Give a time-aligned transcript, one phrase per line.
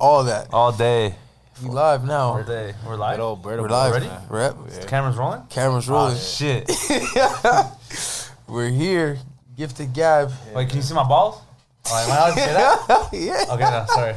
[0.00, 0.48] All that.
[0.52, 1.14] All day.
[1.62, 2.30] We live now.
[2.30, 2.42] All now.
[2.42, 2.74] day.
[2.84, 3.16] We're live.
[3.18, 3.92] Good old Brita We're live.
[3.92, 4.10] Ready?
[4.28, 4.56] Rep.
[4.80, 5.42] The camera's rolling?
[5.50, 6.16] Cameras Oh, rolling.
[6.18, 6.68] shit.
[8.48, 9.18] We're here.
[9.56, 10.32] Gifted Gab.
[10.52, 11.40] Wait, can you see my balls?
[11.86, 13.08] Oh, am I allowed to say that?
[13.12, 13.44] yeah.
[13.54, 14.14] Okay, no, sorry.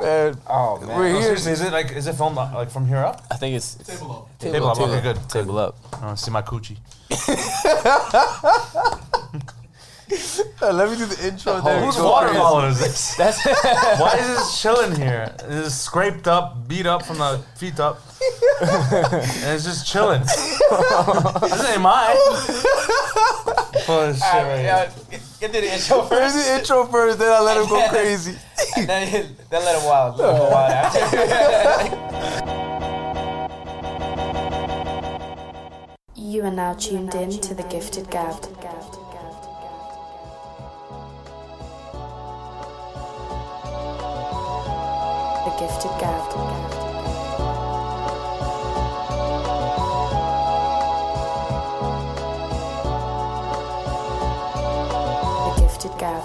[0.00, 0.96] Man, Oh man.
[0.98, 1.22] We're No, here.
[1.36, 3.22] seriously, is it like is it filmed like from here up?
[3.30, 4.38] I think it's table up.
[4.38, 4.80] Table up.
[4.80, 5.18] Okay, good.
[5.28, 5.76] Table up.
[6.00, 6.78] I want to see my coochie.
[10.60, 11.54] Uh, let me do the intro.
[11.54, 11.82] Oh, then.
[11.84, 12.38] Whose Go water crazy.
[12.40, 13.16] bottle is this?
[13.16, 13.44] That's
[14.00, 15.34] Why is this chilling here?
[15.48, 18.00] It's scraped up, beat up from the feet up,
[18.60, 20.20] and it's just chilling.
[20.22, 22.16] this ain't mine.
[23.86, 24.92] Full of shit right here.
[25.40, 28.36] Get to the intro First the intro first, then I let him go crazy.
[28.76, 30.18] then, then let it wild.
[30.18, 32.08] Let it go wild after.
[36.14, 38.40] You are now tuned in to the Gifted Gab.
[45.52, 46.32] The Gifted Gab.
[55.44, 56.22] The Gifted Gab.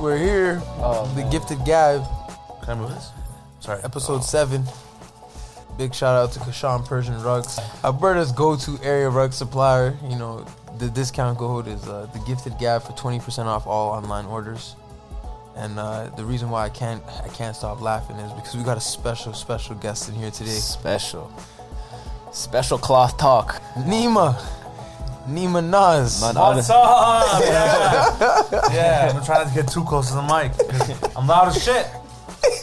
[0.00, 0.62] We're here.
[0.78, 2.04] Oh, the Gifted Gab,
[2.62, 3.10] Can I move this?
[3.60, 3.82] Sorry.
[3.84, 4.64] episode seven.
[5.76, 9.96] Big shout out to Kashan Persian Rugs, Alberta's go-to area rug supplier.
[10.08, 10.46] You know,
[10.78, 14.76] the discount code is uh, the Gifted Gab for twenty percent off all online orders.
[15.56, 18.76] And uh, the reason why I can't I can't stop laughing is because we got
[18.76, 20.50] a special special guest in here today.
[20.50, 21.32] Special.
[22.32, 23.62] Special cloth talk.
[23.74, 24.34] Neema,
[25.28, 26.20] Neema Naz.
[26.20, 27.40] None What's up?
[27.44, 28.72] Yeah.
[28.72, 30.52] yeah, I'm trying to get too close to the mic
[31.16, 31.86] I'm loud as shit.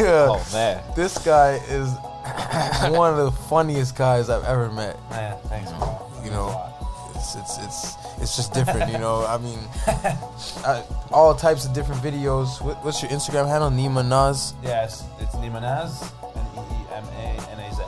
[0.01, 0.83] Oh man.
[0.95, 1.89] This guy is
[2.91, 4.97] one of the funniest guys I've ever met.
[5.09, 6.11] Man, thanks, bro.
[6.23, 6.70] You know,
[7.21, 8.91] it's it's it's it's just different.
[8.91, 9.59] You know, I mean,
[10.65, 12.59] I, all types of different videos.
[12.61, 13.69] What, what's your Instagram handle?
[13.69, 14.53] Neema Naz.
[14.63, 17.81] Yes, it's Neemanaz, N E E M A N A Z.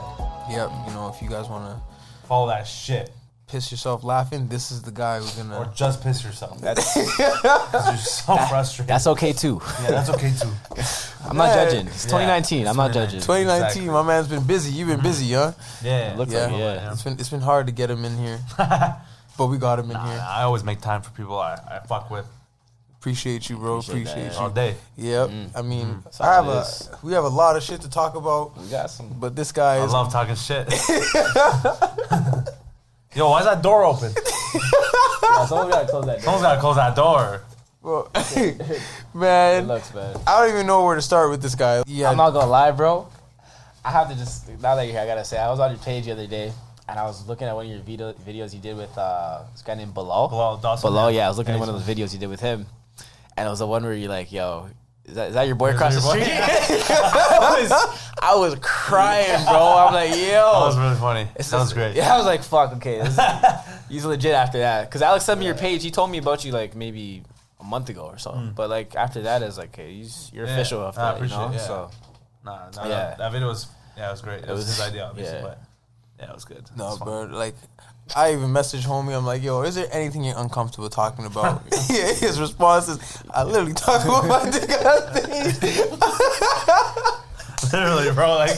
[0.50, 0.70] Yep.
[0.86, 1.80] You know, if you guys want to
[2.28, 3.10] Follow that shit.
[3.48, 5.58] piss yourself laughing, this is the guy who's gonna.
[5.58, 6.60] Or just piss yourself.
[6.60, 8.88] That's 'Cause you're so frustrated.
[8.88, 9.60] that's okay too.
[9.82, 10.52] yeah, that's okay too.
[11.28, 11.64] I'm not Yeah.
[11.64, 11.86] judging.
[11.88, 12.10] It's Yeah.
[12.10, 12.66] 2019.
[12.68, 13.20] I'm not judging.
[13.20, 13.66] 2019.
[13.66, 13.90] Exactly.
[13.92, 14.72] My man's been busy.
[14.72, 15.52] You've been busy, huh?
[15.82, 16.14] Yeah.
[16.16, 16.46] Looks Yeah.
[16.46, 16.92] like yeah.
[16.92, 18.38] It's been it's been hard to get him in here,
[19.36, 20.24] but we got him in here.
[20.26, 22.26] I always make time for people I, I fuck with
[23.04, 23.80] Appreciate you, bro.
[23.80, 24.38] Appreciate Appreciate, you.
[24.38, 24.74] all day.
[24.96, 25.28] Yep.
[25.28, 25.50] Mm.
[25.54, 26.04] I mean, mm.
[26.04, 26.64] That's I have a
[27.02, 29.14] we have a lot of shit to talk about, We got some.
[29.20, 30.66] but this guy I is love talking shit.
[33.14, 34.10] Yo, why is that door open?
[35.48, 37.42] Someone gotta close that Someone's gotta close that door.
[37.82, 38.56] Bro, It
[39.66, 40.16] looks man.
[40.26, 41.82] I don't even know where to start with this guy.
[41.86, 43.06] Yeah, I'm not gonna lie, bro.
[43.84, 45.80] I have to just now that you're here, I gotta say I was on your
[45.80, 46.54] page the other day
[46.88, 49.62] and I was looking at one of your video, videos you did with uh, this
[49.62, 50.28] guy named Bilal.
[50.28, 50.90] Below Dawson.
[50.90, 52.66] Bilal, yeah, I was looking at one of those videos you did with him,
[53.36, 54.68] and it was the one where you're like, "Yo,
[55.04, 57.72] is that, is that your boy Is across that the your street?" I was,
[58.20, 59.54] I was crying, bro.
[59.86, 61.28] I'm like, "Yo." That was really funny.
[61.36, 61.96] That was great.
[61.96, 63.18] Yeah, I was like, "Fuck, okay." This,
[63.88, 65.82] he's legit after that because Alex sent me your page.
[65.82, 67.22] He told me about you like maybe
[67.60, 68.50] a month ago or so.
[68.54, 70.46] But like after that, it's like, okay, he's, you're.
[70.46, 71.48] Yeah, official after I that, you appreciate know.
[71.48, 71.58] it, yeah.
[71.66, 71.90] So
[72.44, 72.88] Nah, nah, Yeah.
[72.88, 74.42] that, that video was yeah, it was great.
[74.44, 75.42] It, was, was- his idea, obviously, yeah.
[75.42, 75.58] but
[76.24, 76.64] yeah, it was good.
[76.76, 77.22] no, was bro.
[77.24, 77.54] Like,
[78.16, 79.16] I even messaged homie.
[79.16, 81.62] I'm like, yo, is there anything you're uncomfortable talking about?
[81.90, 85.14] yeah, his response is, I literally talk about my dick on
[85.54, 85.90] stage.
[87.72, 88.36] Literally, bro.
[88.36, 88.56] Like,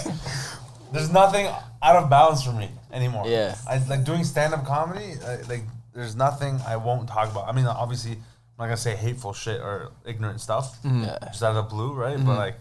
[0.93, 1.47] there's nothing
[1.83, 3.25] out of bounds for me anymore.
[3.27, 3.55] Yeah.
[3.69, 5.15] I like doing stand up comedy.
[5.25, 5.63] uh, Like,
[5.95, 7.49] there's nothing I won't talk about.
[7.49, 8.19] I mean, obviously, I'm
[8.59, 11.19] not gonna say hateful shit or ignorant stuff, yeah.
[11.27, 12.17] just out of the blue, right?
[12.19, 12.55] But like,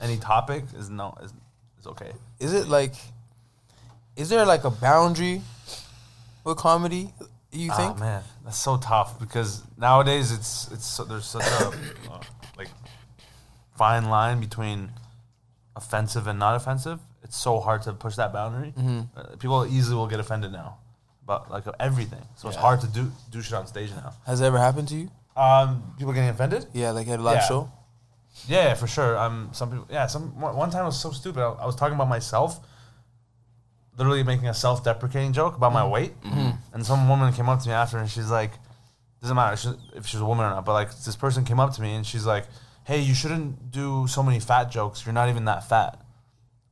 [0.00, 1.32] any topic is no is,
[1.80, 2.12] is okay.
[2.38, 2.94] Is it like,
[4.18, 5.40] is there like a boundary
[6.44, 7.12] with comedy?
[7.52, 7.96] You think?
[7.96, 11.68] Oh man, that's so tough because nowadays it's it's so, there's such a
[12.10, 12.20] uh,
[12.58, 12.68] like
[13.76, 14.90] fine line between
[15.74, 16.98] offensive and not offensive.
[17.22, 18.74] It's so hard to push that boundary.
[19.16, 20.78] Uh, people easily will get offended now,
[21.24, 22.22] about like everything.
[22.36, 24.12] So it's hard to do do shit on stage now.
[24.26, 25.10] Has it ever happened to you?
[25.36, 26.66] Um, people getting offended?
[26.74, 27.48] Yeah, like at a live Yeah.
[27.48, 27.72] show.
[28.46, 29.16] Yeah, for sure.
[29.16, 29.86] Um, some people.
[29.90, 31.40] Yeah, some one time it was so stupid.
[31.40, 32.60] I, I was talking about myself,
[33.98, 35.90] literally making a self-deprecating joke about my mm-hmm.
[35.90, 36.50] weight, mm-hmm.
[36.72, 38.52] and some woman came up to me after, and she's like,
[39.20, 41.60] "Doesn't matter if she- if she's a woman or not." But like, this person came
[41.60, 42.46] up to me, and she's like,
[42.84, 45.04] "Hey, you shouldn't do so many fat jokes.
[45.04, 46.00] You're not even that fat."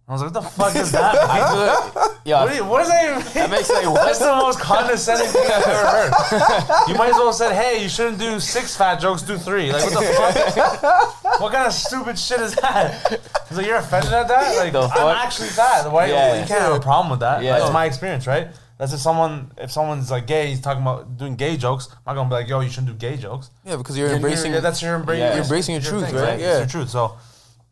[0.08, 1.16] I was like, "What the fuck is that?
[1.20, 3.34] I feel like, yeah, What, do you- what does that even mean?
[3.34, 4.26] that makes like That's what?
[4.26, 6.88] the most condescending thing I've ever heard.
[6.88, 9.72] You might as well have said, "Hey, you shouldn't do six fat jokes, do three.
[9.72, 11.22] Like, what the fuck?
[11.40, 13.20] what kind of stupid shit is that?
[13.48, 14.56] He's like, "You're offended at that?
[14.56, 15.16] Like, The I'm fuck?
[15.16, 15.90] actually fat.
[15.90, 16.06] Why?
[16.06, 16.40] Yeah.
[16.40, 17.42] You can't have a problem with that.
[17.42, 17.58] Yeah.
[17.58, 18.48] That's my experience, right?
[18.78, 21.88] That's if someone if someone's like gay, he's talking about doing gay jokes.
[22.06, 23.50] I'm not gonna be like, yo, you shouldn't do gay jokes.
[23.64, 24.52] Yeah, because you're You're- embracing.
[24.52, 25.22] yeah, that's your embracing.
[25.22, 25.34] Yeah.
[25.34, 26.34] You're embracing your truth, thing, right?
[26.34, 26.58] It's Yeah.
[26.58, 26.90] your truth.
[26.90, 27.16] So,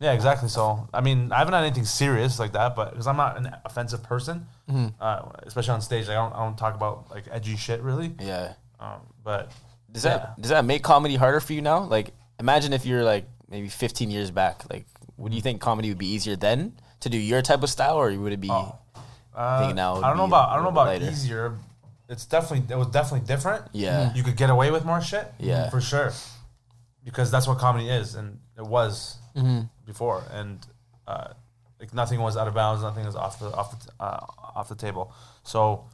[0.05, 0.49] yeah, exactly.
[0.49, 3.45] So, I mean, I haven't had anything serious like that, but because I'm not an
[3.65, 4.87] offensive person, Mm-hmm.
[4.99, 8.09] uh, especially on stage, I don't I don't talk about like edgy shit really.
[8.19, 8.53] Yeah.
[8.79, 9.51] Um, but
[9.91, 10.17] Does Yeah.
[10.17, 11.79] that does that make comedy harder for you now?
[11.83, 12.07] Like,
[12.39, 14.63] imagine if you're like maybe 15 years back.
[14.71, 14.85] Like,
[15.17, 18.11] would you think comedy would be easier then to do your type of style, or
[18.23, 18.49] would it be?
[18.49, 21.57] uh, now I don't know about I don't know about easier.
[22.09, 23.65] It's definitely it was definitely different.
[23.73, 24.13] Yeah.
[24.13, 25.25] you could get away with more shit.
[25.39, 25.69] Yeah.
[25.69, 26.11] for sure,
[27.03, 29.61] because that's what comedy is, and it was Mm-hmm.
[29.85, 30.65] Before, and
[31.07, 31.29] uh,
[31.79, 34.75] like nothing was out of bounds, nothing was off the off the uh, off the
[34.75, 35.13] table.
[35.43, 35.85] So,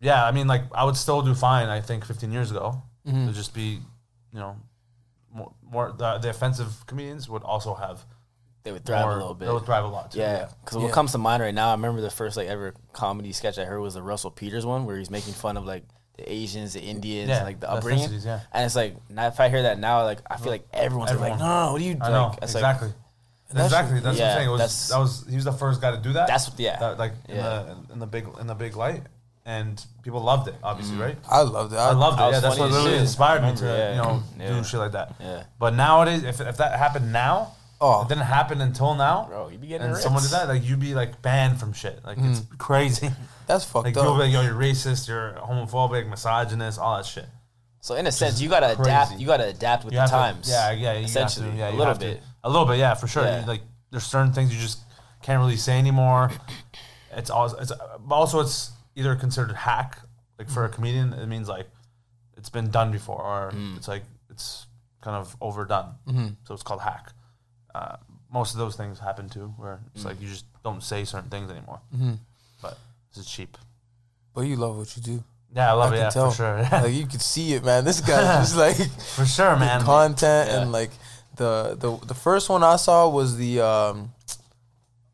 [0.00, 1.68] yeah, I mean, like I would still do fine.
[1.68, 3.28] I think 15 years ago, Mm-hmm.
[3.28, 3.78] to just be,
[4.32, 4.56] you know,
[5.32, 8.04] more, more the, the offensive comedians would also have
[8.64, 9.46] they would thrive more, a little bit.
[9.46, 10.18] They would thrive a lot too.
[10.18, 10.92] Yeah, because what Yeah.
[10.92, 13.78] comes to mind right now, I remember the first like ever comedy sketch I heard
[13.80, 15.84] was the Russell Peters one, where he's making fun of like
[16.18, 18.10] the Asians, the Indians, Yeah, and, like the the upbringing.
[18.24, 18.40] yeah.
[18.52, 21.30] And it's like now if I hear that now, like I feel like everyone's like,
[21.32, 21.38] Everyone.
[21.38, 21.96] no, no, no, what are you?
[22.00, 22.80] I like, know it's like-
[23.50, 23.54] exactly.
[23.54, 24.00] that's- exactly.
[24.00, 24.48] That's yeah, what I'm saying.
[24.48, 26.26] It was that's- that was he was the first guy to do that.
[26.28, 26.78] That's what- yeah.
[26.78, 27.42] That, like in Yeah.
[27.88, 29.02] The in the big in the big light,
[29.44, 30.54] and people loved it.
[30.62, 31.16] Obviously, right?
[31.30, 31.76] I loved it.
[31.76, 32.22] I loved it.
[32.22, 33.00] That Yeah, that's what really shit.
[33.00, 33.90] inspired me to yeah.
[33.90, 34.48] you know Yeah.
[34.58, 35.14] do shit like that.
[35.20, 35.42] Yeah.
[35.58, 38.02] But nowadays, if, if that happened now, Oh.
[38.02, 39.26] it didn't happen until now.
[39.28, 40.02] Bro, you'd be getting and ripped.
[40.02, 42.04] someone did that, like you'd be like banned from shit.
[42.04, 42.58] Like it's Mm.
[42.58, 43.10] crazy.
[43.46, 44.02] That's fucked like up.
[44.02, 47.26] people be like, yo, you're racist, you're homophobic, misogynist, all that shit.
[47.82, 49.12] So in a sense, you gotta adapt.
[49.20, 50.48] You gotta adapt with You the have to- times.
[50.50, 52.18] yeah, yeah, you essentially, have to, yeah, a little have to.
[52.46, 53.24] A little bit, yeah, for sure.
[53.24, 53.44] Yeah.
[53.46, 54.78] Like there's certain things you just
[55.22, 56.30] can't really say anymore.
[57.12, 57.72] It's also it's
[58.08, 59.98] but also it's either considered hack,
[60.38, 61.68] like for a comedian, it means like
[62.36, 63.76] it's been done before, or Mm.
[63.78, 64.66] it's like it's
[65.00, 65.94] kind of overdone.
[66.08, 66.28] Mm-hmm.
[66.44, 67.12] So it's called hack.
[67.74, 67.96] Uh,
[68.32, 70.08] most of those things happen too, where it's Mm.
[70.08, 71.80] like you just don't say certain things anymore.
[71.94, 72.14] Mm-hmm.
[72.62, 72.76] But
[73.14, 73.56] this is cheap.
[74.34, 75.24] but you love what you do.
[75.54, 75.98] Yeah, I love I it.
[75.98, 76.30] can Yeah, tell.
[76.30, 76.68] for sure.
[76.84, 77.84] like you could see it, man.
[77.84, 78.76] This guy's just like
[79.16, 79.80] for sure, man.
[79.82, 80.60] content Yeah.
[80.60, 80.90] and like
[81.36, 84.12] the the the first one I saw was the um,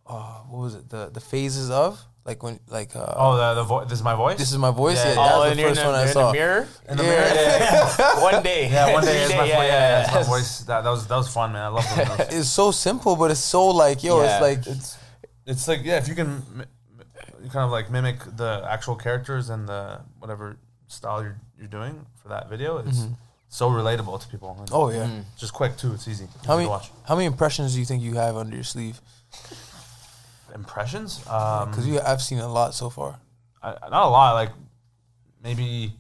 [0.06, 0.88] uh, what was it?
[0.88, 4.14] The the phases of like when like uh, Oh, the, the vo- this is my
[4.14, 4.38] voice.
[4.38, 4.96] this is my voice.
[5.04, 5.14] Yeah.
[5.14, 6.26] Yeah, Oh, that was the you're in first the, one I you're in saw.
[6.26, 6.68] the mirror.
[6.88, 7.08] in the Yeah.
[7.10, 7.26] mirror.
[7.34, 8.22] Yeah, yeah.
[8.30, 8.68] one day.
[8.70, 10.58] Yeah, one day Every it's my, day, yeah, yeah, it's my voice.
[10.60, 11.62] That, that was that was fun, man.
[11.62, 12.38] I love doing those.
[12.40, 14.24] It's so simple, but it's so like yo, Yeah.
[14.30, 14.98] it's like it's
[15.46, 16.64] it's like yeah, if you can mi-
[16.98, 22.06] mi- kind of like mimic the actual characters and the whatever style you're you're doing
[22.22, 23.06] for that video, it's
[23.52, 24.56] so relatable to people.
[24.58, 25.06] And oh yeah.
[25.06, 25.24] Mm.
[25.36, 25.92] just quick too.
[25.92, 26.26] It's easy.
[26.46, 28.64] How Easy many to watch how many impressions do you think you have under your
[28.64, 29.00] sleeve?
[30.54, 31.24] impressions?
[31.28, 33.20] Um, Because you I've seen a lot so far.
[33.62, 34.32] I, not a lot.
[34.34, 34.52] Like
[35.42, 35.92] maybe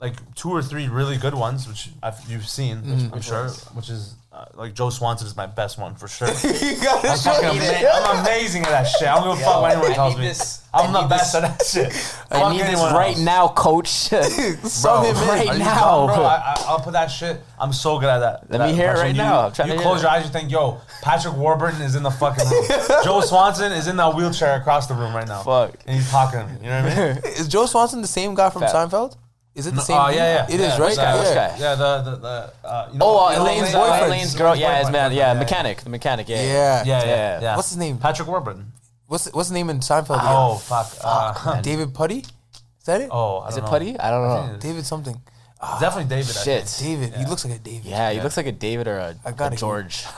[0.00, 3.48] like two or three really good ones, which I've, you've seen, I'm sure.
[3.76, 6.28] Which is uh, like Joe Swanson is my best one for sure.
[6.44, 9.06] you gotta I'm, fucking ama- I'm amazing at that shit.
[9.08, 10.26] I don't give a fuck what anyone I tells need me.
[10.28, 11.86] this- I'm the best this- at that shit.
[12.30, 13.18] I Fuck need this anyone right else.
[13.20, 13.88] now, coach.
[13.88, 15.28] Sub him in.
[15.28, 16.06] right Are you now.
[16.06, 16.24] dumb, bro?
[16.24, 17.40] I, I, I'll put that shit.
[17.58, 18.50] I'm so good at that.
[18.50, 19.02] Let that me hear it impression.
[19.06, 19.46] right You- now.
[19.46, 22.02] I'm trying you to close hear your eyes, you think, yo, Patrick Warburton is in
[22.04, 22.64] the fucking room.
[23.04, 25.42] Joe Swanson is in that wheelchair across the room right now.
[25.42, 25.74] Fuck.
[25.86, 26.52] And he's talking to me.
[26.62, 27.16] You know what I mean?
[27.24, 28.72] Is Joe Swanson the same guy from Fat.
[28.74, 29.16] Seinfeld?
[29.60, 29.96] Is it the same?
[30.00, 30.16] Oh, dude?
[30.16, 30.54] yeah, yeah.
[30.54, 30.88] It is Yeah, right.
[30.88, 31.18] which guy, yeah.
[31.20, 31.56] which guy?
[31.58, 34.04] Yeah, the, the, the uh, you know, Oh, uh, Elaine's, Elaine- uh, boyfriend.
[34.12, 34.56] Elaine's girl.
[34.56, 35.12] Yeah, his man.
[35.12, 35.82] Yeah, mechanic.
[35.82, 36.28] The mechanic.
[36.28, 36.42] Yeah.
[36.42, 36.50] Yeah.
[36.52, 37.40] Yeah, yeah, Yeah.
[37.42, 37.56] yeah.
[37.56, 37.98] What's his name?
[37.98, 38.72] Patrick Warburton.
[39.06, 40.16] What's what's his name in Seinfeld?
[40.20, 40.26] again?
[40.28, 40.88] Oh, fuck.
[41.02, 42.18] Uh, David Puddy.
[42.20, 43.08] Is that it?
[43.12, 43.70] oh, I Is don't it know.
[43.70, 43.98] Puddy?
[44.00, 44.36] I don't know.
[44.40, 44.62] think it is.
[44.62, 45.20] David something.
[45.62, 46.36] It's definitely David.
[46.36, 46.64] I Shit.
[46.68, 47.00] think.
[47.00, 47.18] David.
[47.20, 47.84] He looks like a David.
[47.84, 48.22] Yeah, he Yeah.
[48.22, 50.04] looks like a David or a, I gotta a George.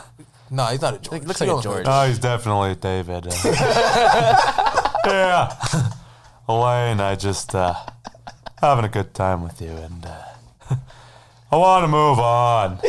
[0.50, 1.22] No, he's not a George.
[1.22, 1.86] He looks like a George.
[1.88, 3.24] Oh, he's definitely David.
[5.06, 5.56] yeah.
[6.48, 7.74] Elaine, I just uh,
[8.62, 10.22] having a good time with you, and uh,
[11.50, 12.78] I want to move on.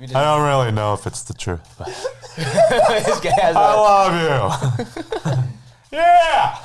[0.00, 1.88] I don't really know if it's the truth, but
[2.36, 5.98] this guy has I love you.
[5.98, 6.56] yeah.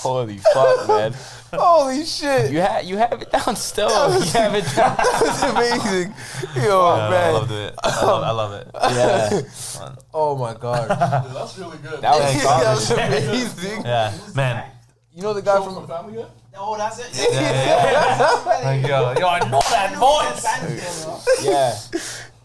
[0.00, 1.14] holy fuck, man.
[1.54, 2.50] Holy shit!
[2.50, 3.88] You have you have it down still.
[3.88, 4.96] You have it down.
[4.96, 6.14] That's amazing.
[6.56, 7.34] Yo, I man.
[7.34, 7.74] loved it.
[7.82, 8.26] I love, it.
[8.26, 9.46] I love it.
[9.84, 10.88] Yeah, Oh my god.
[11.34, 12.00] That's really good.
[12.00, 13.84] that was that was amazing.
[13.84, 14.64] Yeah, man.
[15.12, 15.86] You know the guy from.
[15.86, 16.28] Family Guy?
[16.56, 17.06] Oh, that's it.
[17.06, 18.88] Thank you.
[18.90, 21.44] Yo, yo, I know that voice.
[21.44, 21.76] Yeah,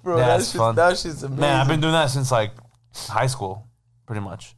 [0.03, 0.75] Bro, Yeah, that's it's just, fun.
[0.75, 1.39] that shit's amazing.
[1.41, 2.51] Man, I've been doing that since like
[2.93, 3.67] high school,
[4.05, 4.55] pretty much.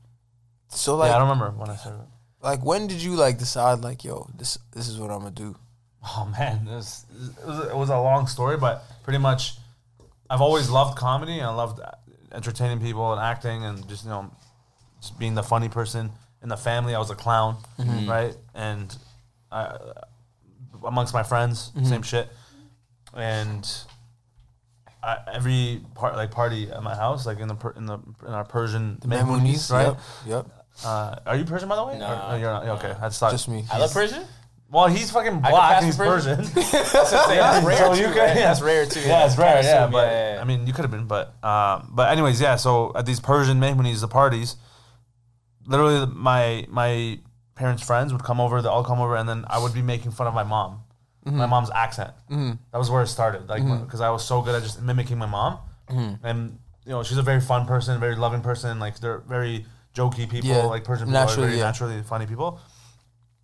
[0.69, 2.01] so like, yeah, I don't remember when I started.
[2.41, 5.55] Like when did you like decide like, yo, this this is what I'm gonna do?
[6.03, 7.05] Oh man, it was,
[7.41, 9.55] it was it was a long story, but pretty much,
[10.29, 11.81] I've always loved comedy and I loved
[12.31, 14.31] entertaining people and acting and just you know,
[15.01, 16.95] just being the funny person in the family.
[16.95, 18.09] I was a clown, mm-hmm.
[18.09, 18.35] right?
[18.55, 18.95] And
[19.51, 19.77] I,
[20.85, 21.85] amongst my friends, mm-hmm.
[21.85, 22.29] same shit.
[23.13, 23.69] And
[25.03, 28.45] I, every part like party at my house, like in the in the in our
[28.45, 29.87] Persian The Mehmoonies, right?
[29.87, 29.99] Yep.
[30.27, 30.58] yep.
[30.85, 31.97] Uh, are you Persian by the way?
[31.99, 32.05] No.
[32.07, 32.67] Or- no, you're not.
[32.79, 33.31] Okay, that's thought.
[33.31, 33.65] Just me.
[33.71, 34.23] I love Persian.
[34.71, 36.37] Well, he's fucking I could black pass and he's for Persian.
[36.37, 36.53] Persian.
[36.93, 38.01] That's rare So too.
[38.01, 38.35] you could- right?
[38.37, 38.43] yeah.
[38.49, 38.99] That's rare too.
[39.01, 39.63] yeah, it's rare.
[39.63, 40.41] Yeah, but yeah, yeah.
[40.41, 42.55] I mean, you could have been, but uh, but anyways, yeah.
[42.55, 44.57] So at these Persian Mehmoonies, the parties,
[45.65, 47.19] literally my my
[47.55, 48.61] parents' friends would come over.
[48.61, 50.81] They all come over, and then I would be making fun of my mom,
[51.25, 52.11] my mom's accent.
[52.29, 55.25] That was where it started, like because I was so good at just mimicking my
[55.25, 55.57] mom,
[55.89, 58.79] and you know she's a very fun person, very loving person.
[58.79, 59.65] Like they're very
[59.99, 61.65] jokey people, Yeah, like Persian people naturally, are very yeah.
[61.65, 62.59] naturally funny people.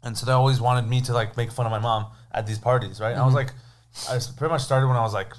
[0.04, 2.60] And so they always wanted me to like make fun of my mom at these
[2.60, 3.12] parties, right?
[3.12, 3.48] And I was Mm-hmm.
[4.10, 5.32] like, I pretty much started when I was like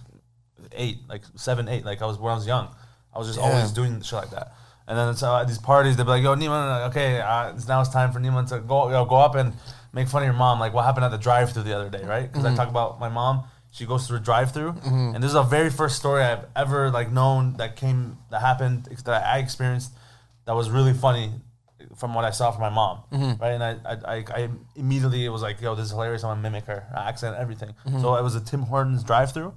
[0.72, 2.66] eight, like seven, eight, like I was when I was young.
[3.14, 4.48] I was just always doing shit like that.
[4.88, 7.80] And then so at these parties, they'd be like, "Yo, Neema, okay, uh, it's now
[7.80, 9.52] it's time for Neema to go, go up and
[9.92, 12.26] make fun of your mom, like what happened at the drive-through the other day, right?
[12.30, 13.44] Because I talk about my mom.
[13.72, 17.10] She goes through a drive-through, and this is the very first story I've ever like
[17.10, 19.90] known that came that happened that I experienced
[20.46, 21.30] that was really funny
[21.96, 23.02] from what I saw from my mom,
[23.40, 23.52] right?
[23.52, 26.24] And I, I, I, immediately it was like, "Yo, this is hilarious!
[26.24, 29.52] I'm gonna mimic her accent, everything." So it was a Tim Hortons drive-through,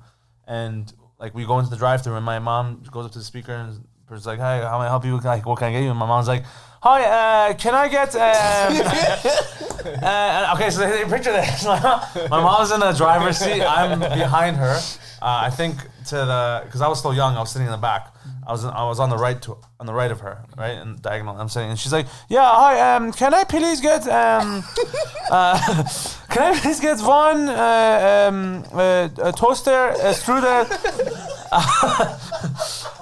[0.47, 3.53] and like we go into the drive-through, and my mom goes up to the speaker
[3.53, 5.17] and is like, "Hey, how may I help you?
[5.19, 6.43] Like, what can I get you?" And my mom's like,
[6.81, 8.19] "Hi, uh, can I get?" Um,
[10.03, 11.65] uh, okay, so they, they picture this.
[11.65, 13.61] my mom's in the driver's seat.
[13.61, 14.79] I'm behind her.
[15.21, 15.77] Uh, I think
[16.07, 17.35] to the because I was still young.
[17.35, 18.13] I was sitting in the back.
[18.49, 20.99] I was I was on the right to on the right of her, right and
[20.99, 21.37] diagonal.
[21.37, 22.95] I'm sitting, and she's like, "Yeah, hi.
[22.95, 24.63] Um, can I please get um,
[25.29, 25.83] uh,
[26.29, 30.65] can I please get one uh, um, uh, a toaster, a strudel,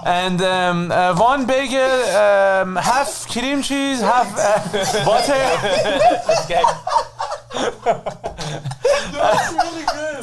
[0.05, 5.57] and um, uh, one bagel, um, half cream cheese, half uh, butter."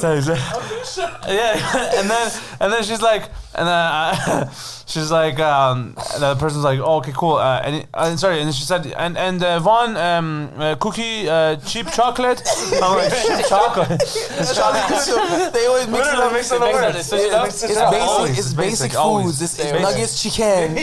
[0.05, 0.97] Thanks.
[1.27, 3.23] yeah, and then and then she's like,
[3.55, 4.49] and then uh,
[4.85, 7.35] she's like, um, and the person's like, oh, okay, cool.
[7.35, 11.55] Uh, and uh, sorry, and she said, and and uh, one um, uh, cookie, uh,
[11.57, 12.41] cheap chocolate.
[12.73, 13.91] I'm like, cheap chocolate.
[14.01, 15.53] It's chocolate.
[15.53, 16.33] they always mix it up.
[16.33, 17.07] mix up the Mix it up, words.
[17.07, 17.43] switch it up.
[17.45, 18.05] Mix it It's basic.
[18.07, 19.41] Always, It's basic foods.
[19.41, 20.75] It's, it's nuggets, chicken.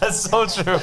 [0.00, 0.78] That's so true.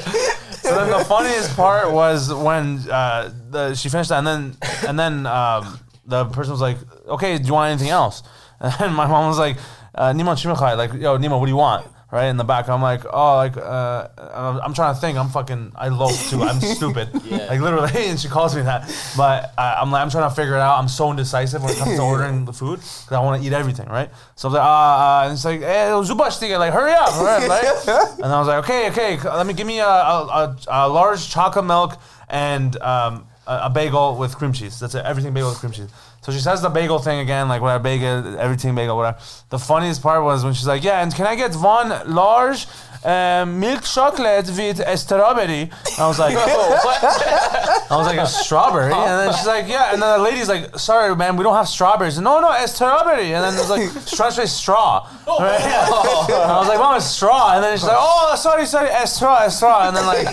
[0.64, 4.56] So then the funniest part was when uh, the, she finished that, and then
[4.86, 6.76] and then um, the person was like,
[7.08, 8.22] "Okay, do you want anything else?"
[8.60, 9.56] And my mom was like,
[9.94, 12.80] uh, "Nima chimichai, like, yo, Neema, what do you want?" Right in the back, I'm
[12.80, 14.06] like, "Oh, like, uh,
[14.42, 15.18] I'm, I'm trying to think.
[15.18, 16.42] I'm fucking, I loaf too.
[16.44, 17.46] I'm stupid, Yeah.
[17.50, 18.82] like literally." And she calls me that,
[19.16, 20.78] but uh, I'm like, I'm trying to figure it out.
[20.78, 23.52] I'm so indecisive when it comes to ordering the food because I want to eat
[23.52, 24.10] everything, right?
[24.36, 27.12] So I was like, ah, uh, and it's like, eh, zubash tiga, like, hurry up,
[27.28, 27.48] right?
[27.54, 28.08] right?
[28.22, 31.28] And I was like, okay, okay, let me give me a, a, a, a large
[31.34, 34.78] chocolate milk and um, a, a bagel with cream cheese.
[34.80, 35.90] That's it, everything bagel with cream cheese.
[36.22, 39.18] So she says the bagel thing again, like whatever bagel, everything bagel, whatever.
[39.50, 42.66] The funniest part was when she's like, yeah, and can I get one large
[43.04, 45.70] um, milk chocolate with a strawberry?
[45.98, 47.04] I was like, "What?"
[47.90, 50.78] I was like a strawberry, and then she's like, yeah, and then the lady's like,
[50.78, 52.18] sorry, man, we don't have strawberries.
[52.18, 55.06] No, no, it's strawberry, and then it's like strawberry straw.
[55.28, 55.60] Right?
[55.60, 59.12] And I was like, mom, it's straw, and then she's like, oh, sorry, sorry, it's
[59.12, 60.24] straw, it's straw, and then like,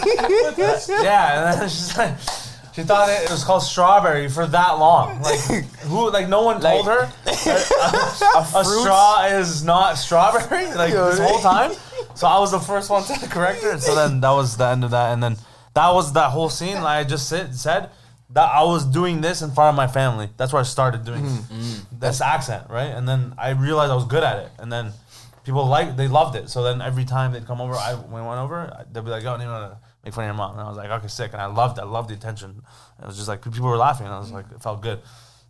[1.04, 2.16] yeah, and then she's like.
[2.74, 5.22] She thought it was called strawberry for that long.
[5.22, 5.40] Like
[5.82, 6.10] who?
[6.10, 10.66] Like no one told her a, straw is not strawberry.
[10.74, 11.72] Like this whole time.
[12.16, 13.78] So I was the first one to correct her.
[13.80, 15.14] So then that was the end of that.
[15.14, 15.38] And then
[15.74, 16.76] that was that whole scene.
[16.76, 17.90] Like I just said, said
[18.30, 20.30] that I was doing this in front of my family.
[20.38, 21.26] That's where I started doing
[21.92, 22.24] this mm-hmm.
[22.24, 22.88] accent, right?
[22.90, 24.52] And then I realized I was good at it.
[24.60, 24.94] And then
[25.44, 26.50] people like they loved it.
[26.50, 29.26] So then every time they'd come over, I when I went over, they'd be like,
[29.26, 31.34] "Oh, you know." to Make fun of your mom, and I was like, okay, sick,
[31.34, 31.82] and I loved, it.
[31.82, 32.64] I loved the attention.
[33.00, 35.00] It was just like people were laughing, and I was like, it felt good.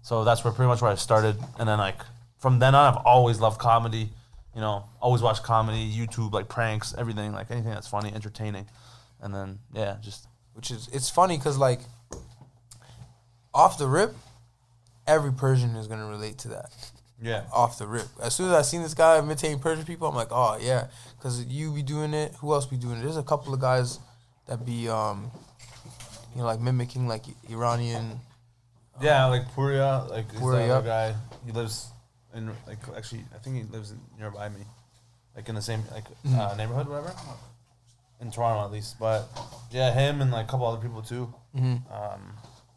[0.02, 2.00] So that's where pretty much where I started, and then like
[2.38, 4.10] from then on, I've always loved comedy.
[4.54, 8.68] You know, always watch comedy, YouTube, like pranks, everything, like anything that's funny, entertaining,
[9.22, 11.80] and then yeah, just Which is it's funny because like
[13.54, 14.14] off the rip,
[15.08, 16.72] every Persian is gonna relate to that.
[17.22, 18.08] yeah, Off the rip.
[18.22, 21.46] As soon as I seen this guy imitating Persian people, I'm like, oh yeah, because
[21.46, 22.34] you be doing it.
[22.42, 23.04] Who else be doing it?
[23.04, 24.00] There's a couple of guys
[24.48, 25.32] that be um,
[26.34, 28.20] you know, like mimicking like Iranian.
[29.02, 31.16] yeah, like Puria, like he's Puria, guy.
[31.46, 31.90] He lives
[32.34, 34.62] in like actually, I think he lives in, nearby me,
[35.36, 36.06] like in the same like
[36.36, 37.14] uh, neighborhood, whatever.
[38.20, 39.28] In Toronto, at least, but
[39.72, 41.34] yeah, him and like a couple other people too.
[41.56, 42.34] Um,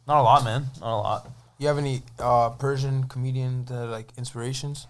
[0.07, 0.67] not a lot, man.
[0.81, 1.31] Not a lot.
[1.59, 4.87] You have any uh, Persian comedian that like inspirations?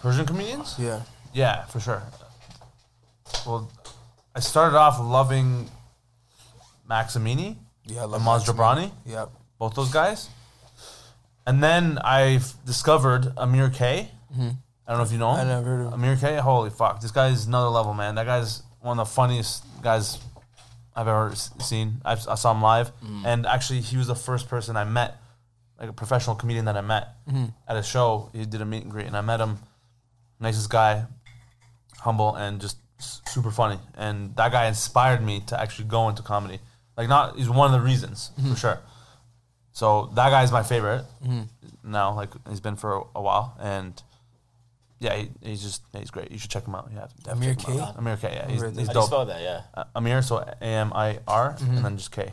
[0.00, 0.76] Persian comedians?
[0.78, 1.02] Yeah.
[1.34, 2.02] Yeah, for sure.
[3.46, 3.70] Well,
[4.34, 5.68] I started off loving
[6.88, 9.30] Max Amini Yeah, I and love Maz Jobrani, Yep.
[9.58, 10.28] both those guys.
[11.46, 14.10] And then I discovered Amir K.
[14.32, 14.50] Mm-hmm.
[14.86, 15.40] I don't know if you know him.
[15.40, 15.94] I never heard of him.
[15.94, 16.36] Amir K.
[16.36, 18.14] Holy fuck, this guy is another level, man.
[18.14, 20.18] That guy's one of the funniest guys
[20.94, 22.00] I've ever seen.
[22.04, 23.24] I, I saw him live, mm.
[23.24, 25.16] and actually, he was the first person I met,
[25.78, 27.46] like a professional comedian that I met mm-hmm.
[27.66, 28.30] at a show.
[28.32, 29.58] He did a meet and greet, and I met him.
[30.40, 31.06] Nicest guy,
[31.98, 32.76] humble, and just
[33.26, 33.78] super funny.
[33.96, 36.58] And that guy inspired me to actually go into comedy.
[36.96, 38.78] Like, not he's one of the reasons for sure.
[39.72, 41.04] So that guy is my favorite
[41.82, 42.14] now.
[42.14, 44.00] Like he's been for a, a while, and
[44.98, 46.30] yeah, he, he's just he's great.
[46.30, 46.90] You should check him out.
[46.94, 47.92] Yeah, definitely Amir check him out.
[47.94, 47.98] K?
[47.98, 48.32] Amir K.
[48.34, 49.06] Yeah, he's, Amir- he's How do you dope.
[49.06, 49.40] spell that?
[49.40, 49.62] Yeah.
[49.74, 52.32] Uh, Amir, so A M I R, and then just K.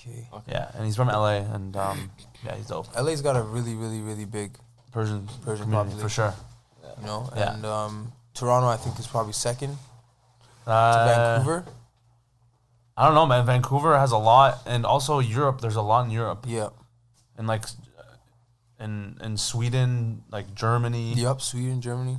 [0.00, 0.26] Okay.
[0.48, 2.10] Yeah, and he's from LA, and um,
[2.44, 2.86] yeah, he's dope.
[2.98, 4.52] LA's got a really, really, really big,
[4.92, 6.00] Persian, Persian community population.
[6.00, 6.34] for sure.
[7.00, 7.52] you know, Yeah.
[7.54, 9.76] and um, Toronto I think is probably second
[10.68, 11.64] to Uh, Vancouver.
[12.96, 13.46] I don't know, man.
[13.46, 15.60] Vancouver has a lot, and also Europe.
[15.60, 16.68] There's a lot in Europe, Yeah.
[17.36, 17.64] and like
[18.80, 21.14] in in Sweden, like Germany.
[21.14, 21.40] Yep.
[21.40, 22.18] Sweden, Germany.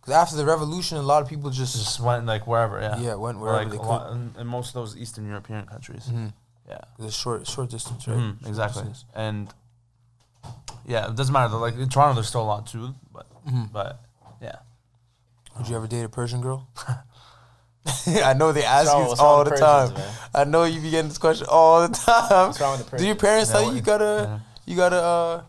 [0.00, 2.96] Because after the revolution, a lot of people just, Just went like wherever, yeah.
[2.98, 3.86] yeah went wherever like they could.
[3.86, 6.06] lot in, in most of those Eastern European countries.
[6.06, 6.32] Mhm.
[6.68, 6.78] Yeah.
[6.98, 8.16] The short short distance, right?
[8.18, 8.82] Mhm, Short exactly.
[8.82, 9.04] distance.
[9.14, 9.52] And
[10.86, 11.50] yeah, it doesn't matter.
[11.52, 11.58] though.
[11.58, 13.72] Like in Toronto, there's still a lot too, but Mhm.
[13.72, 14.00] but
[14.40, 14.58] yeah.
[15.56, 16.66] Would you ever date a Persian girl?
[18.24, 19.98] I know they ask wrong- you what's this wrong all with the Persians, time.
[19.98, 20.12] man?
[20.34, 22.46] I know you be getting this question all the time.
[22.48, 23.50] What's wrong with the Do your Persians?
[23.50, 24.38] parents tell you you gotta yeah.
[24.66, 25.42] you gotta uh,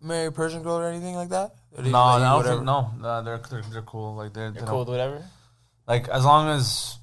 [0.00, 1.54] marry a Persian girl or anything like that?
[1.76, 2.90] Or they No, I don't think no.
[3.00, 4.14] no they're, they're they're cool.
[4.14, 5.22] Like they're, they You're don't- cool with whatever.
[5.86, 6.96] like as long as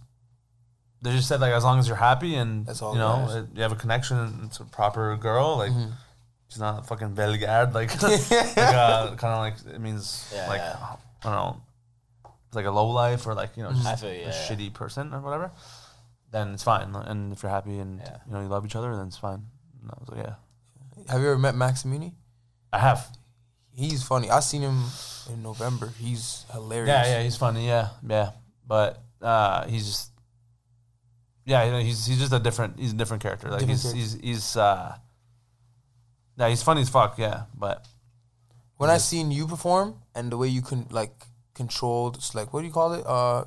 [1.02, 3.56] they just said like as long as you're happy and That's all you know it,
[3.56, 5.92] you have a connection and it's a proper girl like Mm-hmm.
[6.48, 10.62] she's not a fucking Belgard like, like uh, kind of like it means Yeah, like
[10.62, 10.78] yeah.
[11.24, 11.62] I don't know
[12.56, 14.48] like a low life or like you know just I feel you, a yeah, yeah.
[14.48, 15.52] shitty person or whatever
[16.32, 18.18] then it's fine and if you're happy and Yeah.
[18.28, 19.44] you know you love each other then it's fine
[19.82, 20.36] and I was like yeah
[21.12, 22.14] Have you ever met Max Maximini?
[22.72, 23.08] I have
[23.76, 24.30] He's funny.
[24.30, 24.84] I seen him
[25.34, 25.90] in November.
[26.00, 26.90] He's hilarious.
[26.90, 28.32] yeah yeah he's funny yeah yeah
[28.68, 30.12] but uh he's just
[31.46, 33.94] yeah you know, he's he's just a different he's a different character like Different he's,
[33.94, 34.28] character.
[34.28, 34.96] he's he's uh
[36.38, 37.86] yeah he's funny as fuck yeah but
[38.78, 41.14] When I seen you perform and the way you can like
[41.54, 43.06] controlled, it's like what do you call it?
[43.06, 43.46] Uh,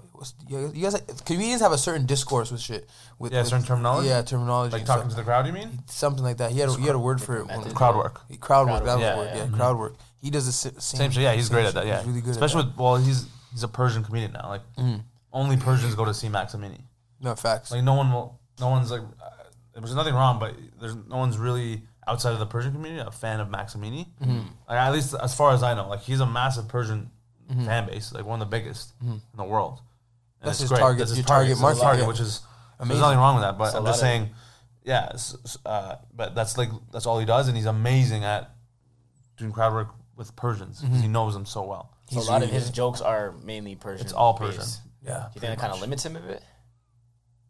[0.48, 2.88] you guys, comedians have a certain discourse with shit.
[3.18, 4.08] With Yeah, with- certain terminology?
[4.08, 4.72] Yeah, terminology.
[4.72, 5.10] like talking stuff.
[5.10, 6.50] to the crowd you mean something like that.
[6.52, 7.46] He had a, he had a word for it.
[7.46, 7.74] Method.
[7.74, 8.84] crowd work Crowd work.
[8.84, 9.30] That was Yeah, word.
[9.34, 9.44] yeah.
[9.50, 9.94] Yeah, crowd work.
[10.22, 10.78] He does the same.
[10.80, 12.30] same shit yeah he's same great at that yeah He's really good.
[12.30, 15.02] especially at with well he's he's a Persian comedian now like Mm.
[15.32, 16.80] only Persians go to see Max Amini.
[17.20, 17.70] No facts.
[17.70, 19.30] like no one will no one's like uh,
[19.74, 23.40] there's nothing wrong but there's no one's really outside of the Persian community a fan
[23.40, 24.38] of Max Amini Mm-hmm.
[24.68, 27.10] like at least as far as I know like he's a massive Persian
[27.64, 30.46] fan base like one of the biggest in the world And Mm-hmm.
[30.48, 32.08] That's it's his target- your target It's market, target yeah.
[32.08, 32.40] which is
[32.78, 32.88] Amazing.
[32.88, 34.30] there's nothing wrong with that but It's a I'm just of- saying
[34.84, 38.50] yeah s- s- uh, but that's like that's all he does and he's amazing at
[39.36, 42.42] doing crowd work with Persians because he knows them so well So a He's lot
[42.42, 44.04] of his jokes are mainly Persian.
[44.06, 44.58] It's all Persian.
[44.60, 44.80] based.
[45.04, 45.12] yeah.
[45.12, 46.42] Do you think that kind of limits him a bit?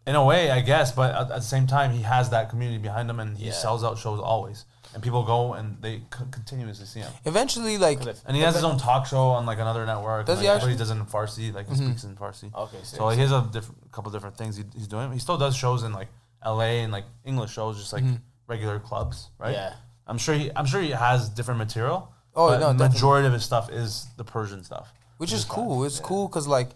[0.06, 2.78] in a way, I guess, but at, at the same time, he has that community
[2.78, 3.52] behind him, and he Yeah.
[3.52, 4.64] sells out shows always,
[4.96, 7.12] and people go and they c- continuously see him.
[7.26, 10.24] Eventually, like, And he has his own talk show on like another network.
[10.24, 10.72] Does and, he like, actually?
[10.72, 11.88] He does it in Farsi, like he mm-hmm.
[11.88, 12.54] speaks in Farsi.
[12.54, 15.12] Okay, sick, So he has a different, couple different things he, he's doing.
[15.12, 16.08] He still does shows in like
[16.42, 16.80] L.A.
[16.80, 18.14] and like English shows, just like mm-hmm.
[18.46, 19.52] regular clubs, right?
[19.52, 19.74] Yeah.
[20.06, 22.10] I'm sure he, I'm sure he has different material.
[22.34, 22.94] Oh, but no, the definitely.
[22.94, 24.94] majority of his stuff is the Persian stuff.
[25.18, 25.84] which is cool.
[25.84, 26.70] It's cool because like,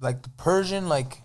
[0.00, 1.22] like the Persian, like,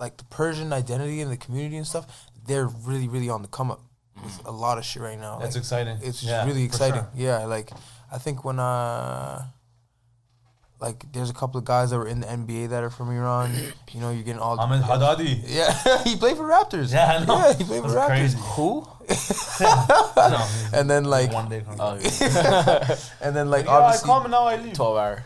[0.00, 3.70] like the Persian identity and the community and stuff, they're really, really on the come
[3.70, 3.80] up
[4.22, 5.38] with a lot of shit right now.
[5.38, 5.96] That's Like, exciting.
[6.02, 7.00] It's just Yeah, really exciting.
[7.00, 7.10] sure.
[7.14, 7.70] Yeah, like
[8.10, 9.44] I think when uh,
[10.80, 13.52] like there's a couple of guys that were in the NBA that are from Iran.
[13.92, 14.56] You know, you're getting all.
[14.56, 15.42] Hamed Haddadi.
[15.46, 16.94] Yeah, he played for Raptors.
[16.94, 17.36] Yeah, I know.
[17.36, 18.08] Yeah, he played for That's Raptors.
[18.08, 18.38] crazy.
[18.56, 18.88] Who?
[20.16, 21.62] No, And then like, one day.
[21.78, 21.92] Oh,
[23.20, 24.06] and then like yeah, I obviously.
[24.06, 24.72] come and now I leave.
[24.72, 25.22] 12 hour.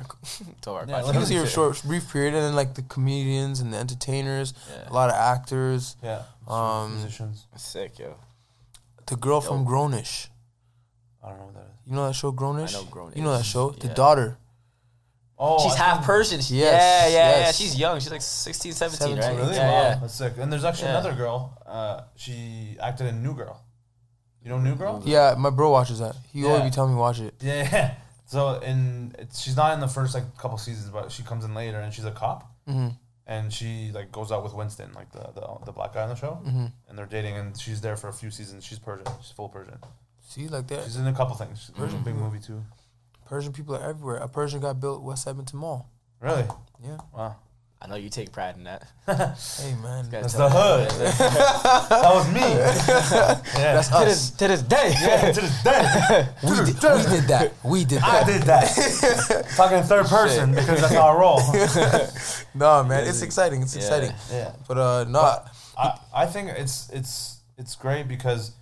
[0.62, 1.12] 12 hour Yeah, podcast.
[1.12, 4.52] He was here a short, brief period, and then like the comedians and the entertainers,
[4.68, 4.90] Yeah.
[4.90, 5.94] a lot of actors.
[6.02, 6.22] Yeah.
[6.48, 7.46] Um, musicians.
[7.56, 8.16] Sick, yo.
[9.06, 10.28] The girl from Grown-ish,
[11.24, 11.86] I don't know what that is.
[11.86, 12.74] you know that show Grown-ish?
[12.74, 13.16] I know Grown-ish.
[13.16, 13.70] You know that show?
[13.70, 14.38] The daughter.
[15.38, 16.40] Oh, She's I half Persian.
[16.40, 17.52] She- Yes, yeah, yeah, yeah.
[17.52, 18.00] She's young.
[18.00, 19.36] She's like 16, 17, 17, right?
[19.36, 19.54] Really?
[19.56, 19.94] Yeah, wow, yeah.
[20.00, 20.32] that's sick.
[20.38, 20.98] And there's actually Yeah.
[20.98, 21.62] another girl.
[21.66, 23.60] Uh, she acted in New Girl.
[24.42, 25.02] You know New Girl?
[25.04, 26.16] Yeah, my bro watches that.
[26.32, 27.34] He always be telling me watch it.
[27.40, 27.94] Yeah.
[28.28, 31.78] So and she's not in the first like couple seasons, but she comes in later,
[31.80, 32.88] and she's a cop, hmm
[33.26, 36.14] and she like goes out with Winston, like the the, the black guy on the
[36.14, 38.64] show, hmm and they're dating, and she's there for a few seasons.
[38.64, 39.06] She's Persian.
[39.20, 39.78] She's full Persian.
[40.20, 40.84] See, like that.
[40.84, 41.60] She's in a couple things.
[41.60, 42.62] She's Persian, big movie too.
[43.26, 44.16] Persian people are everywhere.
[44.16, 45.88] A Persian got built West Edmonton Mall.
[46.20, 46.44] Really?
[46.82, 46.98] Yeah.
[47.14, 47.36] Wow.
[47.80, 48.88] I know you take pride in that.
[49.06, 50.88] Hey man, That's the hood.
[50.90, 52.40] that was me.
[52.40, 53.74] yeah.
[53.74, 54.04] that's To us.
[54.04, 54.94] this, to this day.
[55.00, 56.28] yeah, to this day.
[56.42, 57.52] We did, we did that.
[57.62, 58.26] We did I that.
[58.26, 59.46] did that.
[59.56, 61.40] Talking in third person because that's how I roll.
[62.54, 63.62] No man, it's exciting.
[63.62, 63.82] It's Yeah.
[63.82, 64.12] exciting.
[64.32, 64.52] yeah.
[64.66, 65.20] But uh, no,
[65.78, 68.52] I, I think it's it's it's great because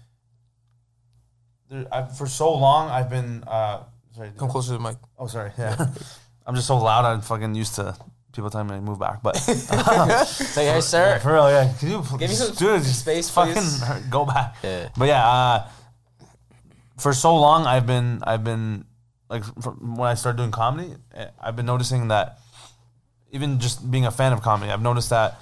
[1.70, 4.96] there, I, for so long I've been uh sorry come closer to the mic.
[5.18, 5.86] oh sorry yeah
[6.46, 7.96] I'm just so loud I'm fucking used to
[8.34, 9.36] people telling me to move back but
[10.26, 11.18] Say, hey, sir.
[11.22, 13.84] for real yeah can you Give me some dude, just space, fucking please.
[14.10, 14.88] go back Yeah.
[14.96, 15.68] but yeah uh,
[16.98, 18.84] for so long I've been I've been
[19.28, 22.38] like from when I started doing comedy eh, I've been noticing that
[23.32, 25.38] even just being a fan of comedy I've noticed that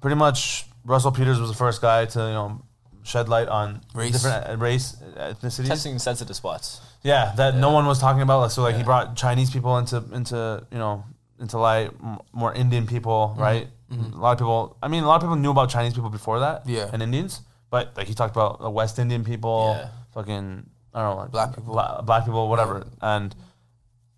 [0.00, 2.62] pretty much Russell Peters was the first guy to you know
[3.02, 4.12] shed light on Race.
[4.12, 5.66] different uh, race ethnicities.
[5.68, 6.80] Testing sensitive spots.
[7.02, 8.40] Yeah, that no one was talking about.
[8.40, 11.04] Like, so like he brought Chinese people into into you know
[11.44, 13.68] into light, m- more Indian people, right?
[13.92, 14.76] A lot of people.
[14.82, 16.90] I mean, a lot of people knew about Chinese people before that, Yeah.
[16.92, 19.88] and Indians, but like he talked about the West Indian people, Yeah.
[20.14, 20.46] fucking
[20.94, 21.72] I don't know, like Black people.
[21.74, 23.34] bla- black people, whatever, and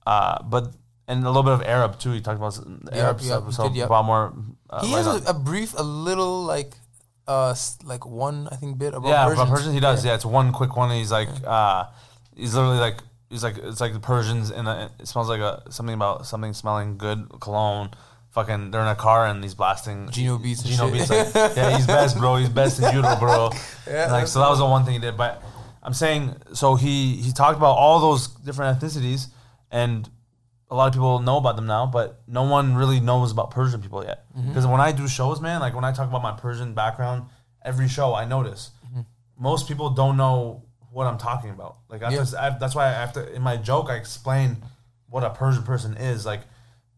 [0.06, 0.72] uh, but
[1.08, 2.12] and a little bit of Arab too.
[2.12, 3.84] He talked about s- Arab yeah, stuff, he so did, yeah.
[3.84, 4.32] about more.
[4.70, 6.72] Uh, He light has on- a, a brief, a little like,
[7.28, 9.40] uh, s- like one I think bit about yeah, Persians.
[9.42, 10.04] about Persians he does.
[10.04, 10.14] Yeah.
[10.14, 10.90] it's one quick one.
[10.90, 11.84] He's like, uh,
[12.34, 12.98] he's literally like,
[13.30, 14.90] he's like, it's like the Persians in a.
[14.98, 17.90] It smells like a something about something smelling good cologne.
[18.30, 20.92] Fucking, they're in a car and he's blasting Gino beats and Gino shit.
[20.92, 22.36] beats like, yeah, he's best, bro.
[22.36, 23.48] He's best in judo, bro.
[23.88, 25.16] Yeah, like, so that was the one thing he did.
[25.16, 25.42] But
[25.82, 29.28] I'm saying, so he he talked about all those different ethnicities,
[29.70, 30.06] and
[30.70, 33.80] a lot of people know about them now, but no one really knows about Persian
[33.80, 34.24] people yet.
[34.36, 34.48] Mm-hmm.
[34.48, 37.24] Because when I do shows, man, like when I talk about my Persian background,
[37.64, 39.00] every show I notice Mm-hmm.
[39.38, 40.62] most people don't know
[40.96, 41.76] what I'm talking about.
[41.90, 42.16] Like I Yeah.
[42.22, 44.56] just, I, that's why I have to in my joke I explain
[45.11, 46.24] what a Persian person is.
[46.24, 46.40] Like,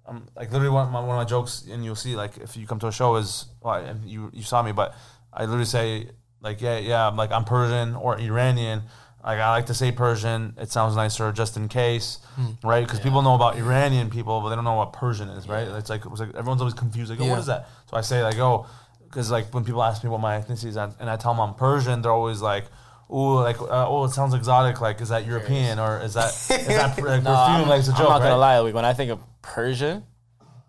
[0.06, 2.56] um, like literally one of my, one of my jokes, and you'll see like if
[2.56, 4.94] you come to a show is well, and you you saw me, but
[5.32, 8.82] I literally say like yeah yeah I'm like I'm Persian or Iranian.
[9.24, 10.54] Like I like to say Persian.
[10.58, 12.18] It sounds nicer just in case,
[12.62, 12.84] right?
[12.86, 15.66] Because people know about Iranian people, but they don't know what Persian is, right?
[15.80, 17.10] It's like, it's like everyone's always confused.
[17.10, 17.30] Like, oh, Yeah.
[17.32, 17.68] what is that?
[17.90, 18.66] So I say like, oh,
[19.04, 21.40] because like when people ask me what my ethnicity is, and and I tell them
[21.40, 22.66] I'm Persian, they're always like,
[23.10, 24.80] oh, like uh, oh, it sounds exotic.
[24.80, 27.26] Like, is that European or is that is that like, No, perfume?
[27.28, 28.58] I'm, like it's a I'm joke, not gonna lie.
[28.58, 30.04] Like, when I think of Persian,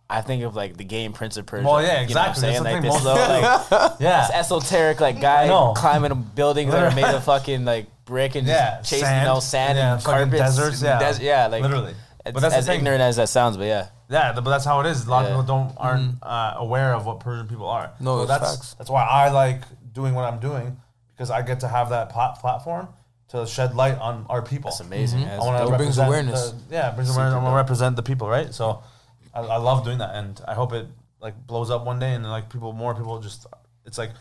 [0.10, 1.68] I think of like the game Prince of Persia.
[1.68, 2.42] Well, yeah, You know what I'm exactly.
[2.42, 2.64] saying?
[2.64, 5.74] That's like this thing, little like Yeah, this esoteric like guy know.
[5.76, 9.26] climbing buildings that are made of fucking like brick and Yeah, just chasing sand.
[9.28, 10.38] no sand Yeah, and carpets.
[10.40, 11.12] deserts, and yeah.
[11.14, 11.94] des- yeah, like literally.
[12.26, 13.88] It's, But that's as ignorant as that sounds, but yeah.
[14.10, 15.06] Yeah, th- but that's how it is.
[15.06, 15.30] A lot Yeah.
[15.30, 17.92] of people don't aren't uh, aware of what Persian people are.
[18.00, 18.74] No, so that's facts.
[18.74, 19.62] that's why I like
[19.94, 20.78] doing what I'm doing
[21.20, 22.88] because I get to have that plat- platform
[23.28, 24.72] to shed light on our people.
[24.72, 25.20] That's amazing.
[25.20, 25.28] Mm-hmm.
[25.28, 25.40] man.
[25.42, 25.74] I want to.
[25.74, 26.52] It brings awareness.
[26.52, 27.36] the- yeah, it brings awareness.
[27.36, 28.54] I want to represent the people, right?
[28.54, 28.82] So
[29.34, 30.88] I, I love doing that, and I hope it
[31.20, 33.46] like blows up one day, and like people, more people, just
[33.86, 34.12] it's like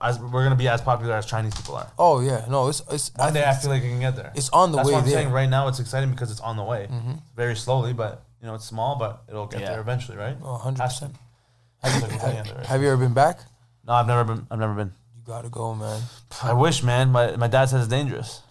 [0.00, 1.90] as we're gonna be as popular as Chinese people are.
[1.98, 4.30] Oh yeah, no, it's it's One I day I feel like it can get there.
[4.36, 5.18] it's on the That's way what I'm there.
[5.18, 5.32] saying.
[5.32, 7.14] Right now, it's exciting because it's on the way, mm-hmm.
[7.34, 9.70] very slowly, but you know it's small, but it'll get Yeah.
[9.72, 10.36] there eventually, right?
[10.42, 11.16] Oh, 100 percent.
[11.82, 12.66] Has to get there, right?
[12.66, 13.40] Have you ever been back?
[13.84, 14.46] No, I've never been.
[14.50, 14.92] I've never been.
[15.30, 16.02] You gotta go, man.
[16.42, 17.10] I wish, man.
[17.12, 18.42] My my dad says it's dangerous.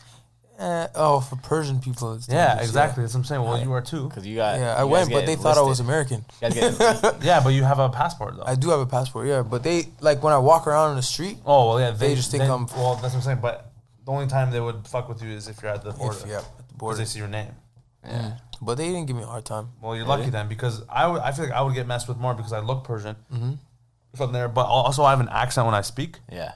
[0.57, 3.03] Eh, oh, for Persian people, it's Yeah, dangerous, exactly.
[3.03, 3.41] That's what I'm saying.
[3.43, 4.07] Well, you are too.
[4.07, 5.85] Because you got Yeah, you I guys went, but get they thought I was enlisted.
[5.85, 6.25] American.
[6.41, 8.43] You guys get Yeah, but you have a passport though.
[8.45, 11.01] I do have a passport, yeah, but they like when I walk around in the
[11.03, 11.37] street.
[11.45, 11.91] oh well, yeah.
[11.91, 13.39] They just think then- I'm- Well, that's what I'm saying.
[13.41, 13.73] But
[14.05, 16.17] the only time they would fuck with you is if you're at the border.
[16.23, 16.97] If, yeah, at the Because border.
[16.99, 17.51] they see your name.
[18.05, 18.37] yeah.
[18.61, 19.67] But they didn't give me a hard time.
[19.81, 21.19] Well, you're lucky then because I would.
[21.21, 23.53] I feel like I would get messed with more because I look Persian Mm-hmm.
[24.15, 24.49] from there.
[24.49, 26.19] But al- also I have an accent when I speak.
[26.31, 26.51] yeah.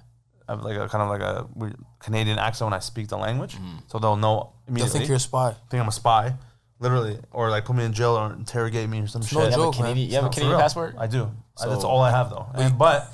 [0.48, 3.18] I have like a kind of like a weird Canadian accent when I speak the
[3.18, 3.78] language, mm-hmm.
[3.88, 5.00] so they'll know They'll immediately.
[5.00, 5.56] think you're a spy.
[5.70, 6.34] think I'm a spy,
[6.80, 9.34] literally, or like put me in jail or interrogate me or some no shit.
[9.38, 9.82] You have a joke, man.
[9.84, 10.60] Canadian, you have a for Canadian real.
[10.62, 10.96] passport?
[10.98, 11.32] I do.
[11.62, 12.48] I- that's So- all I have though.
[12.56, 13.12] And, but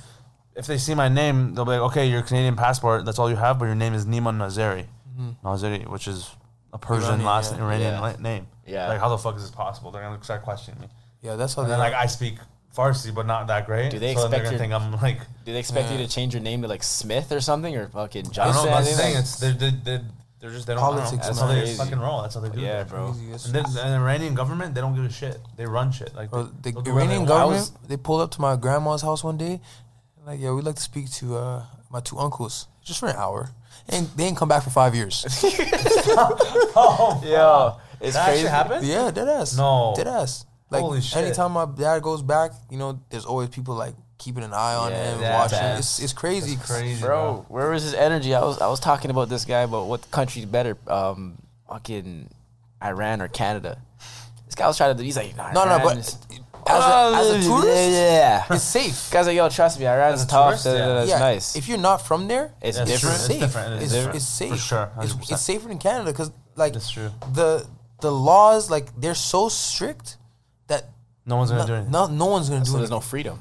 [0.55, 3.05] if they see my name, they'll be like, "Okay, your Canadian passport.
[3.05, 4.85] That's all you have, but your name is Niman Nazeri,
[5.17, 5.45] mm-hmm.
[5.47, 6.29] Nazeri, which is
[6.73, 7.63] a Persian Iranian, last yeah.
[7.63, 7.99] Iranian Yeah.
[8.01, 8.47] la- name.
[8.65, 8.87] Yeah.
[8.89, 9.91] Like, how the fuck is this possible?
[9.91, 10.87] They're gonna start questioning me.
[11.21, 11.73] Yeah, that's how And they.
[11.73, 12.37] then like I speak
[12.75, 13.91] Farsi, but not that great.
[13.91, 15.97] Do they so then they're expect gonna your- think I'm like Do they expect you
[15.97, 18.65] to change your name to like Smith or something or fucking I don't Johnson?
[18.65, 18.71] know.
[18.71, 19.13] That's the anything?
[19.13, 19.21] thing.
[19.21, 20.03] It's they're, they they
[20.39, 20.83] they're just they don't.
[20.83, 21.01] I don't know.
[21.01, 21.47] Politics, That's man.
[21.49, 21.77] how they Crazy.
[21.77, 22.21] fucking roll.
[22.21, 22.61] That's how they do.
[22.61, 22.87] Yeah, it.
[22.89, 23.11] bro.
[23.11, 25.37] Crazy, it's- And then the Iranian government, they don't give a shit.
[25.57, 26.15] They run shit.
[26.15, 27.51] Like Bro, they, the they'll do whatever Iranian they want.
[27.51, 29.59] government, they pulled up to my grandma's house one day.
[30.25, 33.49] Like, yeah, we'd like to speak to uh, my two uncles just for an hour.
[33.89, 35.25] And they didn't come back for five years.
[36.75, 37.73] Oh, yeah,
[38.05, 38.47] it's that crazy.
[38.47, 38.87] actually happened.
[38.87, 39.57] yeah, dead ass.
[39.57, 39.93] No.
[39.95, 40.45] Dead ass.
[40.71, 41.17] Like, Holy shit.
[41.23, 44.91] anytime my dad goes back, you know, there's always people like keeping an eye on
[44.91, 45.57] Yeah, him, yeah, watching.
[45.57, 46.55] that's- It's, it's crazy.
[46.55, 48.35] That's crazy, Bro, where was his energy?
[48.35, 52.29] I was I was talking about this guy about what country's better, um, fucking
[52.83, 53.79] Iran or Canada.
[54.45, 55.03] This guy was trying to.
[55.03, 56.17] He's like, nah, No, no, but is-
[56.67, 58.45] as a, as a tourist, yeah.
[58.49, 59.09] it's safe.
[59.11, 60.45] Guys like, yo, trust me, Iran's As a tough.
[60.61, 61.01] tourist, da, da, yeah.
[61.01, 61.55] It's yeah, nice.
[61.55, 63.15] If you're not from there, it's That's different.
[63.17, 63.25] true.
[63.25, 63.41] safe.
[63.43, 63.73] It's different.
[63.73, 64.15] It is It's, different.
[64.17, 65.31] it's safe For sure, It's, 100%.
[65.31, 67.09] it's safer in Canada because like That's true.
[67.33, 67.65] the
[68.01, 70.18] the laws like they're so strict that
[71.29, 71.91] No one's gonna no, do anything.
[71.91, 72.95] no, no one's gonna do So there's anything.
[72.97, 73.39] no freedom.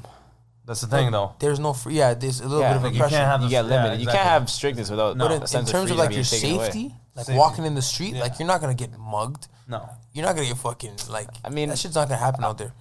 [0.66, 1.32] That's the thing, though.
[1.38, 1.94] There's no free.
[1.94, 3.18] Yeah, there's a little Yeah, bit of like you oppression.
[3.18, 4.00] can't have You the- get yeah, limited.
[4.00, 5.16] You can't have strictness without.
[5.16, 5.24] No.
[5.24, 6.64] but a in, in sense terms of freedom like being your taken away.
[6.66, 7.38] safety, like Safety.
[7.38, 8.20] walking in the street, Yeah.
[8.20, 9.48] like you're not gonna get mugged.
[9.66, 9.88] No.
[10.12, 11.28] You're not gonna get fucking like.
[11.44, 12.72] I mean- that shit's not gonna happen out there.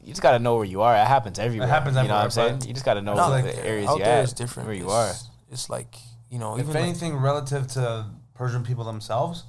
[0.00, 0.94] You just gotta know where you are.
[0.96, 1.68] It happens everywhere.
[1.68, 2.58] happens You know what I'm everywhere, saying?
[2.60, 4.66] but- You just gotta know No, the areas out you're there at, is different.
[4.68, 5.30] where you It's- are.
[5.52, 5.96] It's like
[6.30, 9.44] you know, If even like, anything, relative to Persian people themselves,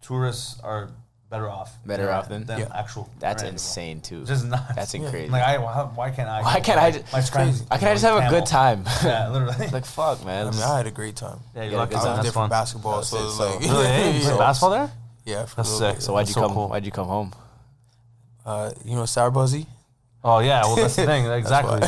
[0.00, 0.90] tourists are
[1.34, 1.76] better off.
[1.84, 2.66] Better off than- than Yeah.
[2.82, 3.08] actual.
[3.18, 4.20] That's Iranian insane too.
[4.20, 4.26] people.
[4.34, 4.74] Just nuts.
[4.76, 5.10] That's Yeah.
[5.10, 5.30] crazy.
[5.30, 6.42] Like I, why, why can't I?
[6.42, 7.62] Why can't I My- just- My friends.
[7.68, 8.84] Why can't I just have a good time?
[9.04, 9.68] Yeah, literally.
[9.72, 10.46] like fuck, man.
[10.48, 11.40] I mean, I had a great time.
[11.54, 11.94] yeah, Yeah, you're lucky.
[11.94, 12.10] good I time.
[12.10, 12.50] was That's there for fun.
[12.50, 13.86] basketball, so it, it was so- like Really?
[13.86, 14.90] Hey, you play so- basketball there?
[15.24, 15.96] Yeah, for That's a little sick.
[15.96, 16.02] bit.
[16.04, 16.52] so why'd you so come?
[16.54, 16.68] cool.
[16.68, 17.32] Why'd you come home?
[18.46, 19.66] Uh, you know, Sarbazi.
[20.26, 21.26] Oh yeah, well that's the thing.
[21.26, 21.80] Exactly.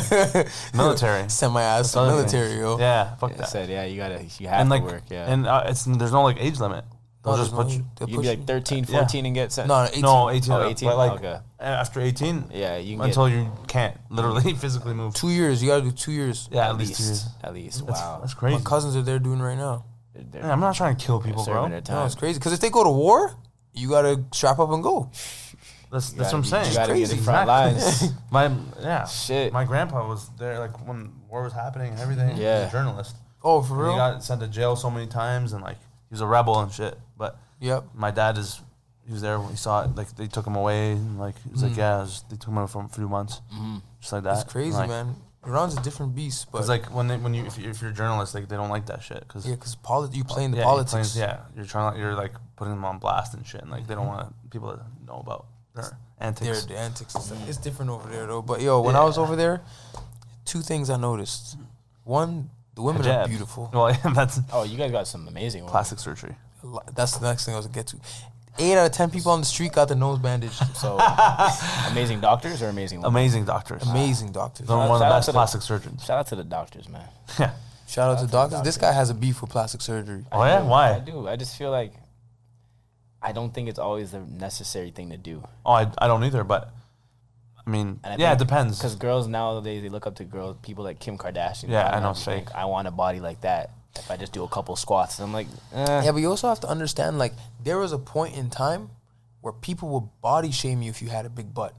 [0.73, 1.27] Military.
[1.29, 2.59] Send my ass to the other military, thing.
[2.59, 2.77] yo.
[2.79, 3.49] Yeah, fuck I that.
[3.49, 5.03] said, yeah, you gotta, you have And to like, work.
[5.09, 6.85] Yeah, and uh, it's there's no like age limit.
[7.35, 7.85] They'll just put you.
[7.97, 8.99] they'll you can push be like 13, Yeah.
[8.99, 9.67] 14 and get sent.
[9.67, 10.01] No, no, 18.
[10.01, 10.51] No, 18.
[10.53, 10.89] Oh, up, 18?
[10.89, 11.39] But like Okay.
[11.59, 15.13] Uh, after 18, Yeah, you can until get you can't literally physically move.
[15.13, 15.61] Two years.
[15.61, 16.47] You gotta do two years.
[16.51, 17.25] Yeah, at, at least two years.
[17.43, 17.85] at least.
[17.85, 18.63] That's, wow, that's My crazy.
[18.63, 19.85] cousins are there doing right now.
[20.13, 21.81] They're- they're- I'm not trying to kill people, they're serving bro.
[21.81, 22.05] their No, time.
[22.07, 22.39] it's crazy.
[22.39, 23.35] Because if they go to war,
[23.73, 25.09] you gotta strap up and go.
[25.91, 26.69] That's that's what I'm saying.
[26.69, 27.17] You gotta be in crazy.
[27.17, 28.07] the front Exactly.
[28.09, 28.13] lines.
[28.31, 29.53] My yeah, Shit.
[29.53, 32.27] my grandpa was there like when war was happening and everything.
[32.27, 32.67] He was Yeah.
[32.67, 33.15] a journalist.
[33.43, 33.91] Oh, for And real?
[33.93, 36.71] He got sent to jail so many times and like he was a rebel and
[36.71, 36.99] shit.
[37.59, 37.83] But yep.
[37.93, 38.61] my dad is
[39.05, 39.95] he was there when he saw it.
[39.95, 42.57] Like they took him away and like he was like yeah, was- they took him
[42.57, 43.81] away for a few months, Mhm.
[43.99, 44.41] just like that.
[44.43, 45.15] It's crazy, like, man.
[45.45, 47.91] Iran's a different beast, but It's like when they, when you if, you if you're
[47.91, 50.51] a journalist, like they don't like that shit because yeah, because poli- you play in
[50.51, 51.15] the yeah, politics.
[51.15, 53.71] You're playing, yeah, you're trying to, you're like putting them on blast and shit, and
[53.71, 56.65] like they don't want people to know about their Their antics.
[56.65, 57.47] the antics and stuff.
[57.47, 58.41] It's different over there though.
[58.41, 59.61] But yo, when I was over there,
[60.43, 61.55] two things I noticed.
[62.03, 63.69] One, the women are beautiful.
[63.73, 65.71] Well, yeah, that's Oh, you guys got some amazing ones.
[65.71, 66.35] plastic surgery.
[66.67, 67.97] A lot- That's the next thing I was gonna get to.
[68.59, 70.61] Eight out of ten people on the street got their nose bandaged.
[70.75, 70.97] So
[71.91, 72.99] amazing doctors or amazing.
[72.99, 73.11] women?
[73.13, 73.83] Amazing doctors.
[73.83, 74.67] Amazing doctors.
[74.67, 76.03] They're one of the Shout out best to the- plastic surgeons.
[76.03, 77.07] Shout out to the doctors, man.
[77.39, 77.51] Yeah.
[77.87, 78.61] Shout out to to the doctors.
[78.63, 80.25] This guy has a beef with plastic surgery.
[80.31, 80.89] Oh yeah, Why?
[80.89, 80.99] I why?
[80.99, 81.27] do.
[81.27, 81.93] I just feel like
[83.21, 85.43] I don't think it's always the necessary thing to do.
[85.65, 86.71] Oh, I, I don't either, but
[87.65, 88.77] I mean, And I yeah, it depends.
[88.77, 91.69] Because girls nowadays they look up to girls, people like Kim Kardashian.
[91.69, 92.55] Yeah, I know, they it's think, fake.
[92.55, 93.71] I want a body like that.
[93.99, 96.03] If I just do a couple squats, I'm like, eh.
[96.05, 97.33] Yeah, but you also have to understand, like,
[97.63, 98.89] there was a point in time
[99.41, 101.73] where people would body shame you if you had a big butt.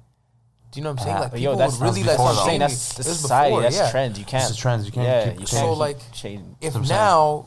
[0.71, 1.17] Do you know what I'm saying?
[1.17, 2.41] Yeah, Like, people yo, that's would really before, like though.
[2.41, 3.03] I'm saying shame that's you.
[3.05, 3.51] the It society.
[3.51, 3.91] before, that's yeah.
[3.91, 4.19] trends.
[4.19, 4.51] You can't.
[4.51, 4.87] is trends.
[4.87, 5.49] You can't Yeah, keep- you can't.
[5.51, 7.47] So, keep like, chain- If That's what I'm now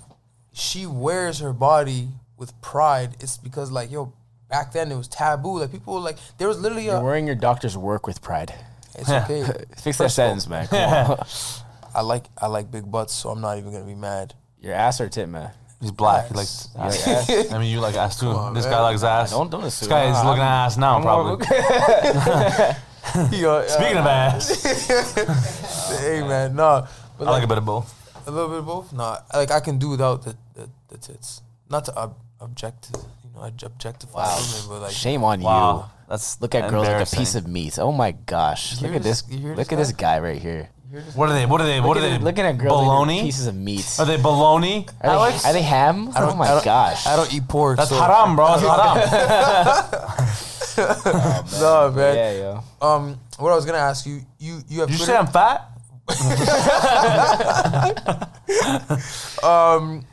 [0.54, 2.08] she wears her body
[2.38, 4.12] with pride, it's because like, yo,
[4.50, 5.60] back then it was taboo.
[5.60, 7.04] Like people were like, there was literally you're a.
[7.04, 8.54] wearing your doctor's work with pride.
[8.96, 9.44] It's okay.
[9.78, 10.68] Fix that First sentence, man.
[10.68, 10.80] Come
[11.12, 11.26] on.
[11.96, 14.34] I like I like big butts, so I'm not even gonna be mad.
[14.62, 15.52] Your ass or tit, man.
[15.82, 16.28] He's black.
[16.28, 17.08] He likes ass.
[17.08, 17.52] like ass?
[17.54, 18.28] I mean, you like ass too.
[18.28, 18.74] on, this man.
[18.74, 19.32] guy likes ass.
[19.32, 19.90] Don't don't assume.
[19.90, 21.48] this guy is Nah, looking at ass now, I'm probably.
[23.40, 24.64] Yo, Speaking of uh, ass,
[26.02, 26.86] hey man, no,
[27.18, 27.90] but I like a bit of both.
[28.28, 28.94] A little bit of both.
[28.94, 31.42] No, like I can do without the the, the tits.
[31.70, 32.92] Not to ob- object,
[33.24, 34.38] you know, objectify Wow.
[34.38, 35.86] women, but like Shame on Wow, you.
[36.10, 37.80] that's Look at girls like a piece of meat.
[37.80, 38.74] Oh my gosh!
[38.74, 39.22] You Look hear at this.
[39.24, 40.70] this- you hear Look this at this guy right here.
[41.16, 41.46] What are they?
[41.46, 41.80] What are they?
[41.80, 42.18] What are they?
[42.18, 43.22] Looking at girls like bologna?
[43.22, 43.86] pieces of meat.
[44.00, 44.86] Are they bologna?
[45.02, 45.44] Are Alex?
[45.44, 46.10] they, are they ham?
[46.16, 47.06] I don't- Oh my I don't- gosh!
[47.08, 47.78] I don't eat pork.
[47.78, 48.54] That's so, haram, bro.
[48.56, 50.28] It's haram.
[51.62, 52.16] No, man.
[52.16, 52.64] Yeah, yo.
[52.82, 55.14] Um, what I was gonna ask you, you you have Did you Twitter?
[55.14, 55.68] say I'm fat?
[59.44, 60.06] um,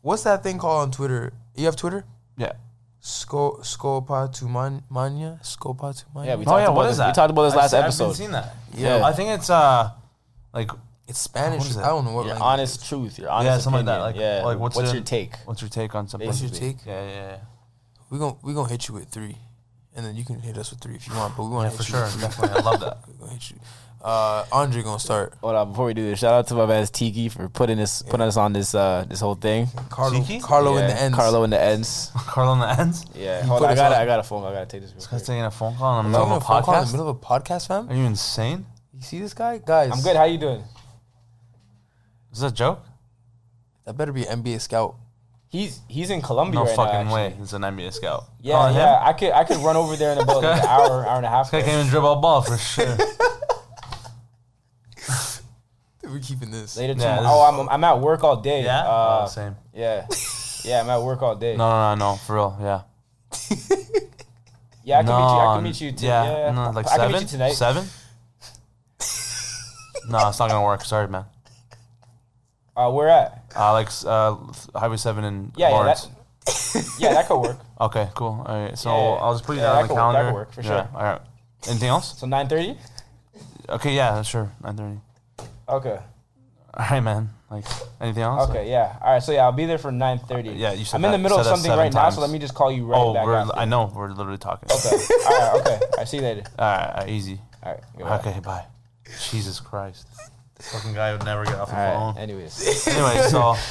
[0.00, 1.32] what's that thing called on Twitter?
[1.54, 2.04] You have Twitter?
[2.36, 2.52] Yeah.
[3.04, 5.40] Sco Scopa to Mania?
[5.42, 6.30] Scopa to Mania?
[6.30, 6.64] Yeah, we Oh talked yeah.
[6.66, 6.92] about What this.
[6.92, 7.06] is that?
[7.08, 8.12] We talked about this I last see- I've been episode.
[8.12, 8.54] seen that.
[8.74, 9.04] Yeah.
[9.04, 9.90] I think it's uh,
[10.54, 10.70] like
[11.08, 11.68] it's Spanish.
[11.72, 11.78] It?
[11.78, 12.42] I don't know what Your language.
[12.46, 13.18] honest truth.
[13.18, 14.42] Your honest something like that, like- yeah.
[14.44, 15.34] like, what's what's your- your take?
[15.46, 16.28] what's your take on something?
[16.28, 16.76] What's your take?
[16.86, 17.36] Yeah, yeah, yeah.
[18.08, 19.36] We gon' we gonna hit you with three,
[19.96, 21.36] and then you can hit us with three if you want.
[21.36, 22.20] But we want Yeah, to for hit you sure.
[22.28, 22.56] Definitely.
[22.56, 22.98] I love that.
[24.02, 24.56] We gonna hit you.
[24.56, 25.34] Uh, Andre gonna start.
[25.40, 28.02] Hold on, before we do this, shout out to my man Tiki for putting this
[28.02, 29.68] putting us on this uh this whole thing.
[29.90, 30.40] Carlo, Tiki?
[30.40, 31.16] Carlo in the ends.
[31.16, 32.10] Carlo in the ends.
[32.16, 33.04] Carl on the ends.
[33.14, 34.44] Yeah, hold on, I got I got a phone.
[34.44, 34.90] I gotta take this.
[34.90, 35.20] Real This quick.
[35.20, 37.08] guy's taking a phone call in the middle of a phone call in the middle
[37.10, 37.88] of a podcast, fam.
[37.88, 38.66] Are you insane?
[38.94, 39.90] You see this guy, guys?
[39.92, 40.16] I'm good.
[40.16, 40.62] How you doing?
[42.32, 42.80] Is that a joke?
[43.84, 44.96] That better be an NBA scout.
[45.48, 47.14] He's he's in Colombia No right fucking now.
[47.14, 47.26] way.
[47.26, 47.42] actually.
[47.42, 48.24] It's an NBA scout.
[48.40, 48.98] Yeah, Calling yeah.
[49.00, 49.06] him?
[49.08, 51.28] I could I could run over there in about like an hour, hour and a
[51.28, 51.50] half.
[51.50, 52.96] This guy can't even dribble a ball for sure.
[56.12, 56.76] We're keeping this.
[56.76, 57.22] Later Yeah, tomorrow.
[57.22, 58.64] this Oh, I'm I'm at work all day.
[58.64, 58.80] yeah.
[58.82, 59.56] Uh, oh, same.
[59.74, 60.06] yeah,
[60.64, 60.80] yeah.
[60.82, 61.56] I'm at work all day.
[61.56, 62.16] No, no, no, no.
[62.16, 62.56] For real.
[62.60, 62.82] Yeah.
[64.84, 65.38] Yeah, I can meet you.
[65.38, 65.92] I can meet you.
[65.92, 67.06] T- yeah, yeah, no, like I seven.
[67.06, 67.52] can meet you tonight.
[67.52, 67.84] Seven.
[70.08, 70.84] no, it's not gonna work.
[70.84, 71.24] Sorry, man.
[72.76, 73.44] Uh, where at?
[73.54, 74.34] Uh, like uh,
[74.76, 76.08] Highway Seven in Yeah, yeah, Lawrence.
[76.46, 77.58] that, yeah, that could work.
[77.80, 78.42] Okay, cool.
[78.44, 79.08] All right, so Yeah, yeah.
[79.22, 80.30] I'll just put you Yeah, down on that the could work, that calendar.
[80.30, 80.88] could work, for Yeah, sure.
[80.96, 81.20] All right.
[81.68, 82.18] Anything else?
[82.18, 82.76] So nine thirty.
[83.68, 84.50] Okay, yeah, sure.
[84.64, 85.00] Nine thirty.
[85.72, 85.98] Okay.
[86.74, 87.30] All right, man.
[87.50, 87.64] Like
[88.00, 88.48] anything else?
[88.48, 88.70] Okay.
[88.70, 88.96] Yeah.
[89.02, 89.22] All right.
[89.22, 90.50] So yeah, I'll be there for nine thirty.
[90.50, 92.14] Yeah, you said I'm in the that- middle of that something seven right now, times.
[92.14, 93.26] so let me just call you right Oh, back.
[93.26, 93.56] we're, after.
[93.56, 93.92] I know.
[93.94, 94.70] We're literally talking.
[94.70, 94.88] Okay.
[95.26, 95.60] All right.
[95.60, 95.80] Okay.
[95.98, 96.42] I see you later.
[96.58, 97.38] All right, all right, easy.
[97.62, 97.82] All right.
[97.98, 98.18] goodbye.
[98.20, 98.64] Okay, bye.
[99.30, 100.06] Jesus Christ.
[100.56, 102.14] This fucking guy would never get off the All right.
[102.14, 102.22] phone.
[102.22, 102.86] Anyways.
[102.88, 103.54] Anyway, so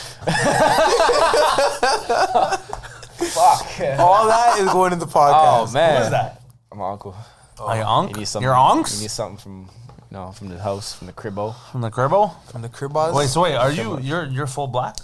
[3.21, 3.99] Fuck.
[3.99, 5.69] All that is going in the oh, podcast.
[5.69, 5.93] Oh man.
[5.95, 6.41] what is that?
[6.71, 7.15] I'm my uncle.
[7.59, 8.27] Are you He unk?
[8.27, 8.41] something.
[8.43, 9.69] Your He unks needs something from,
[10.11, 11.55] know, from the house, from the cribbo.
[11.71, 12.33] from the cribbo?
[12.51, 13.13] From the cribos.
[13.13, 14.95] Wait, so wait, are you you're you're full black?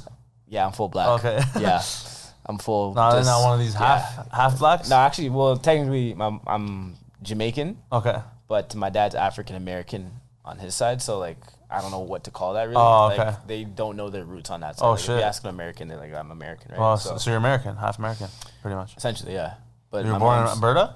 [0.47, 1.07] Yeah, I'm full black.
[1.19, 1.41] Okay.
[1.59, 1.81] Yeah,
[2.45, 2.93] I'm full.
[2.93, 3.99] No, just- not one of these yeah.
[3.99, 4.89] half half blacks.
[4.89, 8.17] No, actually, well, technically, I'm, I'm Jamaican, Okay.
[8.47, 10.11] but my dad's African American
[10.45, 11.37] on his side, so like
[11.69, 12.77] I don't know what to call that really.
[12.77, 14.85] Oh, Like, they don't know their roots on that side.
[14.85, 16.79] Oh, like, If you ask an American, they're like, I'm American, right?
[16.79, 18.27] Well, so, so, you're American, half American,
[18.61, 18.95] pretty much.
[18.95, 19.55] essentially, yeah.
[19.91, 20.93] But You were my born in Alberta?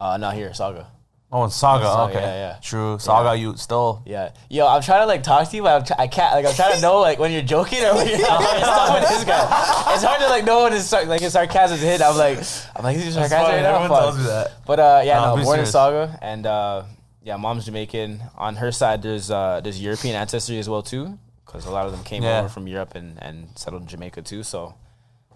[0.00, 0.86] Uh, not here, Sauga.
[1.30, 1.82] Oh, in Sauga.
[1.84, 2.20] Sauga, okay.
[2.20, 2.56] yeah, yeah.
[2.62, 2.96] True.
[2.96, 4.02] Sauga, you still.
[4.06, 6.34] Yeah, yo, I'm trying to like talk to you, but I'm tr- I can't.
[6.34, 8.40] Like, I'm trying to know like when you're joking or when you're not.
[8.40, 9.92] It's with this guy.
[9.94, 12.00] It's hard to like know when his sar- like his sarcasm's hit.
[12.00, 12.38] I'm like,
[12.74, 13.88] I'm like, these are sarcastic right now.
[13.88, 14.14] Fuck.
[14.24, 14.52] that.
[14.66, 15.74] But uh, yeah, No, no, born in serious.
[15.74, 16.84] Sauga, and uh,
[17.22, 18.22] yeah, mom's Jamaican.
[18.38, 21.92] On her side, there's uh, there's European ancestry as well too, because a lot of
[21.92, 22.38] them came Yeah.
[22.40, 24.42] over from Europe and, and settled in Jamaica too.
[24.44, 24.72] So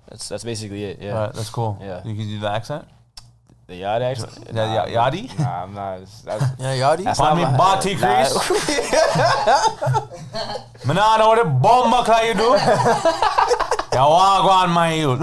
[0.08, 1.02] that's that's basically it.
[1.02, 1.76] Yeah, Right, that's cool.
[1.82, 2.00] Yeah.
[2.02, 2.86] You can do the accent?
[3.66, 4.32] The yard accent.
[4.52, 5.38] Yeah, yeah, Yachty?
[5.38, 6.00] Nah, I'm not.
[6.00, 6.22] That's,
[6.58, 7.04] Yeah, Yachty.
[7.04, 8.00] that's Find me not my- Bati nah.
[8.00, 8.32] Chris.
[10.86, 12.56] Manana, what a bomba can you do?
[13.92, 15.20] Ya wagwan, my youth.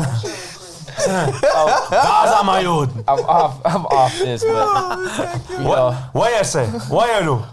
[1.92, 2.92] Gaza, my youth.
[3.08, 3.60] I'm off.
[3.66, 4.50] I'm off this, but
[5.58, 6.68] you What, know, what you say?
[6.68, 7.44] What you do?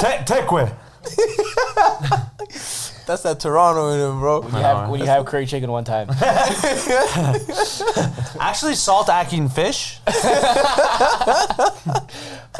[0.00, 0.72] take, take way.
[3.08, 4.42] That's that Toronto in him, bro.
[4.42, 6.10] when you have when you have curry chicken one time.
[8.38, 9.98] Actually, salt acting fish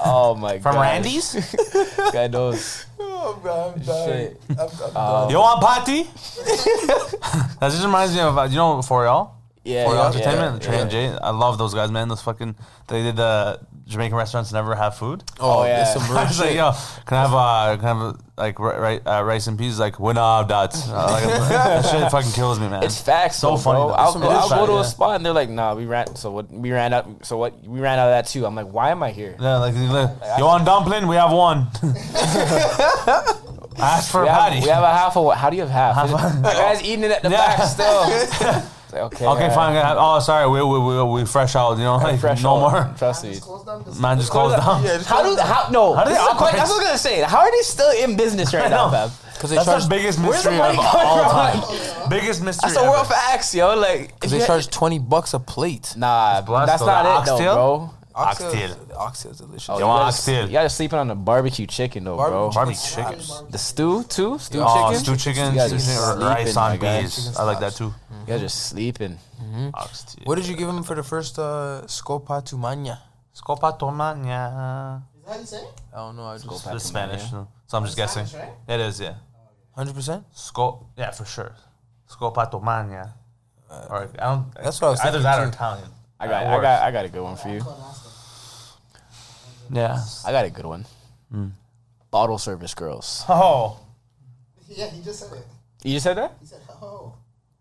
[0.01, 0.63] Oh my god.
[0.63, 1.33] from Randy's.
[1.33, 2.87] This guy knows.
[2.99, 4.41] Oh, bro, I'm Shit.
[4.49, 5.31] I'm, I'm done.
[5.31, 6.05] You want patty?
[6.05, 9.35] that just reminds me of uh, you know for y'all.
[9.65, 10.83] Yeah, For yeah, entertainment, yeah, Trey yeah.
[10.83, 11.09] and Jay.
[11.09, 12.09] I love those guys, man.
[12.09, 12.55] Those fucking
[12.87, 15.25] they did the Jamaican restaurants never have food.
[15.41, 15.77] Oh, Oh, yeah.
[15.83, 16.57] there's some I was like, shit.
[16.57, 16.73] yo,
[17.07, 19.79] can I have uh, can I have like ri- ri- uh, rice and peas?
[19.81, 22.83] Like, when I have that, uh, like, that shit fucking kills me, man.
[22.83, 23.89] It's facts, So so funny, Bro.
[23.89, 23.95] though.
[23.95, 24.81] I'll It's go, really I'll go funny, to yeah.
[24.81, 26.51] a spot and they're like, "Nah, we ran." So what?
[26.53, 27.07] We ran out.
[27.25, 27.59] So what?
[27.67, 28.45] We ran out of that too.
[28.45, 31.07] I'm like, "Why am I here?" yeah, like you want dumpling?
[31.09, 31.69] We have one.
[33.81, 34.61] Ask for We a have, patty.
[34.63, 35.39] we have a half of what?
[35.39, 36.11] How do you have half?
[36.43, 37.57] that guy's eating it at the Yeah.
[37.57, 38.63] back still.
[38.89, 39.27] It's like, okay.
[39.27, 39.53] okay, alright.
[39.55, 39.75] fine.
[39.75, 41.77] gonna have- Oh, sorry, we we we, we fresh out.
[41.77, 42.73] You know, like, Fresh no out.
[42.73, 42.95] more.
[42.97, 43.39] Trust me.
[44.01, 44.83] Man, just close down.
[45.05, 45.95] How do how no?
[45.95, 46.51] How do they this is a operate?
[46.53, 47.21] que- That's what I was gonna say.
[47.21, 48.91] How are they still in business right now, know.
[49.09, 49.11] fam?
[49.35, 51.79] Because they That's charge the biggest Where's the mystery money of coming all from?
[51.79, 52.09] time.
[52.11, 52.61] Biggest mystery.
[52.71, 52.91] That's the ever.
[52.91, 53.77] world facts, yo.
[53.77, 55.93] Like, Because if they you- charge 20 bucks a plate.
[55.97, 56.87] Nah, blessed that's though.
[56.87, 57.55] not The it though, oxtail?
[57.55, 57.91] bro.
[58.19, 58.77] Oxtail.
[58.97, 59.69] Oxtail's delicious.
[59.71, 60.47] Oh, You you want gotta- oxtail?
[60.47, 62.51] You gotta sleep on a barbecue chicken though, bro.
[62.51, 63.51] Barbecue Barbecue chicken.
[63.51, 64.39] The stew too?
[64.39, 65.05] Stew Oh, chicken?
[65.05, 67.01] stew chicken, You guys stew are chicken, sleeping, rice on guy.
[67.03, 67.37] bees.
[67.39, 67.95] I like that too.
[68.11, 69.19] You guys are sleeping.
[69.75, 70.25] Oxtail.
[70.25, 72.99] What did you give him for the first uh, Scopa tu Mania?
[73.35, 75.03] Scopa tomania.
[75.19, 75.81] Is that how you say it?
[75.95, 76.25] I don't know.
[76.27, 76.75] I just Scopa.
[76.75, 77.31] It's Spanish, Tomania.
[77.31, 78.27] so so I'm just guessing.
[78.27, 79.15] Spanish, It is, yeah.
[79.77, 80.25] 100%.
[80.33, 81.53] Sco, yeah, for sure.
[82.11, 83.13] Scopa tomania.
[83.71, 84.53] Or I don't.
[84.55, 85.49] That's what I was Either thinking that or.
[85.49, 85.91] Italian.
[86.19, 87.61] I got, That I got, I got a good one for you.
[87.61, 88.13] Go and ask them.
[89.71, 90.03] Yeah.
[90.25, 90.85] I got a good one.
[91.31, 91.49] Hmm.
[92.11, 93.25] Bottle service girls.
[93.29, 93.79] Oh.
[94.69, 95.47] Yeah, he just said it.
[95.83, 96.37] You just said that?
[96.41, 97.15] He said, oh.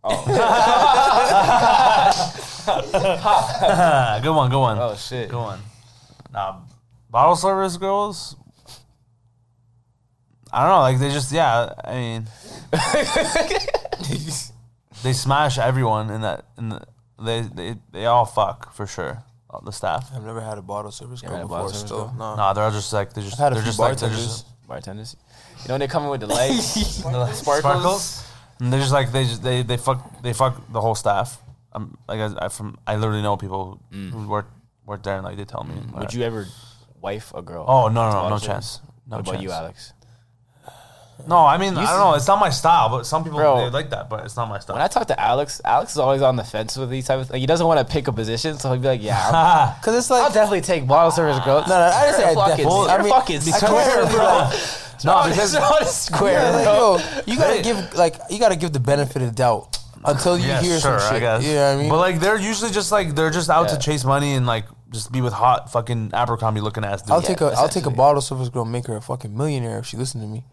[0.03, 0.25] oh.
[4.21, 4.77] good one, good one.
[4.77, 5.29] Oh shit.
[5.29, 5.59] Good one.
[6.33, 6.57] Nah,
[7.09, 8.35] bottle service girls.
[10.51, 10.79] I don't know.
[10.79, 11.71] Like they just, yeah.
[11.83, 12.27] I mean,
[15.03, 16.45] they smash everyone in that.
[16.57, 16.81] In the
[17.19, 19.23] they they they all fuck for sure.
[19.49, 20.11] All the staff.
[20.13, 21.57] I've never had a bottle service had girl a before.
[21.57, 22.15] bottle service Still, girl?
[22.17, 22.35] no.
[22.35, 24.09] No, they're all just like they're just I've had a they're few just like they're
[24.09, 24.25] bartenders.
[24.43, 25.15] just Bartenders.
[25.61, 28.25] You know when they come in with the lights, the sparkles.
[28.59, 31.41] And they're just like they just they they fuck they fuck the whole staff.
[31.71, 34.47] I'm like I, I from I literally know people who work
[34.85, 35.75] work there and like they tell me.
[35.75, 35.99] Mm.
[35.99, 36.45] Would you ever
[36.99, 37.63] wife a girl?
[37.67, 38.81] Oh no no no, Bottle no chance.
[39.07, 39.43] No what about chance.
[39.43, 39.93] you, Alex?
[41.25, 42.13] No, I mean I don't know.
[42.13, 43.65] It's not my style, but some people Bro.
[43.65, 44.75] they like that, but it's not my style.
[44.75, 47.29] When I talk to Alex, Alex is always on the fence with these type of.
[47.29, 49.95] Like, he doesn't want to pick a position, so he'll be like, "Yeah, Ah, Because
[49.97, 52.35] it's I'll like, definitely take bottle service girls." no, no, I didn't say I You're
[52.35, 52.89] fucking, definitely.
[52.89, 54.49] I you're mean, fucking because- square, bro.
[55.05, 56.97] no, because it's not a square, Yeah, like, bro.
[56.97, 60.47] yo, you gotta give like you gotta give the benefit of the doubt until you
[60.47, 61.17] yeah, hear sure, some shit.
[61.17, 61.43] I guess.
[61.45, 61.89] You know what I mean?
[61.89, 63.75] But like they're usually just like they're just out Yeah.
[63.75, 67.11] to chase money and like just be with hot fucking Abercrombie looking ass dude.
[67.11, 67.95] I'll take a I'll take a essentially.
[67.95, 70.45] bottle service girl, make her a fucking millionaire if she listen to me.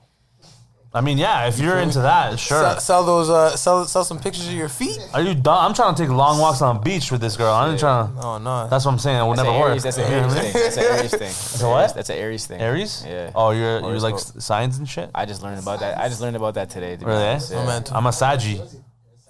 [0.96, 2.60] I mean, yeah, if you're into that, sure.
[2.60, 4.96] Sell, sell those uh sell sell some pictures of your feet.
[5.12, 5.58] Are you done?
[5.64, 7.52] I'm trying to take long walks on the beach with this girl.
[7.52, 8.20] I'm trying to.
[8.22, 8.68] Oh no.
[8.68, 9.18] That's what I'm saying.
[9.18, 9.70] It would That's never an work.
[9.70, 10.52] Aries, that's an You know Aries what I mean?
[10.52, 10.62] thing.
[10.62, 11.18] That's an Aries thing.
[11.20, 11.94] That's a what?
[11.96, 12.60] That's an Aries thing.
[12.60, 13.04] Aries?
[13.08, 13.30] Yeah.
[13.34, 14.36] Oh, you're you're like Horoscope.
[14.36, 15.10] s- signs and shit.
[15.14, 15.98] I just learned about that.
[15.98, 16.92] I just learned about that today.
[16.92, 17.22] To be Really?
[17.24, 17.30] eh?
[17.32, 17.52] honest.
[17.52, 17.76] I'm Yeah.
[17.78, 18.62] into I'm a Saggy.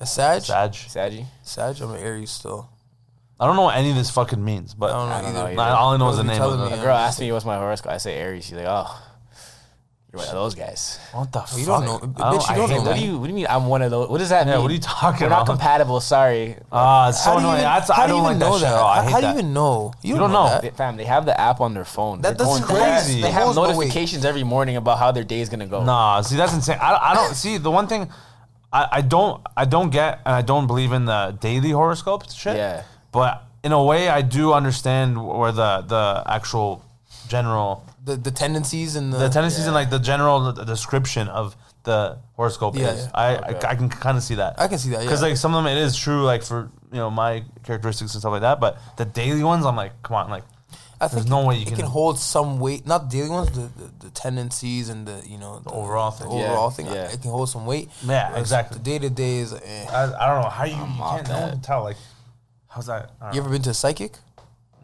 [0.00, 0.42] a Sag.
[0.42, 0.74] Sag.
[0.74, 1.24] Saggy.
[1.44, 1.80] Sag.
[1.80, 2.68] I'm an Aries still.
[3.40, 5.30] I don't know what any of this fucking means, but I don't know I don't
[5.30, 5.38] either.
[5.38, 5.56] know either.
[5.56, 6.76] Nah, all I know is the name you of telling it.
[6.76, 6.78] me?
[6.78, 7.90] A girl asked me what's my horoscope.
[7.92, 8.44] I say Aries.
[8.44, 9.02] She's like, oh,
[10.14, 10.98] you're one of those guys.
[11.12, 11.58] What the fuck?
[11.58, 12.90] You don't know- I bitch, you I don't hate know.
[12.90, 13.46] What do you What do you mean?
[13.50, 14.08] I'm one of those.
[14.08, 14.62] What does that Yeah, mean?
[14.62, 15.20] what are you talking about?
[15.20, 15.38] We're about?
[15.38, 16.00] not compatible.
[16.00, 16.56] Sorry.
[16.70, 17.60] Ah, it's so How do you annoying.
[17.62, 18.62] even- That's, how I do you don't like even that know shit.
[18.68, 18.80] that?
[18.80, 19.32] Oh, I How hate do you that.
[19.38, 19.92] even know?
[20.02, 20.48] You don't know.
[20.48, 20.62] that.
[20.62, 22.20] They- Fam, they have the app on their phone.
[22.20, 23.22] That- They're that's going- crazy.
[23.22, 23.68] They have Goes no way.
[23.74, 25.82] notifications every morning about how their day is gonna go.
[25.82, 26.78] Nah, see that's insane.
[26.80, 28.08] I, I don't see the one thing.
[28.72, 32.56] I, I don't I don't get and I don't believe in the daily horoscope shit.
[32.56, 32.82] Yeah.
[33.12, 36.82] But in a way, I do understand where the the actual
[37.28, 42.18] general The the tendencies and the, the tendencies and like the general description of the
[42.36, 43.04] horoscope Yeah, is.
[43.04, 43.10] yeah.
[43.14, 43.66] I, Okay.
[43.66, 44.54] I I can kind of see that.
[44.60, 45.28] I can see that, because yeah.
[45.28, 48.32] like some of them it is true like for you know my characteristics and stuff
[48.32, 48.60] like that.
[48.60, 50.44] But the daily ones, I'm like, come on, like
[51.00, 51.76] I there's think no way you can.
[51.76, 52.86] can hold some weight.
[52.86, 56.28] Not the daily ones, the, the, the tendencies and the you know the, overall thing.
[56.28, 56.86] the Yeah, overall thing.
[56.86, 57.08] yeah.
[57.14, 57.88] It can hold some weight.
[58.04, 58.78] Yeah, Whereas exactly.
[58.78, 59.52] The day to day is.
[59.52, 59.86] Eh.
[59.90, 61.52] I, I don't know how you, you off can't no one that.
[61.52, 61.96] can tell like
[62.68, 63.10] how's that.
[63.20, 63.46] I don't You know.
[63.46, 64.12] ever been to a psychic?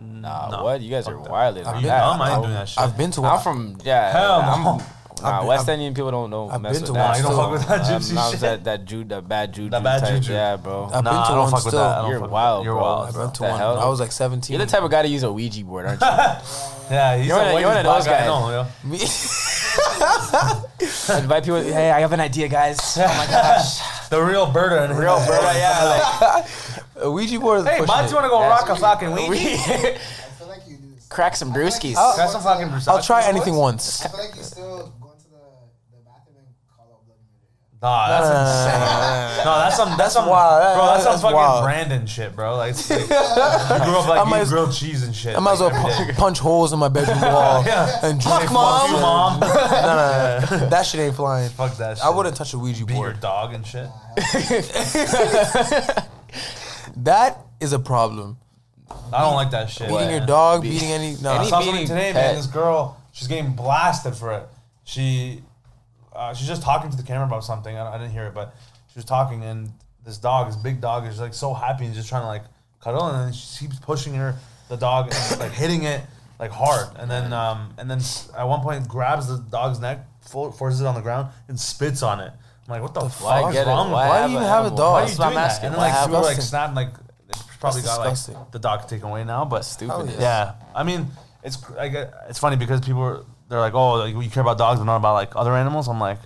[0.00, 0.64] Nah, No.
[0.64, 0.80] what?
[0.80, 1.30] You guys are Fuck that.
[1.32, 1.58] wild.
[1.58, 2.02] I've on been- that.
[2.04, 2.78] I'm not I- doing that shit.
[2.78, 4.10] I've been to I'm from yeah.
[4.12, 4.80] Hell I'm, no.
[5.22, 6.48] Nah, been- West I've- Indian people don't know.
[6.48, 7.08] I've mess been with to that.
[7.08, 7.16] one.
[7.18, 8.40] you don't fuck with that gypsy nah, shit.
[8.40, 9.68] that that jude, that bad juju.
[9.70, 10.14] That bad type.
[10.14, 10.32] juju.
[10.32, 10.86] Yeah, bro.
[10.92, 12.06] I've Nah, been to I don't one fuck with that.
[12.08, 12.64] You're wild.
[12.64, 12.82] You're bro.
[12.82, 13.14] wild.
[13.14, 13.58] I went to one.
[13.58, 13.78] hell?
[13.78, 14.54] I was like 17.
[14.56, 16.06] You're the type of guy to use a Ouija board, aren't you?
[16.90, 18.50] Yeah, he's You're the one of- you're one of those black guy I guys.
[18.50, 18.66] know.
[18.82, 18.98] Me-
[21.22, 21.60] Invite people.
[21.62, 22.98] Hey, I have an idea, guys.
[22.98, 23.78] Oh my gosh,
[24.08, 24.82] The real Berta.
[24.84, 25.38] and real bro.
[25.52, 26.42] Yeah,
[27.02, 28.10] a Ouija board is Hey, pushing Bots, it.
[28.10, 29.44] you want to go That's rock a fucking like, Ouija?
[29.50, 29.98] I
[30.38, 31.06] feel like you do this.
[31.08, 31.94] crack some brewskis.
[31.94, 33.28] Got some fucking Versace I'll try shorts?
[33.36, 34.04] anything once.
[34.04, 35.36] I feel like you still going to the,
[35.92, 36.46] the bathroom and
[36.76, 37.82] call out blood murder.
[37.82, 39.44] Nah, that's insane.
[39.44, 39.96] No, that's some.
[39.96, 40.26] That's some.
[40.28, 40.62] wild.
[40.62, 41.64] That- Bro, that's some that's fucking wild.
[41.64, 42.56] Brandon shit, bro.
[42.56, 43.16] Like, it's like you grew
[43.96, 45.34] up like I might eating as- grilled cheese and shit.
[45.36, 46.12] I might as well like, every day.
[46.12, 48.00] pu- punch holes in my bedroom wall Yeah.
[48.02, 48.90] and Fuck drink mom.
[48.90, 49.40] You, mom.
[49.40, 50.68] No, no, no.
[50.68, 51.48] That shit ain't flying.
[51.50, 52.04] Fuck that shit.
[52.06, 53.20] I wouldn't touch a Ouija beat your board.
[53.20, 53.88] dog and shit.
[57.04, 58.38] That is a problem.
[59.12, 59.88] I don't like that shit.
[59.88, 61.16] Beating your dog, Be- beating any.
[61.22, 62.26] No, I Any- saw something beating today, pet.
[62.26, 62.34] man.
[62.36, 64.48] This girl, she's getting blasted for it.
[64.84, 65.42] She,
[66.14, 67.76] uh, she's just talking to the camera about something.
[67.76, 68.54] I, I didn't hear it, but
[68.88, 69.70] she was talking, and
[70.04, 72.42] this dog, this big dog, is like so happy and just trying to like
[72.82, 74.34] cuddle, and then she keeps pushing her,
[74.68, 76.02] the dog, and like hitting it
[76.40, 80.04] like hard, and then um, and then s- at one point grabs the dog's neck,
[80.22, 82.32] fo- forces it on the ground, and spits on it.
[82.70, 83.66] I'm like, what the Why fuck is it?
[83.66, 84.08] wrong with Why.
[84.08, 84.78] Why do you even have a dog?
[84.78, 85.64] Why are you doing that?
[85.64, 86.90] And then like people were like snapping, like
[87.28, 90.14] it's probably got like the dog taken away now, but stupid?
[90.18, 90.54] Yeah.
[90.74, 91.08] I mean,
[91.42, 94.78] it's get, it's funny because people are, they're like, oh, like, you care about dogs,
[94.78, 95.88] but not about like other animals.
[95.88, 96.18] I'm like,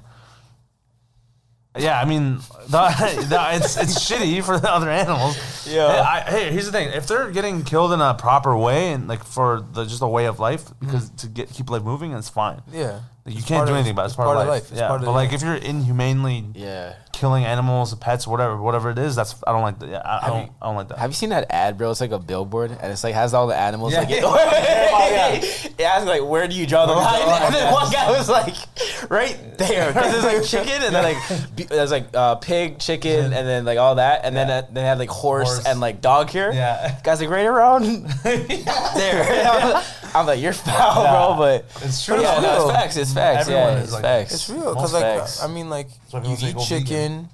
[1.79, 2.37] yeah, I mean,
[2.69, 5.67] the, the, it's it's shitty for the other animals.
[5.67, 5.91] Yeah.
[5.91, 9.09] Hey, I, hey, here's the thing: if they're getting killed in a proper way and
[9.09, 11.17] like for the just a way of life, because mm.
[11.19, 12.63] to get keep life moving, it's fine.
[12.71, 13.01] Yeah.
[13.27, 14.07] Like, you It's can't part do of- anything about it.
[14.07, 14.70] It's part, of life.
[14.70, 16.93] It's yeah, of but the- like if you're inhumanely Yeah.
[17.12, 19.89] killing animals, pets, whatever, whatever it is, that's I don't like that.
[19.89, 20.99] Yeah, I, I don't, I don't like that.
[20.99, 21.91] Have you seen that ad, bro?
[21.91, 23.95] It's like a billboard, and it's like has all the animals.
[23.95, 24.01] Yeah.
[24.01, 24.11] Like,
[25.43, 27.22] it, it asks like, where do you draw the line?
[27.47, 28.55] And then one guy was like,
[29.11, 33.49] right there, because there's like chicken, and then like there's like uh, pig, chicken, and
[33.49, 35.66] then like all that, and then uh, they had like horse, Horse.
[35.66, 36.53] and like dog here.
[36.53, 37.01] Yeah.
[37.03, 37.85] guys like right around
[38.22, 39.83] there.
[40.16, 41.11] I'm like, you're foul, Yeah.
[41.12, 42.14] bro, but It's true.
[42.16, 42.59] But yeah, though.
[42.59, 42.97] no, it's facts.
[42.97, 43.41] It's facts.
[43.49, 44.35] Everyone yeah, is it's like- facts.
[44.35, 45.43] It's real because, like, facts.
[45.43, 46.85] I mean, like, why you eat chicken.
[46.87, 47.29] vegan.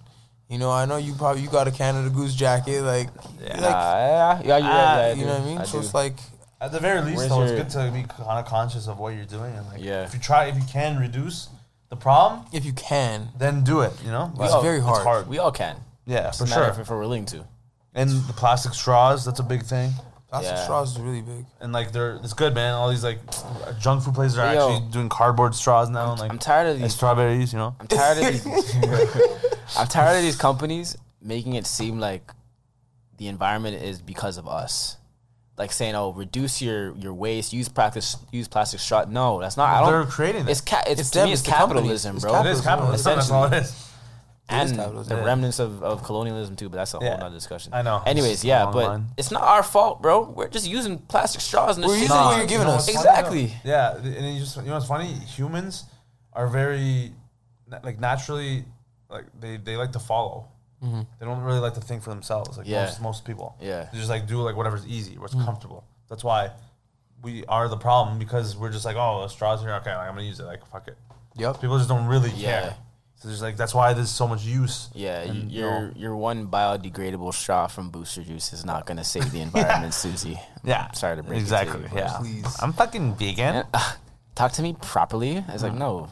[0.48, 3.08] You know, I know you probably you got a Canada Goose jacket, like,
[3.40, 5.64] Yeah, like nah, yeah, yeah, you're Ah, yeah, you know what I mean.
[5.64, 5.78] so do.
[5.84, 6.16] it's like,
[6.60, 8.98] At the very least, Where's though, your- it's good to be kind of conscious of
[8.98, 10.02] what you're doing and like, Yeah.
[10.02, 11.48] if you try, if you can reduce
[11.88, 13.92] the problem, if you can, then do it.
[14.04, 14.96] You know, It's Like, very hard.
[14.98, 15.28] It's hard.
[15.28, 15.76] we all can.
[16.04, 16.64] Yeah, It's for sure.
[16.64, 17.44] if, if we're willing to.
[17.94, 19.92] And the plastic straws, that's a big thing.
[20.30, 20.64] Plastic Yeah.
[20.64, 21.44] straws is really big.
[21.60, 22.74] And like, they're it's good, man.
[22.74, 23.18] All these like
[23.80, 24.70] junk food places are Yo.
[24.72, 27.52] actually doing cardboard straws now, and like I'm tired of these strawberries.
[27.52, 28.46] You know, I'm tired of these.
[29.78, 32.32] I'm tired of these companies making it seem like
[33.18, 34.96] the environment is because of us.
[35.58, 39.68] Like saying, "Oh, reduce your your waste, use practice, use plastic straw." No, that's not.
[39.68, 39.92] I don't.
[39.92, 40.50] they're creating it.
[40.50, 42.40] It's ca- it's, It's to them, me, it's, it's capitalism, bro.
[42.40, 43.14] it is capitalism.
[43.16, 43.89] That's all it is.
[44.52, 45.24] Is and the Yeah.
[45.24, 46.68] remnants of, of colonialism too.
[46.68, 47.16] But that's a whole Yeah.
[47.16, 47.72] nother discussion.
[47.74, 48.02] I know.
[48.06, 49.06] Anyways, yeah, but line.
[49.16, 50.22] it's not our fault, bro.
[50.30, 51.76] We're just using plastic straws.
[51.76, 52.02] And We're shit.
[52.02, 52.86] using what you're giving you know us.
[52.86, 53.46] what's funny, Exactly.
[53.64, 53.70] though?
[53.70, 55.12] Yeah, and you just you know what's funny?
[55.12, 55.84] Humans
[56.32, 57.12] are very
[57.84, 58.64] like naturally
[59.08, 60.48] like they, they like to follow.
[60.82, 61.00] Mm-hmm.
[61.18, 62.56] They don't really like to think for themselves.
[62.58, 62.84] Like Yeah.
[62.84, 63.56] most most people.
[63.60, 63.88] Yeah.
[63.92, 65.44] They just like do like whatever's easy, what's mm-hmm.
[65.44, 65.84] comfortable.
[66.08, 66.50] That's why
[67.22, 69.74] we are the problem because we're just like, oh, a straw's here.
[69.74, 70.44] Okay, like, I'm gonna use it.
[70.44, 70.96] Like, fuck it.
[71.36, 71.60] Yep.
[71.60, 72.60] People just don't really Yeah.
[72.62, 72.76] care.
[73.20, 74.88] So there's like that's why there's so much use.
[74.94, 78.86] Yeah, y- And, you your know, your one biodegradable straw from Booster Juice is not
[78.86, 80.40] gonna save the environment, Susie.
[80.64, 81.82] yeah, Sorry to break it to exactly.
[81.82, 81.88] you.
[81.98, 82.56] yeah, Please.
[82.62, 83.56] I'm fucking vegan.
[83.56, 83.92] And, uh,
[84.34, 85.44] talk to me properly.
[85.46, 86.08] I was like, no,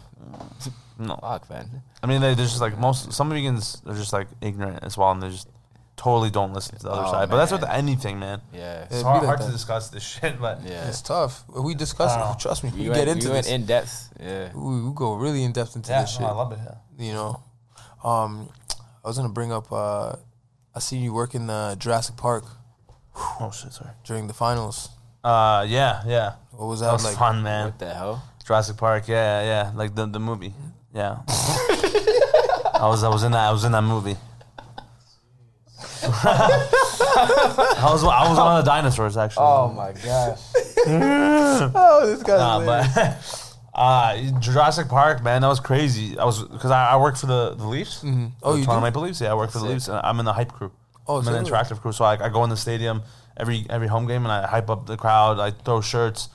[0.99, 1.83] No, fuck, man.
[2.03, 5.11] I mean they, there's just like most some vegans are just like ignorant as well,
[5.11, 5.49] and they just
[5.97, 7.31] totally don't listen to the other Oh, side.
[7.31, 8.41] But that's with anything, man.
[8.53, 10.87] Yeah, It's It'd hard, like hard to discuss this shit, but yeah.
[10.89, 11.43] It's tough.
[11.49, 12.33] We discuss I don't know.
[12.35, 12.39] it.
[12.41, 12.71] Trust me.
[12.71, 13.55] We, We get went, into we went this.
[13.55, 14.13] in depth.
[14.21, 14.51] Yeah.
[14.55, 16.21] we, we go really in depth into yeah, this shit.
[16.21, 16.59] no, I love it.
[16.63, 16.75] Yeah.
[16.99, 17.41] You know,
[18.05, 18.49] um,
[19.05, 19.71] I was gonna bring up.
[19.73, 20.17] Uh,
[20.75, 22.45] I seen you work in uh, Jurassic Park
[23.41, 23.91] Oh shit, sorry.
[24.05, 24.91] during the finals.
[25.25, 26.35] Uh, yeah, yeah.
[26.53, 27.17] What was that, That was like?
[27.17, 27.65] fun, man.
[27.67, 28.23] What the hell?
[28.47, 30.55] Jurassic Park, yeah, yeah, like the the movie,
[30.95, 31.19] yeah.
[31.29, 34.17] I was I was in that I was in that movie.
[36.03, 39.45] I was I was one of the dinosaurs actually.
[39.47, 40.39] Oh my gosh!
[40.87, 43.48] oh, this guy's Nah, but
[43.79, 46.18] uh, Jurassic Park, man, that was crazy.
[46.18, 48.03] I was because I, I work for the the Leafs.
[48.43, 48.81] Oh, the you Toronto do?
[48.81, 49.20] Maple Leafs.
[49.20, 49.72] Yeah, I work for the Sick.
[49.74, 49.89] Leafs.
[49.89, 50.72] And I'm in the hype crew.
[51.07, 51.93] Oh, I'm in the interactive crew.
[51.93, 53.03] So I, I go in the stadium
[53.37, 55.39] every every home game and I hype up the crowd.
[55.39, 56.29] I throw shirts.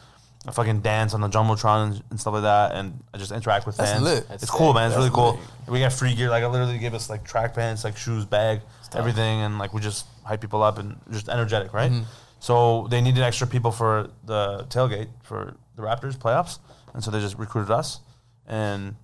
[0.48, 3.66] I fucking dance on the jumbotron and, and stuff like that, and I just interact
[3.66, 4.04] with That's fans.
[4.04, 4.28] lit.
[4.28, 4.76] That's it's cool, sick.
[4.76, 4.88] man.
[4.88, 5.40] It's That's really cool.
[5.70, 6.30] We got free gear.
[6.30, 8.60] Like I literally gave us like track pants, like shoes, bag,
[8.94, 11.92] everything, and like we just hype people up and just energetic, right?
[11.92, 12.04] Mm-hmm.
[12.40, 16.60] So they needed extra people for the tailgate for the Raptors playoffs,
[16.94, 18.00] and so they just recruited us.
[18.48, 18.96] And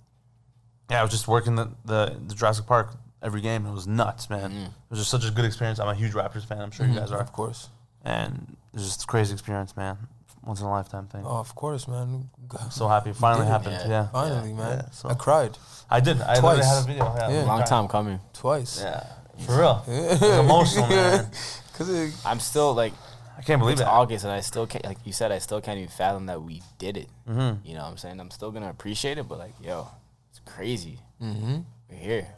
[0.90, 3.66] yeah, I was just working the the, the Jurassic Park every game.
[3.66, 4.50] It was nuts, man.
[4.52, 4.66] Mm.
[4.66, 5.78] It was just such a good experience.
[5.78, 6.60] I'm a huge Raptors fan.
[6.60, 7.68] I'm sure you guys are, Of course.
[8.04, 9.96] and it was just a crazy experience, man.
[10.42, 11.22] Once in a lifetime thing.
[11.26, 12.30] Oh, of course, man.
[12.70, 13.50] So happy, it finally it.
[13.50, 13.76] happened.
[13.82, 13.88] Yeah.
[13.88, 14.78] Yeah, Finally, man.
[14.78, 15.56] Yeah, so- I cried
[15.90, 16.20] I did.
[16.22, 16.42] I Twice.
[16.58, 17.04] literally had a video.
[17.16, 17.44] Yeah, Yeah.
[17.44, 18.20] Long time coming.
[18.32, 18.80] twice.
[18.82, 19.04] Yeah,
[19.44, 19.84] for real.
[19.86, 21.26] It was emotional, man.
[21.74, 22.92] Cause it, I'm still like
[23.40, 23.88] I can't believe it's that.
[23.88, 26.62] August and I still can't like you said I still can't even fathom that we
[26.78, 27.08] did it.
[27.28, 27.66] Mm-hmm.
[27.66, 28.20] You know what I'm saying?
[28.20, 29.88] I'm still gonna appreciate it, but like yo,
[30.28, 30.98] it's crazy.
[31.22, 31.60] mm-hmm.
[31.88, 32.28] We're here.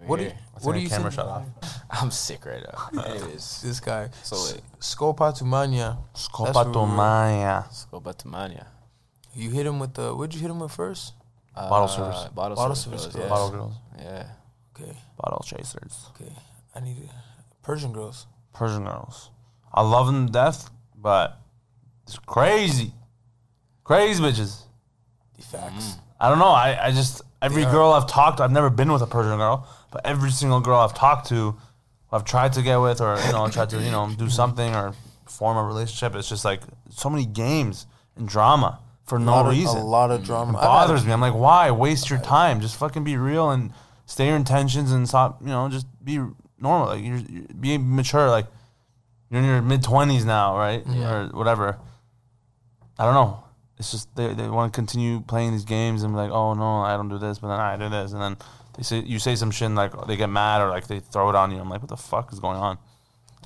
[0.00, 1.44] We're What do you, Let's what do you camera shut off?
[1.90, 3.02] I'm sick right now.
[3.04, 4.08] Anyways, This guy.
[4.22, 4.62] So S- wait.
[4.80, 5.98] Scopatumania.
[6.14, 6.64] That's where we were.
[6.64, 7.62] Scopatomania.
[7.64, 8.66] let's go back to Mania.
[9.34, 10.14] You hit him with the.
[10.14, 11.14] What'd you hit him with first?
[11.54, 12.24] Bottle service.
[12.32, 13.02] Bottle, Bottle service.
[13.02, 13.28] service girls, yes.
[13.28, 13.74] Bottle girls.
[13.98, 14.26] Yeah.
[14.80, 14.96] Okay.
[15.16, 16.06] Bottle chasers.
[16.14, 16.32] Okay.
[16.74, 17.10] I need
[17.62, 18.26] Persian girls.
[18.54, 19.30] Persian girls.
[19.72, 21.38] I love them to death, but
[22.06, 22.92] it's crazy.
[23.84, 24.62] Crazy bitches.
[25.36, 25.84] The facts.
[25.84, 25.98] Mm.
[26.20, 26.46] I don't know.
[26.48, 27.72] I, I just every They are.
[27.72, 30.78] girl I've talked to, I've never been with a Persian girl, but every single girl
[30.80, 31.56] I've talked to,
[32.10, 34.94] I've tried to get with or you know tried to you know do something or
[35.26, 36.14] form a relationship.
[36.16, 39.78] It's just like so many games and drama for no lot of- reason.
[39.78, 40.56] A lot of drama.
[40.58, 41.12] I've had- bothers me.
[41.12, 42.60] I'm like, why waste your time?
[42.60, 43.72] Just fucking be real and
[44.06, 45.40] stay your intentions and stop.
[45.40, 46.16] You know, just be
[46.58, 46.88] normal.
[46.88, 48.28] Like you're, you're be mature.
[48.28, 48.46] Like
[49.30, 50.82] you're in your mid twenties now, right?
[50.88, 51.12] Yeah.
[51.12, 51.78] Or whatever.
[52.98, 53.44] I don't know.
[53.78, 56.80] It's just they, they want to continue playing these games and be like, oh no,
[56.82, 58.36] I don't do this, but then I do this, and then
[58.76, 61.28] they say you say some shit and like they get mad or like they throw
[61.30, 61.60] it on you.
[61.60, 62.78] I'm like, what the fuck is going on?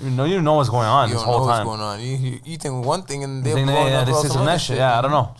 [0.00, 1.66] You know, you know what's going on You this don't know whole what's time.
[1.66, 2.00] going on.
[2.00, 4.46] You, you, you think one thing and They they're think yeah, up they say some
[4.46, 4.78] next shit.
[4.78, 5.34] Yeah, I don't know.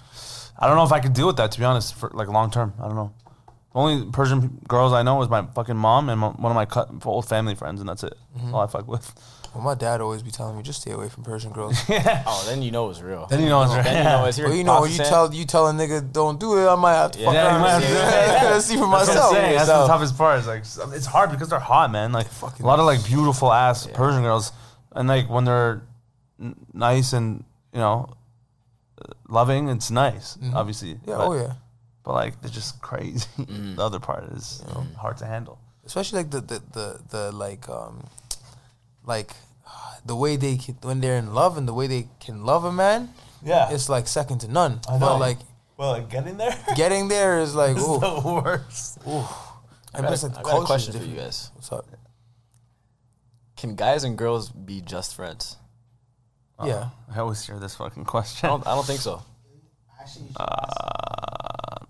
[0.59, 2.51] I don't know if I could deal with that to be honest for like long
[2.51, 2.75] term.
[2.79, 3.15] I don't know.
[3.73, 6.67] The only Persian girls I know is my fucking mom and my, one of my
[6.67, 8.15] cut, old family friends, and that's it.
[8.37, 8.55] Mm-hmm.
[8.55, 9.11] All I fuck with.
[9.55, 11.77] Well, my dad always be telling me just stay away from Persian girls.
[11.89, 13.27] Oh, then you know it's real.
[13.27, 13.83] Then you know it's real.
[13.85, 14.47] Then you know it's here.
[14.47, 16.95] well, you know, when you tell you tell a nigga don't do it, I might
[16.95, 17.91] have to fuck Yeah, around might and have
[18.33, 18.61] see, to do it.
[18.63, 19.33] see for That's what I'm myself.
[19.35, 19.57] saying.
[19.57, 20.39] That's the toughest part.
[20.39, 22.13] It's like it's hard because they're hot, man.
[22.13, 24.53] Like Fucking a lot of like beautiful ass Persian girls,
[24.93, 25.83] and like when they're
[26.41, 28.09] n- nice and you know
[29.29, 30.39] loving, it's nice.
[30.55, 31.11] Obviously, Mm-hmm.
[31.11, 31.53] Yeah, but, oh yeah.
[32.05, 33.27] But like they're just crazy.
[33.39, 35.59] the other part is you know, hard to handle.
[35.85, 38.05] especially like the the the, the like um
[39.05, 39.33] like
[40.05, 42.73] the way they can, when they're in love and the way they can love a
[42.73, 43.11] man
[43.43, 45.17] Yeah, it's like second to none I but know.
[45.19, 45.39] like
[45.77, 48.99] well, like getting there getting there is like is ooh, the worst.
[49.09, 49.25] ooh.
[49.95, 51.51] I and got, just a, like the I got a culture question for you guys.
[51.55, 51.87] What's up?
[53.57, 55.57] Can guys and girls be just friends?
[56.65, 58.49] yeah uh, I always hear this fucking I question.
[58.49, 58.67] don't.
[58.67, 59.23] I don't think so.
[60.01, 60.77] Actually, you should ask,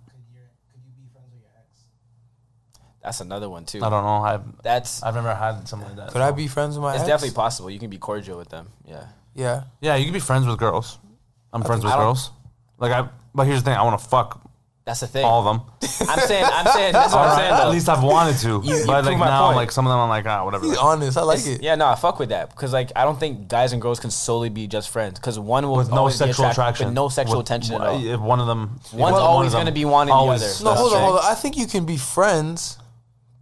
[0.09, 1.85] could, your, could you be friends with your ex?
[3.03, 3.83] That's another one too.
[3.83, 4.23] I don't know.
[4.23, 6.13] I've That's I've never had something like that.
[6.13, 7.09] could I be friends with my it's ex?
[7.09, 7.69] definitely possible.
[7.71, 8.69] You can be cordial with them.
[8.87, 9.07] Yeah.
[9.35, 10.99] yeah Yeah, you can be friends with girls.
[11.53, 12.31] I'm friends with girls.
[12.79, 14.41] Like I, but here's the thing: I want to fuck
[14.85, 15.25] That's the thing.
[15.25, 15.67] all of them.
[16.09, 16.45] I'm saying.
[16.47, 16.93] I'm saying.
[16.93, 17.53] That's what I'm right, saying.
[17.53, 18.49] at least I've wanted to.
[18.65, 19.57] You- you but like prove my now, point.
[19.57, 20.65] like some of them, I'm like, ah, whatever.
[20.67, 23.05] he's honest I like It's- it Yeah, no, I fuck with that because like I
[23.05, 26.09] don't think guys and girls can solely be just friends because one will with no
[26.09, 28.05] sexual attract- attraction, with no sexual With- attention at all.
[28.05, 30.31] If one of them, One's one always them gonna be wanting the other.
[30.39, 32.79] no That's hold on hold on I think you can be friends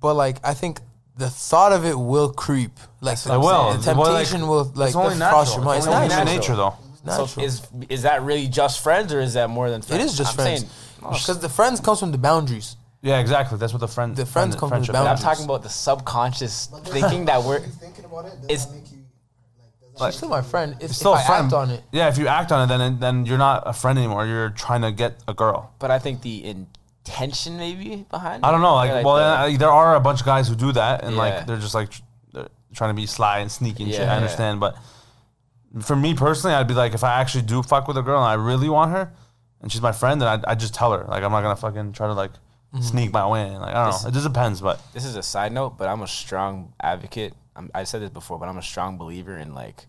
[0.00, 0.80] but like I think
[1.16, 2.72] the thought of it will creep.
[3.00, 3.74] Like It I'm will.
[3.76, 5.78] the Well, like, temptation will like it's only cross your mind.
[5.78, 6.34] It's It's only natural.
[6.36, 6.74] nature, though.
[7.04, 7.26] natural.
[7.28, 10.02] So is is that really just friends or is that more than friends?
[10.02, 10.60] it is just I'm friends.
[10.60, 10.72] saying-
[11.02, 12.76] oh, Because the friends comes from the boundaries.
[13.02, 13.56] Yeah, exactly.
[13.58, 14.14] That's what the friend.
[14.14, 15.20] The friends come from the friendship but I'm boundaries.
[15.20, 15.24] is.
[15.24, 17.60] talking about the subconscious thinking that we're.
[17.60, 19.92] you thinking about it, does it's- that make you like?
[19.92, 20.76] Does that She's still my friend.
[20.80, 21.44] If, It's still if a I friend.
[21.46, 23.98] act on it, Yeah, if you act on it, then then you're not a friend
[23.98, 24.26] anymore.
[24.26, 25.70] You're trying to get a girl.
[25.78, 26.44] But I think the
[27.10, 28.44] intention maybe behind.
[28.44, 28.74] I don't know.
[28.74, 31.18] Like, Or, well, the- there are a bunch of guys who do that, and Yeah.
[31.22, 31.92] like they're just like
[32.32, 34.00] they're trying to be sly and sneaky and shit.
[34.02, 34.16] Yeah, I yeah.
[34.16, 34.76] understand, but
[35.82, 38.26] for me personally, I'd be like, if I actually do fuck with a girl and
[38.28, 39.12] I really want her,
[39.60, 41.04] and she's my friend, then I'd, I'd just tell her.
[41.04, 42.32] Like, I'm not gonna fucking try to like
[42.72, 42.84] Mm-hmm.
[42.84, 43.54] sneak my way in.
[43.60, 44.08] Like, I don't This- know.
[44.10, 47.34] It just depends, but this is a side note, but I'm a strong advocate.
[47.56, 49.88] I'm, I said this before, but I'm a strong believer in like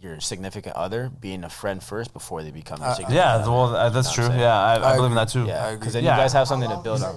[0.00, 3.50] your significant other being a friend first before they become your significant yeah, other.
[3.50, 4.38] well, uh, that's You know true.
[4.38, 5.44] Yeah, I, I, I believe in that too.
[5.44, 6.14] Yeah, because then Yeah.
[6.16, 7.16] you guys have something to build on.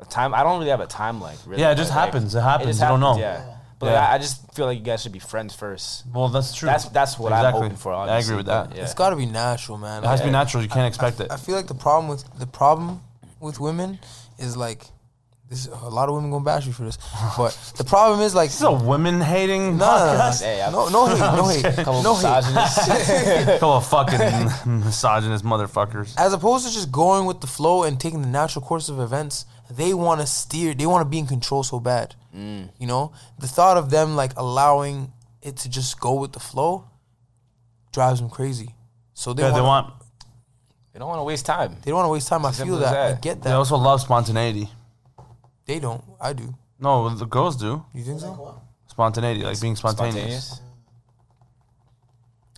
[0.00, 0.32] A time.
[0.34, 1.36] I don't really have a time like.
[1.46, 2.34] Really, Yeah, it just like, happens.
[2.34, 2.68] It happens.
[2.78, 3.18] just You don't know.
[3.18, 3.44] Yeah,
[3.78, 3.92] but Yeah.
[4.00, 6.04] like, I, I just feel like you guys should be friends first.
[6.12, 6.66] Well, that's true.
[6.66, 7.92] That's that's what I'm hoping for.
[7.92, 8.74] I agree with that.
[8.74, 8.82] Yeah.
[8.84, 10.02] it's got to be natural, man.
[10.02, 10.62] It has to be natural.
[10.62, 11.30] You can't expect it.
[11.30, 13.02] I feel like the problem with the problem
[13.40, 13.98] with women
[14.38, 14.86] is like
[15.50, 15.66] this.
[15.66, 16.96] A lot of women gonna bash you for this,
[17.36, 20.42] but the problem is like This is a women hating no, no, no, podcast.
[20.42, 22.22] Hey, I'm- no, no hate, no hate, Couple no hate.
[22.54, 23.44] misogynists.
[23.58, 26.14] Couple of fucking misogynist motherfuckers.
[26.16, 29.44] As opposed to just going with the flow and taking the natural course of events,
[29.70, 30.72] they want to steer.
[30.72, 32.14] They want to be in control so bad.
[32.34, 32.70] Mm.
[32.78, 36.84] You know, the thought of them like allowing it to just go with the flow
[37.92, 38.74] drives them crazy.
[39.14, 39.86] So they Yeah, they want.
[39.88, 39.94] want.
[40.92, 41.76] They don't want to waste time.
[41.82, 42.44] They don't want to waste time.
[42.46, 43.00] I Simple feel as that.
[43.00, 43.22] I get that.
[43.22, 43.56] get They that.
[43.56, 44.68] also love spontaneity.
[45.70, 46.02] They don't.
[46.20, 46.46] I do.
[46.86, 46.92] No,
[47.22, 48.30] the girls do You think so?
[48.32, 48.54] what?
[48.94, 50.60] spontaneity, like being spontaneous.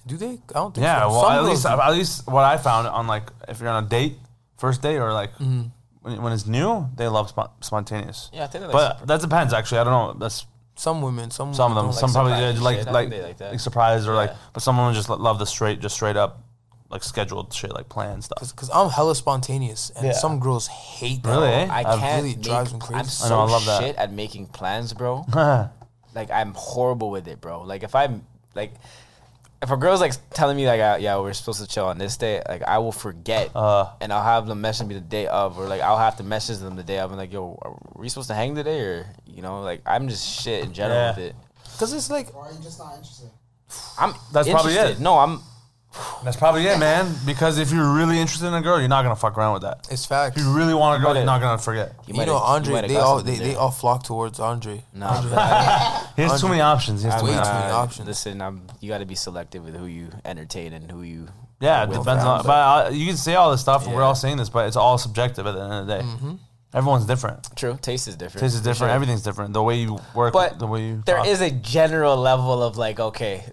[0.06, 0.32] Do they?
[0.50, 1.08] I don't think Yeah, so.
[1.10, 1.68] well, Some at girls least do.
[1.88, 4.14] at least what I found on like if you're on a date,
[4.56, 5.62] first date, or like Mm-hmm.
[6.02, 8.30] when, when it's new, they love spon- spontaneous.
[8.32, 9.52] Yeah, I think they that's But that depends.
[9.52, 10.18] Actually, I don't know.
[10.18, 11.30] That's some women.
[11.30, 11.86] Some some of them.
[11.88, 12.88] women some like probably surprise yeah, and like shit.
[12.88, 13.50] I like think they like that.
[13.52, 14.36] like surprise or like, Yeah.
[14.54, 16.42] but some women just lo- love the straight, just straight up,
[16.93, 18.38] like scheduled shit, like planned stuff.
[18.51, 20.12] Because I'm hella spontaneous, and Yeah.
[20.12, 21.30] some girls hate that.
[21.30, 21.66] Really, eh?
[21.70, 22.22] I I've- can't.
[22.22, 22.95] really make, drives me crazy.
[22.95, 23.80] I'm I so know, I love that.
[23.82, 25.24] shit at making plans, bro.
[26.14, 27.62] like I'm horrible with it, bro.
[27.62, 28.74] Like if I'm like,
[29.62, 32.16] if a girl's like telling me like, uh, yeah, we're supposed to chill on this
[32.16, 33.86] day, like I will forget, Uh.
[34.01, 36.59] and I'll have them message me the day of, or like I'll have to message
[36.59, 39.40] them the day of, and like, yo, are we supposed to hang today, or you
[39.40, 41.11] know, like I'm just shit in general Yeah.
[41.11, 41.36] with it.
[41.72, 43.30] Because it's like Or are you just not interested?
[43.99, 45.01] I'm That's probably interested.
[45.01, 45.03] it.
[45.03, 45.40] No, I'm.
[46.24, 47.14] That's probably it, man.
[47.26, 49.86] Because if you're really interested in a girl, you're not gonna fuck around with that.
[49.90, 50.36] it's facts.
[50.36, 51.93] If you really want a girl, might you're not gonna forget.
[52.07, 54.84] You, You know, have- you Andre, they all they, they all flock towards Andre.
[54.95, 55.30] Nah, Andre.
[56.16, 57.03] He has too many options.
[57.03, 57.62] He has I too way many too options.
[57.64, 58.09] many options.
[58.09, 61.28] Listen, I'm, you got to be selective with who you entertain and who you.
[61.61, 62.43] Yeah, it depends around, on.
[62.47, 64.76] But uh, you can say all this stuff, and we're all saying this, but it's
[64.76, 66.03] all subjective at the end of the day.
[66.03, 66.34] Mm-hmm.
[66.74, 67.47] Everyone's different.
[67.55, 68.40] True, taste is different.
[68.40, 68.78] Taste is different.
[68.78, 68.88] sure.
[68.90, 69.53] Everything's different.
[69.53, 71.03] The way you work, But the way you.
[71.07, 71.26] There talk.
[71.26, 73.45] is a general level of like, okay,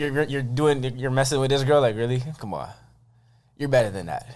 [0.00, 2.22] you're you're, you're doing you're messing with this girl, like really?
[2.38, 2.68] Come on,
[3.58, 4.26] you're better than that.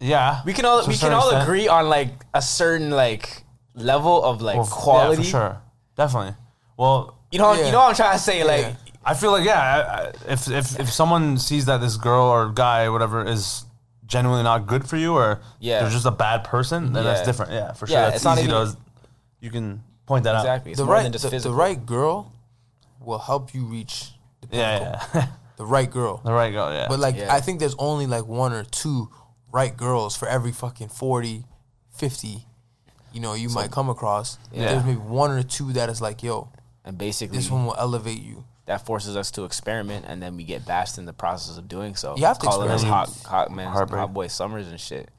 [0.00, 1.42] Yeah, We can all we can all extent.
[1.42, 3.42] agree on like a certain like
[3.74, 5.22] level of like Well, quality.
[5.22, 5.62] Yeah, for sure,
[5.96, 6.34] definitely.
[6.76, 7.66] Well, You know, Yeah.
[7.66, 8.44] you know what I'm trying to say.
[8.44, 8.74] Like, Yeah.
[9.04, 12.48] I feel like yeah, I, I, if if if someone sees that this girl or
[12.52, 13.64] guy or whatever is
[14.06, 15.80] genuinely not good for you, or Yeah.
[15.80, 17.52] they're just a bad person, then that's different.
[17.52, 17.96] Yeah, for sure.
[17.96, 18.76] Yeah, that's it's not easy even- to.
[19.40, 20.70] You can point that exactly.
[20.72, 22.32] It's the right the, the right girl
[23.00, 24.06] will help you reach the out.
[24.06, 24.17] pinnacle.
[24.50, 25.26] Yeah, yeah.
[25.58, 26.20] The right girl.
[26.24, 26.72] the right girl.
[26.72, 27.34] Yeah, But like Yeah.
[27.34, 29.10] I think there's only like one or two
[29.50, 31.44] right girls for every fucking 40,
[31.96, 32.46] 50
[33.12, 34.38] you know, you might come across.
[34.52, 34.72] Yeah.
[34.72, 36.50] There's maybe one or two that is like, yo,
[36.84, 38.44] and basically, this one will elevate you.
[38.66, 41.96] that forces us to experiment, and then we get bashed in the process of doing
[41.96, 42.16] so.
[42.16, 43.70] You have to calling us hot, experiment.
[43.70, 45.10] hot man, hot boy summers and shit.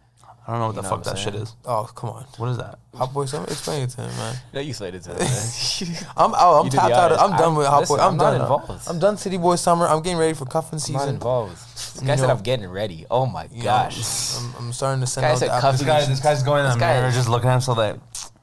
[0.49, 1.55] I don't know what the know fuck what I'm that shit is.
[1.63, 2.23] Oh, come on.
[2.37, 2.79] What is that?
[2.95, 3.45] Hot boy summer?
[3.45, 4.35] Explain it to him, man.
[4.51, 6.07] No, you slated it to that.
[6.17, 7.11] I'm oh, I'm You tapped out.
[7.11, 7.17] honors.
[7.21, 8.01] I'm done with hot listen, boy.
[8.01, 8.41] I'm, I'm not done.
[8.41, 8.87] involved.
[8.89, 9.85] I'm done city boy summer.
[9.85, 11.09] I'm getting ready for cuffing I'm not season.
[11.15, 11.53] involved.
[11.53, 13.05] This You guy said know- I'm getting ready.
[13.11, 14.37] Oh my You know, gosh.
[14.39, 16.59] I'm, I'm starting to send Guy out said the cuffing This guy, this guy's going
[16.61, 17.95] in the This guy- mirror, just looking at himself like,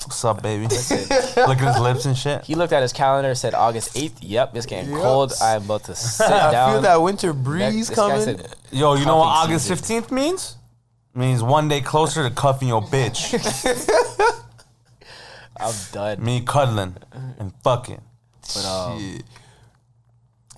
[0.05, 2.45] "What's up, baby?" Licking his lips and shit.
[2.45, 4.19] He looked at his calendar, said August 8th.
[4.21, 5.01] Yep, it's getting Yep.
[5.03, 5.33] cold.
[5.43, 6.55] I'm about to sit down.
[6.55, 8.21] I feel that winter breeze this coming.
[8.21, 10.57] said, Yo, you know what August fifteenth means?
[11.17, 13.33] Means one day closer to cuffing your bitch.
[15.59, 16.23] I'm done.
[16.23, 16.97] Me cuddling
[17.39, 18.03] and fucking.
[18.55, 19.23] But um, Shit.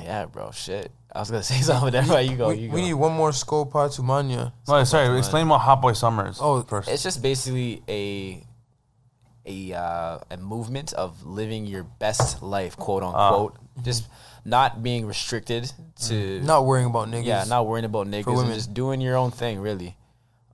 [0.00, 0.90] yeah, bro, shit.
[1.14, 1.92] I was gonna say something.
[1.92, 2.48] There, you go.
[2.48, 4.52] we, You we need one more Scopa to Mania.
[4.66, 5.16] Oh, sorry.
[5.16, 6.38] Explain what Hot Boy Summer is.
[6.40, 6.88] Oh, first.
[6.88, 8.44] It's just basically a
[9.46, 13.56] a uh, a movement of living your best life, quote unquote.
[13.82, 14.08] Just
[14.44, 15.70] not being restricted
[16.06, 17.24] to Not worrying about niggas.
[17.26, 18.54] yeah, not worrying about niggas and women.
[18.54, 19.94] just doing your own thing, really.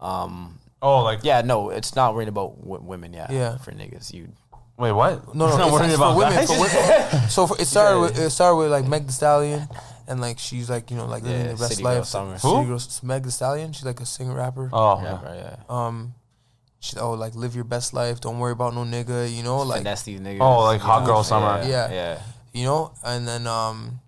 [0.04, 3.12] Um, oh, like yeah, no, it's not worrying about w- women.
[3.12, 3.56] Yeah, Yeah.
[3.58, 4.28] for niggas, you
[4.76, 5.34] Wait, what?
[5.36, 6.46] No, no, You're not it's, it's about for women.
[6.46, 7.28] For women.
[7.30, 9.68] so for, it started with it started with like Meg The Stallion,
[10.08, 12.04] and like she's like you know like living Yeah, the best City Girl life.
[12.06, 12.38] Summer.
[12.38, 12.66] City Who?
[12.66, 13.72] Girl, Meg The Stallion.
[13.72, 14.70] She's like a singer rapper.
[14.72, 15.34] Oh, Yeah, yeah.
[15.34, 15.56] yeah.
[15.68, 16.14] Um,
[16.80, 18.20] she oh like live your best life.
[18.20, 19.32] Don't worry about no nigga.
[19.32, 20.40] You know like Finesse these niggas.
[20.40, 21.62] Oh, like Hot Girl Summer.
[21.62, 21.90] Yeah, Yeah.
[21.92, 22.18] yeah.
[22.52, 24.00] you know, and then um,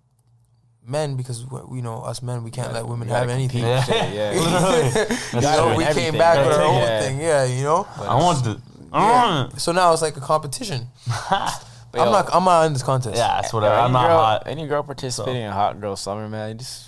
[0.87, 3.63] men because we- you know us men we can't let women have anything.
[3.63, 3.85] Yeah.
[3.89, 4.33] Yeah, yeah.
[5.35, 6.19] You know, win we came everything.
[6.19, 6.69] back with our Yeah.
[6.69, 7.01] own Yeah.
[7.03, 7.21] thing.
[7.21, 7.87] Yeah, you know.
[7.99, 8.61] I want to.
[8.93, 10.89] I want So now it's like a competition.
[11.93, 12.35] But I'm yo, not.
[12.35, 13.17] I'm not in this contest.
[13.17, 13.75] Yeah, it's whatever.
[13.75, 14.43] any I'm not girl, hot.
[14.47, 16.85] Any girl participating in Hot Girl Summer, man, just,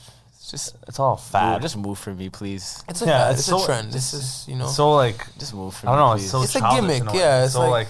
[0.50, 1.62] just, It's all move, fat.
[1.62, 2.82] just move for me, please.
[2.88, 3.92] It's a, Yeah, it's, it's a trend.
[3.92, 4.66] This is you know.
[4.66, 6.14] So like Just move for I don't me, know.
[6.16, 6.22] please.
[6.24, 7.88] It's so It's a gimmick, yeah, it's so like- like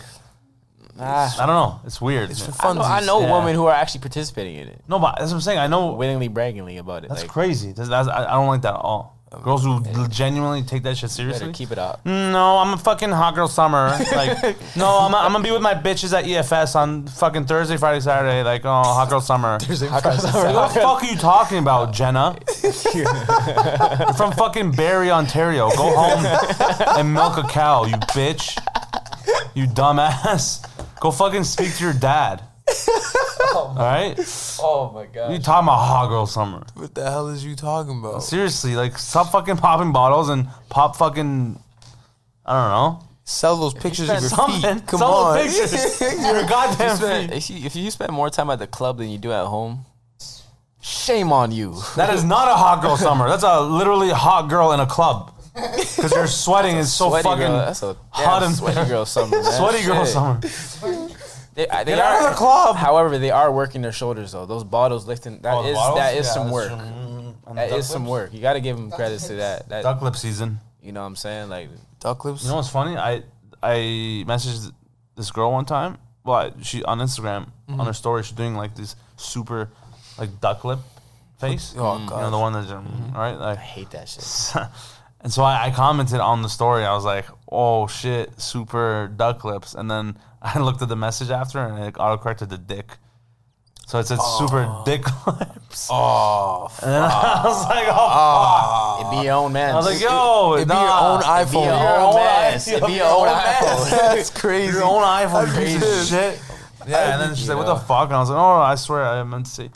[1.01, 1.81] Ah, I don't know.
[1.85, 2.31] It's weird.
[2.31, 3.39] it's for I know, I know Yeah.
[3.39, 5.59] women who are actually participating in it, no, but that's what I'm saying.
[5.59, 7.09] I know willingly, braggingly about it.
[7.09, 7.73] that's like, crazy.
[7.73, 9.15] That's, that's, I, I don't like that at all.
[9.43, 11.53] Girls who genuinely take that shit better seriously.
[11.53, 12.01] keep it up.
[12.07, 13.95] No, I'm a fucking hot girl summer.
[14.11, 14.41] Like,
[14.75, 18.43] no, I'm, I'm gonna be with my bitches at EFS on fucking Thursday, Friday, Saturday.
[18.43, 19.59] Like, oh, hot girl summer.
[19.91, 20.55] Hot Girl Summer.
[20.55, 22.39] What the fuck are you talking about, Jenna?
[22.95, 23.05] You're
[24.15, 25.69] from fucking Barrie, Ontario.
[25.77, 26.25] Go home
[26.99, 28.57] and milk a cow, you bitch.
[29.55, 30.65] You dumbass.
[31.01, 32.43] Go fucking speak to your dad.
[33.55, 34.15] All right?
[34.61, 35.31] Oh my oh god.
[35.33, 35.45] You god.
[35.45, 36.65] talking about hot girl summer?
[36.75, 38.25] What the hell is you talking about?
[38.25, 41.63] Seriously, like stop fucking popping bottles and pop fucking.
[42.45, 43.09] I don't know.
[43.25, 44.79] Sell those pictures of your Something.
[44.79, 44.87] feet.
[44.89, 45.47] Come Sell the on.
[45.47, 46.01] pictures.
[46.01, 47.37] Your goddamn Spend- feet.
[47.37, 49.85] if, you, if you spend more time at the club than you do at home,
[50.81, 51.77] shame on you.
[51.97, 53.29] That is not a hot girl summer.
[53.29, 55.35] That's a literally hot girl in a club.
[55.99, 56.77] Because you're sweating.
[56.77, 59.43] It's so Sweaty fucking girl, that's a hot damn and sweaty girl summer.
[59.43, 59.53] Man.
[59.53, 60.13] sweaty girl Shit.
[60.15, 60.41] summer.
[61.55, 62.77] They, they Get are, out of the club.
[62.77, 64.47] However, they are working their shoulders though.
[64.47, 65.99] Those bottles lifting that Oh, the is bottles?
[65.99, 66.69] that is Yeah, some that's work.
[66.69, 66.77] true.
[66.79, 68.11] Mm, and That duck is some lips?
[68.11, 68.33] work.
[68.35, 69.69] You got to give them credits to that.
[69.69, 70.61] That Duck lip season.
[70.83, 71.49] you know what I'm saying?
[71.49, 72.45] Like Duck lips.
[72.45, 72.97] You know what's funny?
[72.97, 73.25] I
[73.61, 73.75] I
[74.29, 74.71] messaged
[75.17, 75.99] this girl one time.
[76.25, 77.81] Well, she on Instagram Mm-hmm.
[77.81, 78.23] on her story.
[78.23, 79.69] She's doing like this super
[80.17, 80.79] like duck lip
[81.41, 81.75] face.
[81.77, 82.33] Oh, You know God.
[82.33, 82.83] the one that's all
[83.15, 83.35] right.
[83.35, 84.23] Like I hate that shit.
[85.21, 86.85] And so I, I commented on the story.
[86.85, 91.31] I was like, "Oh shit, super duck lips." And then I looked at the message
[91.31, 92.97] after, and it auto corrected the dick.
[93.87, 95.89] So it said super dick lips.
[95.91, 99.73] Oh, And then I was like, "Oh." it'd be your own man.
[99.73, 101.15] I was like, "Yo, it'd be your nah.
[101.15, 101.97] own It be your iPhone.
[101.99, 102.53] own own man.
[102.59, 102.77] iPhone.
[102.83, 103.91] It be your own iPhone.
[103.91, 104.73] That's crazy.
[104.75, 106.43] your own iPhone Crazy piece shit."
[106.87, 109.05] Yeah, and then she's like, "What the fuck?" And I was like, "Oh, I swear
[109.05, 109.71] I meant to say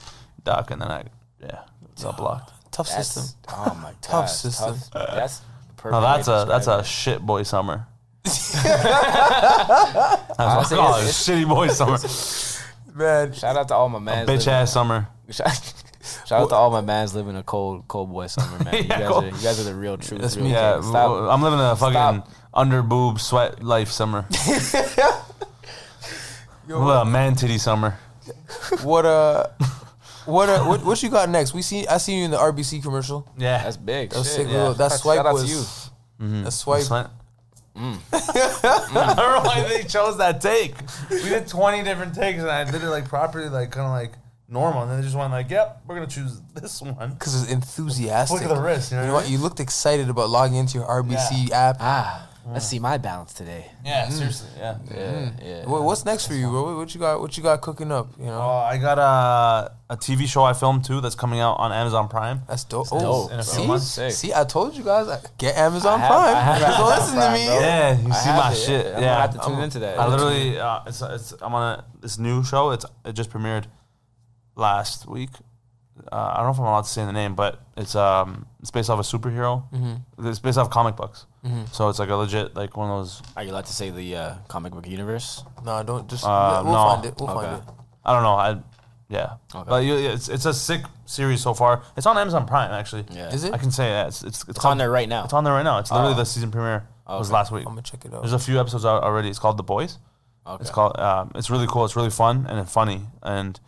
[0.45, 1.05] duck." And then I,
[1.40, 1.61] yeah,
[1.93, 2.52] it's all blocked.
[2.73, 3.39] Tough That's, system.
[3.51, 4.03] Oh my god.
[4.03, 4.75] Tough system.
[4.75, 4.91] Tough.
[5.14, 5.41] That's
[5.77, 7.87] perfect No, that's a that's a shit boy summer.
[8.25, 11.99] That's what I Honestly, call it, it's- shitty boy summer,
[12.95, 14.29] Man, Shout out to all my mans.
[14.29, 15.09] bitch living- ass summer.
[15.31, 15.75] Shout,
[16.27, 18.75] shout out to all my mans living a cold, cold boy summer, man.
[18.75, 19.25] You, Yeah, guys, cold.
[19.25, 20.20] are, you guys are the real truth.
[20.20, 20.53] That's real me.
[20.53, 20.87] Yeah, kings.
[20.89, 21.09] Stop.
[21.11, 22.29] w- I'm living a fucking Stop.
[22.55, 24.27] under boob sweat life summer.
[26.68, 27.99] Well, man titty summer.
[28.83, 29.47] what uh,
[30.27, 31.55] what uh, what, what you got next?
[31.55, 31.87] We see.
[31.87, 33.29] I see you in the RBC commercial.
[33.37, 34.11] Yeah, That's big.
[34.11, 34.37] That was shit.
[34.37, 34.47] sick.
[34.49, 34.53] yeah.
[34.55, 35.91] Little, that Shout swipe out to was.
[36.20, 36.43] you.
[36.45, 36.83] That swipe.
[36.83, 37.11] Slant.
[37.77, 37.91] I
[38.93, 40.75] don't know why they chose that take.
[41.11, 44.12] We did 20 different takes, and I did it like properly, like kind of like
[44.49, 44.83] normal.
[44.83, 48.43] And then they just went like, "Yep, we're gonna choose this one." Because it's enthusiastic.
[48.43, 49.31] Look at the wrist, you know You, what know I what?
[49.31, 51.77] you looked excited about logging into your RBC app.
[51.81, 53.66] Ah, let's see my balance today.
[53.84, 54.78] Yeah, seriously, yeah.
[54.90, 55.64] Yeah, yeah.
[55.66, 56.64] What, what's next for you, bro?
[56.64, 57.20] What- What you got?
[57.20, 58.09] What you got cooking up?
[58.18, 61.55] You know, Uh, I got a a TV show I filmed too that's coming out
[61.59, 62.40] on Amazon Prime.
[62.49, 62.88] that's dope.
[62.88, 63.03] dope.
[63.03, 63.86] Oh, In a few see, months.
[63.86, 64.12] Sick.
[64.12, 66.36] see, I told you guys, I- get Amazon I have- Prime.
[66.36, 67.47] I have Don't Amazon listen to me.
[67.47, 67.61] bro.
[67.61, 68.57] Yeah, you I see have my it.
[68.57, 68.86] shit.
[68.86, 69.99] I'm gonna yeah, have to tune into that.
[69.99, 72.70] I literally, uh, it's, it's I'm on a this new show.
[72.70, 73.66] It's it just premiered
[74.57, 75.30] last week.
[76.11, 78.71] Uh, I don't know if I'm allowed to say the name, but it's um it's
[78.71, 79.71] based off a superhero.
[79.73, 80.27] Mm-hmm.
[80.27, 81.27] It's based off comic books,
[81.73, 83.23] so it's like a legit like one of those.
[83.37, 85.45] Are you allowed to say the uh, comic book universe?
[85.65, 86.25] No, don't just.
[86.25, 86.85] Uh, we'll no.
[86.95, 87.15] find it.
[87.19, 87.47] We'll Okay.
[87.49, 87.69] find it.
[88.05, 88.35] I don't know.
[88.35, 88.59] I
[89.09, 89.69] yeah, Okay.
[89.69, 91.83] but you, it's it's a sick series so far.
[91.97, 93.05] It's on Amazon Prime actually.
[93.11, 93.29] Yeah.
[93.33, 93.53] Is it?
[93.53, 95.25] I can say yeah, it's it's it's, It's on there right now.
[95.25, 95.79] It's on there right now.
[95.79, 96.17] It's literally Oh.
[96.17, 97.65] the season premiere was last week.
[97.67, 98.23] I'm gonna check it out.
[98.23, 99.29] There's a few episodes out already.
[99.29, 99.99] It's called The Boys.
[100.47, 100.61] Okay.
[100.63, 100.99] It's called.
[100.99, 101.85] Um, it's really cool.
[101.85, 103.61] It's really fun and funny, and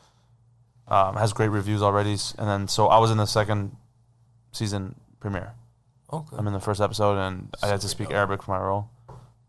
[0.89, 2.17] um, has great reviews already.
[2.39, 3.77] And then so I was in the second
[4.53, 5.53] season premiere.
[6.13, 6.37] okay.
[6.37, 8.91] I'm in the first episode, and I had to speak Arabic for my role.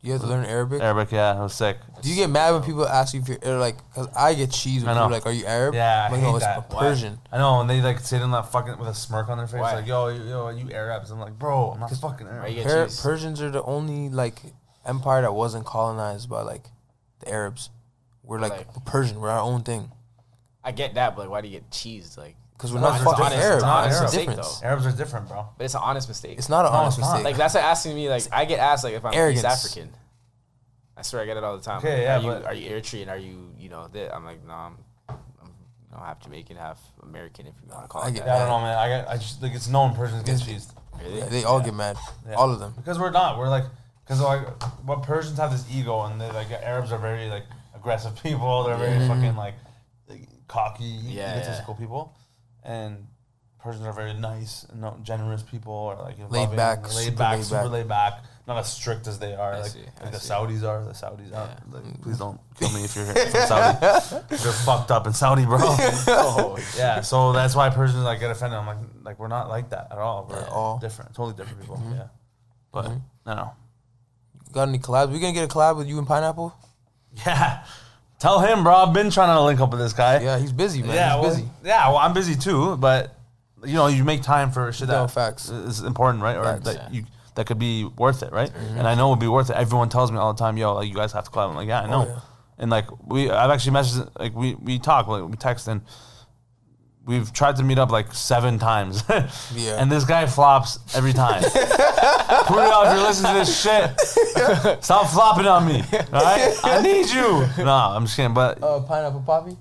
[0.01, 0.81] you have to learn Arabic.
[0.81, 1.77] Arabic, yeah, it was sick.
[2.01, 3.75] Do you get mad when people ask you if you're like?
[3.93, 6.11] Cause I get cheese when I people are like, "Are you Arab?" Yeah, I I'm
[6.13, 6.71] like, hate no, it's that.
[6.73, 6.79] Why?
[6.79, 7.19] Persian.
[7.31, 9.59] I know, and they like sit in that fucking with a smirk on their face,
[9.59, 9.75] Why?
[9.75, 12.55] like, "Yo, yo, are you Arabs?" I'm like, "Bro, I'm not fucking Arab." Why you
[12.55, 14.41] get Per- Persians are the only like
[14.85, 16.65] empire that wasn't colonized by like
[17.19, 17.69] the Arabs.
[18.23, 19.19] We're like, Like- Persian.
[19.19, 19.91] We're our own thing
[20.65, 22.17] I get that, but like, why do you get cheesed?
[22.17, 23.37] Like, because we're No, not it's fucking honest.
[23.41, 23.53] Arab.
[23.55, 24.03] It's not That's Arab.
[24.07, 24.59] Mistake, difference.
[24.59, 24.67] though.
[24.67, 25.45] Arabs are different, bro.
[25.57, 26.37] but it's an honest mistake.
[26.37, 27.13] It's not an No, honest it's not.
[27.13, 27.25] mistake.
[27.25, 29.45] like that's like asking me like I get asked like if I'm Arrogance.
[29.45, 29.93] East African.
[30.97, 31.79] I swear I get it all the time.
[31.79, 33.09] Okay, Like, yeah, Are you, but- are you Eritrean?
[33.09, 34.09] Are you, you know, this?
[34.13, 34.77] I'm like, no, I'm,
[35.09, 38.25] I'm you know, half Jamaican, half American, if you want to call I it get
[38.25, 38.27] that.
[38.27, 38.77] Yeah, I don't know, man.
[38.77, 40.73] I got, I just like it's known Persians get cheesed.
[41.01, 41.17] Really?
[41.19, 41.97] Yeah, they all get mad.
[42.27, 42.35] Yeah.
[42.35, 42.73] All of them.
[42.77, 43.37] Because we're not.
[43.37, 43.65] We're like,
[44.05, 44.47] because like,
[44.85, 47.43] what Persians have this ego, and they like Arabs are very like
[47.75, 48.63] aggressive people.
[48.63, 49.07] They're very Mm-hmm.
[49.09, 49.64] fucking like, like
[50.47, 52.15] cocky, Yeah, egotistical people,
[52.63, 53.07] and
[53.59, 57.17] Persians are very nice, and no, generous people, or like Laid loving, back, laid super
[57.17, 57.71] back, laid super back.
[57.71, 59.53] laid back, not as strict as they are.
[59.53, 60.31] I like, see, like the see.
[60.31, 60.83] Saudis are.
[60.85, 61.47] The Saudis are.
[61.49, 61.55] Yeah.
[61.71, 63.87] Like, please don't kill me if you're from Saudi.
[64.43, 65.57] You're fucked up in Saudi, bro.
[66.07, 68.59] Oh, yeah, so that's why Persians like get offended.
[68.59, 70.27] I'm like, like we're not like that at all.
[70.29, 70.77] We're At all.
[70.77, 71.77] different, totally different people.
[71.77, 71.93] Mm-hmm.
[71.93, 72.07] Yeah,
[72.71, 72.89] but
[73.25, 73.51] no, no.
[74.51, 75.11] Got any collabs?
[75.11, 76.53] We gonna get a collab with you and Pineapple?
[77.25, 77.63] Yeah.
[78.19, 78.73] Tell him, bro.
[78.73, 80.21] I've been trying to link up with this guy.
[80.21, 80.95] Yeah, he's busy, man.
[80.95, 81.49] yeah, he's well, busy.
[81.63, 81.87] yeah.
[81.89, 83.15] Well, I'm busy too, but
[83.63, 85.49] you know, you make time for shit No, that facts.
[85.49, 86.37] is important, right?
[86.37, 86.63] Or Facts.
[86.65, 86.89] that Yeah.
[86.91, 87.05] you
[87.35, 88.49] that could be worth it, right?
[88.49, 88.77] Mm-hmm.
[88.77, 89.57] And I know it would be worth it.
[89.57, 91.67] Everyone tells me all the time, "Yo, like you guys have to collab." I'm like,
[91.67, 92.19] "Yeah, I oh, know." Oh, yeah.
[92.57, 95.81] And like we, I've actually messaged, like we we talk, like we text, and
[97.05, 99.03] we've tried to meet up like seven times.
[99.55, 99.79] Yeah.
[99.79, 101.41] And this guy flops every time.
[101.43, 103.99] Put if you're listening to this shit.
[104.83, 105.81] Stop flopping on me.
[106.13, 106.53] All right?
[106.63, 107.47] I need you.
[107.63, 108.33] No, I'm just kidding.
[108.33, 109.57] But Uh, Pineapple Poppy?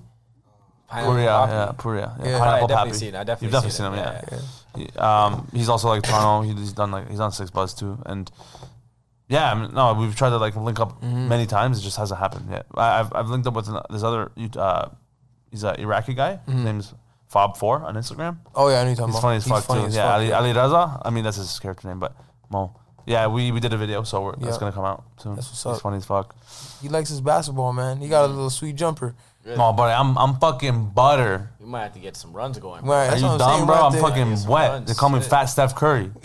[0.87, 1.51] Pineapple Puria, Poppy.
[1.51, 2.19] yeah, Puria.
[2.19, 2.39] Yeah, Yeah.
[2.39, 2.93] Pineapple I've definitely Pappy.
[2.99, 3.17] seen it.
[3.17, 4.29] I've definitely You've definitely seen seen him, it.
[4.31, 4.39] yeah.
[4.77, 6.41] Yeah, He- Um, he's also like Toronto.
[6.53, 8.29] He's done like he's on 6ixBuzz too, and
[9.27, 11.27] yeah, I mean, no, we've tried to like link up Mm-hmm.
[11.29, 11.79] many times.
[11.79, 12.65] It just hasn't happened yet.
[12.75, 14.89] I, I've I've linked up with this other uh,
[15.49, 16.39] he's an Iraqi guy.
[16.45, 16.93] His name's
[17.27, 18.37] Fob Four on Instagram.
[18.53, 19.85] Oh, yeah, I know you're talking He's funny as fuck too.
[19.85, 21.01] as yeah, fuck, Ali, Ali Raza.
[21.03, 22.15] I mean that's his character name, but
[22.49, 22.75] Mo.
[23.07, 24.47] Yeah, we, we did a video, so we're, Yeah.
[24.47, 25.35] it's gonna come out soon.
[25.35, 25.81] That's what's He's up.
[25.81, 26.35] funny as fuck.
[26.81, 27.97] He likes his basketball, man.
[27.97, 29.13] He got a little sweet jumper.
[29.45, 31.51] No, but I'm I'm fucking butter.
[31.59, 32.83] You might have to get some runs going.
[32.83, 33.75] Right, Are that's you I'm dumb, saying, bro?
[33.75, 34.69] right I'm fucking wet.
[34.71, 34.87] runs.
[34.87, 35.29] They call me Shit.
[35.29, 36.09] Fat Steph Curry.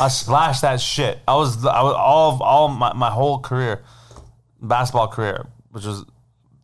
[0.00, 1.18] I splashed that shit.
[1.28, 3.82] I was I was all of all my, my whole career,
[4.62, 6.04] basketball career, which was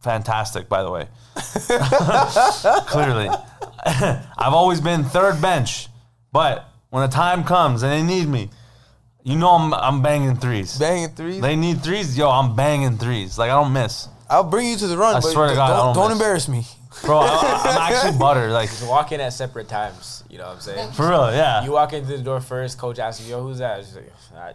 [0.01, 1.09] fantastic, by the way.
[2.86, 3.28] Clearly,
[3.86, 5.88] I've always been third bench,
[6.32, 8.50] but when the time comes and they need me,
[9.22, 10.78] you know I'm I'm banging threes.
[10.78, 11.40] Banging threes.
[11.40, 12.28] They need threes, yo.
[12.30, 13.38] I'm banging threes.
[13.38, 15.68] Like I don't miss, I'll bring you to the run, I but swear to God,
[15.68, 16.64] don't, don't don't embarrass me.
[17.04, 17.20] bro.
[17.20, 18.50] I, I'm actually butter.
[18.50, 20.24] Like Just walk in at separate times.
[20.28, 20.92] You know what I'm saying?
[20.92, 21.64] for real, yeah.
[21.64, 23.80] You walk into the door first, coach asks you, yo, who's that?
[23.80, 24.54] It's like, "I-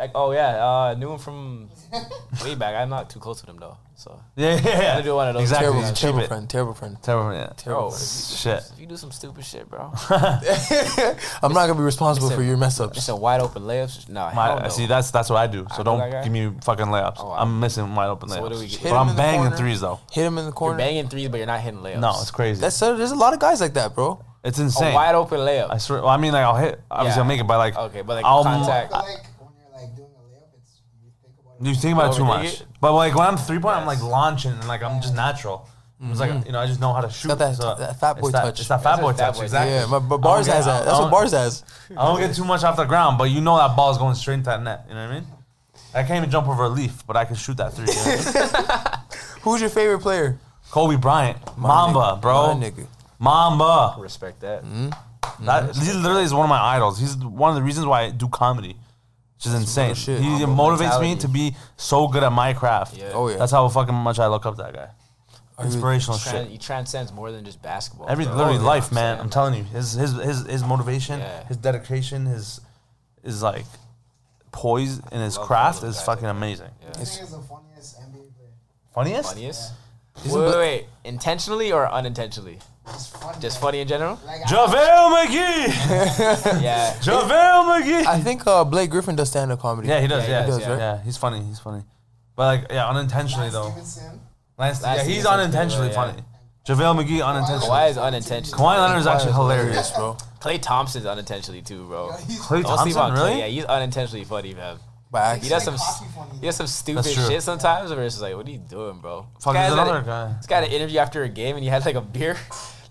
[0.00, 1.70] like, oh yeah, uh, knew him from
[2.44, 2.74] way back.
[2.74, 3.76] I'm not too close with him though.
[3.96, 4.80] So Yeah, yeah, yeah.
[4.94, 5.42] Gotta do one of those.
[5.42, 5.66] Exactly.
[5.72, 6.28] Terrible, Cheap terrible it.
[6.28, 6.48] friend.
[6.50, 6.96] Terrible friend.
[7.02, 7.46] Terrible, yeah.
[7.48, 7.88] bro, Terrible.
[7.88, 8.62] if you, Shit.
[8.72, 9.92] if you do some stupid shit, bro,
[11.42, 13.04] I'm not gonna be responsible Listen, for your mess just ups.
[13.04, 14.08] some wide open layups.
[14.08, 14.68] No, hell My, no.
[14.70, 15.66] See, that's that's what I do.
[15.74, 17.16] So I don't like give me fucking layups.
[17.18, 17.36] Oh, wow.
[17.38, 18.34] I'm missing wide open layups.
[18.36, 18.82] So what do we get?
[18.84, 19.56] But I'm banging corner.
[19.56, 20.00] threes though.
[20.10, 20.78] Hit him in the corner.
[20.78, 22.00] You're banging threes, but you're not hitting layups.
[22.00, 22.60] No, it's crazy.
[22.60, 24.24] That's uh, there's a lot of guys like that, bro.
[24.44, 24.94] it's a insane.
[24.94, 25.70] wide open layup.
[25.70, 26.00] I swear.
[26.00, 26.80] Well, I mean, like I'll hit.
[26.90, 27.22] Obviously, Yeah.
[27.22, 27.76] I'll make it by like.
[27.76, 28.94] okay, but like I'll- contact.
[28.94, 30.80] I feel like when you're like doing a layup, it's
[31.68, 32.08] you think about it.
[32.14, 32.60] You think about it too Overthink much.
[32.60, 32.66] it?
[32.80, 35.68] But like when I'm three point, I'm like launching and like I'm just natural.
[36.02, 36.46] It's like mm-hmm.
[36.46, 37.28] you know I just know how to shoot.
[37.28, 38.60] got that- so that fat boy it's that, touch.
[38.60, 39.36] It's that fat That's boy that touch.
[39.36, 39.74] boy Exactly.
[39.74, 40.82] Yeah, but, but bars get- has that.
[40.82, 41.64] I That's what don't- bars has.
[41.90, 44.14] I don't get too much off the ground, but you know that ball is going
[44.14, 44.86] straight into that net.
[44.88, 45.26] You know what I mean?
[45.94, 47.86] I can't even jump over a leaf, but I can shoot that three.
[47.86, 49.20] you know?
[49.42, 50.38] Who's your favorite player?
[50.70, 52.20] Kobe Bryant, Mamba, nigga.
[52.22, 52.86] bro, My nigga.
[53.18, 53.96] Mamba.
[53.98, 54.62] Respect that.
[54.62, 55.84] That mm-hmm.
[55.84, 56.98] he literally is one of my idols.
[56.98, 58.76] He's one of the reasons why I do comedy,
[59.40, 59.94] which is insane.
[59.94, 60.20] shit.
[60.20, 62.94] He Humble motivates me to be so good at my craft.
[62.96, 63.12] Yeah.
[63.14, 63.38] Oh yeah.
[63.38, 64.88] That's how fucking much I look up to that guy.
[65.56, 66.48] Are you- Inspirational Tran- shit.
[66.48, 68.06] he transcends more than just basketball.
[68.08, 68.34] Every bro.
[68.34, 69.14] literally oh, You know life, I'm man.
[69.16, 69.20] saying?
[69.24, 71.44] I'm telling you, his his his his motivation, Yeah.
[71.46, 72.60] his dedication, his
[73.22, 73.64] is like
[74.52, 76.70] poise in his craft is fucking like amazing.
[76.82, 76.88] Yeah.
[76.90, 78.48] I think the funniest NBA player.
[78.94, 79.28] Funniest?
[79.32, 79.72] Funniest?
[80.24, 80.86] Is Wait, wait, wait.
[81.04, 82.58] Intentionally or unintentionally?
[83.40, 83.40] Just funny.
[83.40, 84.20] Just like- funny in general?
[84.26, 86.62] Like, JaVale McGee.
[86.62, 86.94] Yeah.
[87.00, 88.06] JaVale McGee.
[88.06, 89.88] I think uh, Blake Griffin does stand up comedy.
[89.88, 90.28] Yeah, he does.
[90.28, 91.02] Yeah, he does, yeah, yeah.
[91.02, 91.42] He's funny.
[91.42, 91.82] He's funny.
[92.36, 93.70] But like, yeah, unintentionally Lance though.
[93.70, 94.20] Stephenson.
[94.58, 96.22] Lance, Lance yeah, he's unintentionally pretty well, funny.
[96.66, 97.68] JaVale McGee unintentionally.
[97.70, 98.60] Kawhi is unintentional.
[98.60, 99.90] Kawhi Leonard is actually hilarious.
[99.92, 100.16] bro.
[100.40, 102.10] Klay Thompson's unintentionally too, bro.
[102.12, 103.14] Klay Thompson, on Klay.
[103.16, 103.38] really?
[103.40, 104.76] Yeah, he's unintentionally funny, man.
[105.10, 106.38] By He does like some funny.
[106.40, 109.26] he does some stupid shit sometimes where it's just like, what are you doing, bro?
[109.40, 110.34] Fuck, This there's guy's another a- guy.
[110.36, 112.36] This guy had an interview after a game and he had like a beer.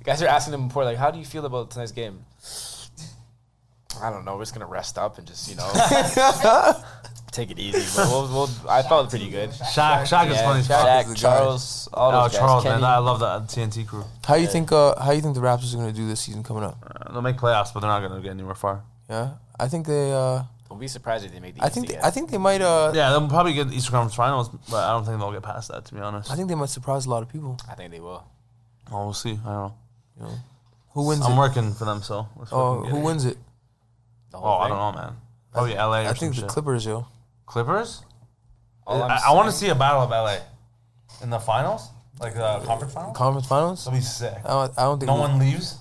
[0.10, 2.26] The guys are asking him before, like, how do you feel about tonight's game?
[4.02, 4.36] I don't know.
[4.38, 5.72] We're just gonna rest up and just, you know,
[7.32, 7.86] take it easy.
[7.96, 9.52] But we'll, we'll, I felt pretty good.
[9.52, 10.60] Shaq, Shaq is Yeah, funny.
[10.62, 10.88] as fuck.
[10.88, 11.20] Shaq, is the guy.
[11.38, 12.40] Charles, all Oh, those guys.
[12.40, 14.04] Charles, man, I love that TNT crew.
[14.26, 14.72] How you think?
[14.72, 16.78] Uh, how you think the Raptors are gonna do this season coming up?
[16.84, 18.82] Uh, they'll make playoffs, but they're not gonna get anywhere far.
[19.10, 20.12] Yeah, I think they.
[20.12, 21.88] Uh, Don't be surprised if they make the I East think.
[21.90, 22.00] They.
[22.00, 22.62] I think they might.
[22.62, 25.44] Uh, Yeah, they'll probably get the Eastern Conference Finals, but I don't think they'll get
[25.44, 25.86] past that.
[25.86, 27.60] To be honest, I think they might surprise a lot of people.
[27.70, 28.24] I think they will.
[28.92, 29.32] oh, we'll see.
[29.32, 29.74] I don't know.
[30.20, 30.32] You know,
[30.92, 31.38] who wins I'm it?
[31.38, 32.28] working for them, so.
[32.36, 33.38] let's Oh, fucking who wins it?
[34.34, 35.14] Oh, whole I don't know, man.
[35.54, 36.50] Probably oh, LA or I some think the shit.
[36.50, 37.08] Clippers, yo.
[37.46, 38.04] Clippers.
[38.86, 40.38] All I'm I, I want to see a battle of LA
[41.24, 41.90] in the finals,
[42.20, 43.18] like the conference finals.
[43.18, 43.86] Conference finals?
[43.86, 44.34] That'll be sick.
[44.46, 45.78] I don't, I don't think No we'll- one leaves.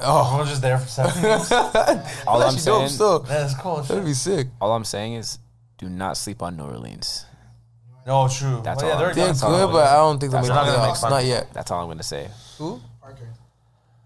[0.00, 1.52] Oh, We're just there for seven games.
[1.52, 3.18] All I'm actually dope saying, still.
[3.20, 3.78] That's cool.
[3.78, 4.48] as That'd be sick.
[4.60, 5.38] all I'm saying is,
[5.78, 7.24] do not sleep on New Orleans.
[8.04, 8.60] No, true.
[8.64, 8.98] That's Well, yeah, all.
[9.00, 10.72] they're They're That's all good, I'm but I don't think they'll That's make not the
[10.72, 11.00] gonna make playoffs.
[11.00, 11.10] fun.
[11.10, 11.52] Not yet.
[11.54, 12.28] That's all I'm gonna say.
[12.58, 12.80] Who?
[13.00, 13.28] Parker.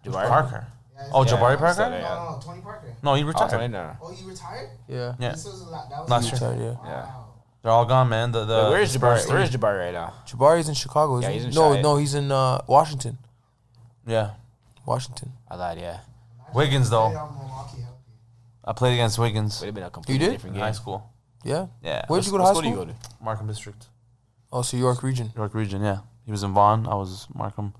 [0.04, 0.28] Jabari?
[0.28, 0.66] Parker.
[0.96, 1.30] Yeah, Oh, yeah.
[1.32, 1.74] Jabari Parker.
[1.90, 2.08] there, yeah.
[2.08, 2.96] No, no, no, Tony Parker.
[3.02, 3.50] No, he Oh, retired.
[3.50, 3.96] Tony, no.
[4.02, 4.70] Oh, he retired?
[4.88, 5.14] Yeah.
[5.18, 6.32] Yeah, This was la- that was Last year.
[6.34, 6.88] Retired, yeah.
[6.90, 7.02] Yeah.
[7.04, 7.24] Wow.
[7.62, 8.32] they're all gone, man.
[8.32, 9.30] The the Wait, where's Spurs Jabari?
[9.30, 9.50] Where's.
[9.50, 10.12] Jabari right now?
[10.26, 11.18] Jabari's in Chicago.
[11.18, 11.80] Isn't Yeah, he's in no, Chi.
[11.82, 13.18] no, he's in uh, Washington.
[14.06, 14.30] Yeah,
[14.86, 15.32] Washington.
[15.50, 15.78] I lied.
[15.78, 15.98] Yeah,
[16.54, 17.02] Wiggins though.
[17.04, 17.84] On Milwaukee healthy.
[18.64, 20.32] I played against Wiggins would have been a completely did?
[20.32, 20.66] different in game.
[20.66, 21.10] high school.
[21.44, 21.66] Yeah.
[21.82, 22.94] Yeah, Where'd you go to What high school do you go to?
[23.22, 23.86] Markham District,
[24.52, 25.30] Oh, so York region.
[25.36, 25.82] York Region.
[25.82, 26.86] Yeah, he was in Vaughan.
[26.86, 27.74] I was Markham.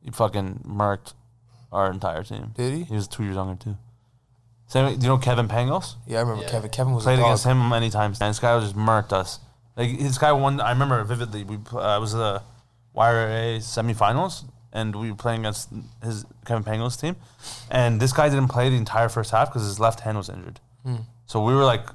[0.00, 1.14] He fucking murked
[1.72, 2.52] our entire team.
[2.54, 2.82] Did he?
[2.84, 3.76] He was two years younger too.
[4.66, 4.86] Same.
[4.98, 5.96] Do you know Kevin Pangos?
[6.06, 6.50] Yeah, I remember Yeah.
[6.50, 6.70] Kevin.
[6.70, 7.26] Kevin was Played a dog.
[7.30, 8.20] against him many times.
[8.20, 9.38] And this guy just murked us.
[9.76, 10.60] Like this guy won.
[10.60, 11.44] I remember vividly.
[11.44, 12.42] We pl- uh, it was the
[12.94, 15.70] YRA semifinals, and we were playing against
[16.02, 17.16] his Kevin Pangos team,
[17.70, 20.60] and this guy didn't play the entire first half because his left hand was injured.
[21.26, 21.86] So we were like,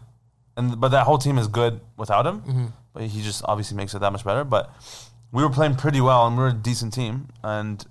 [0.55, 2.73] and but that whole team is good without him.
[2.93, 4.43] But he just obviously makes it that much better.
[4.43, 4.73] But
[5.31, 7.85] we were playing pretty well, and we were a decent team, and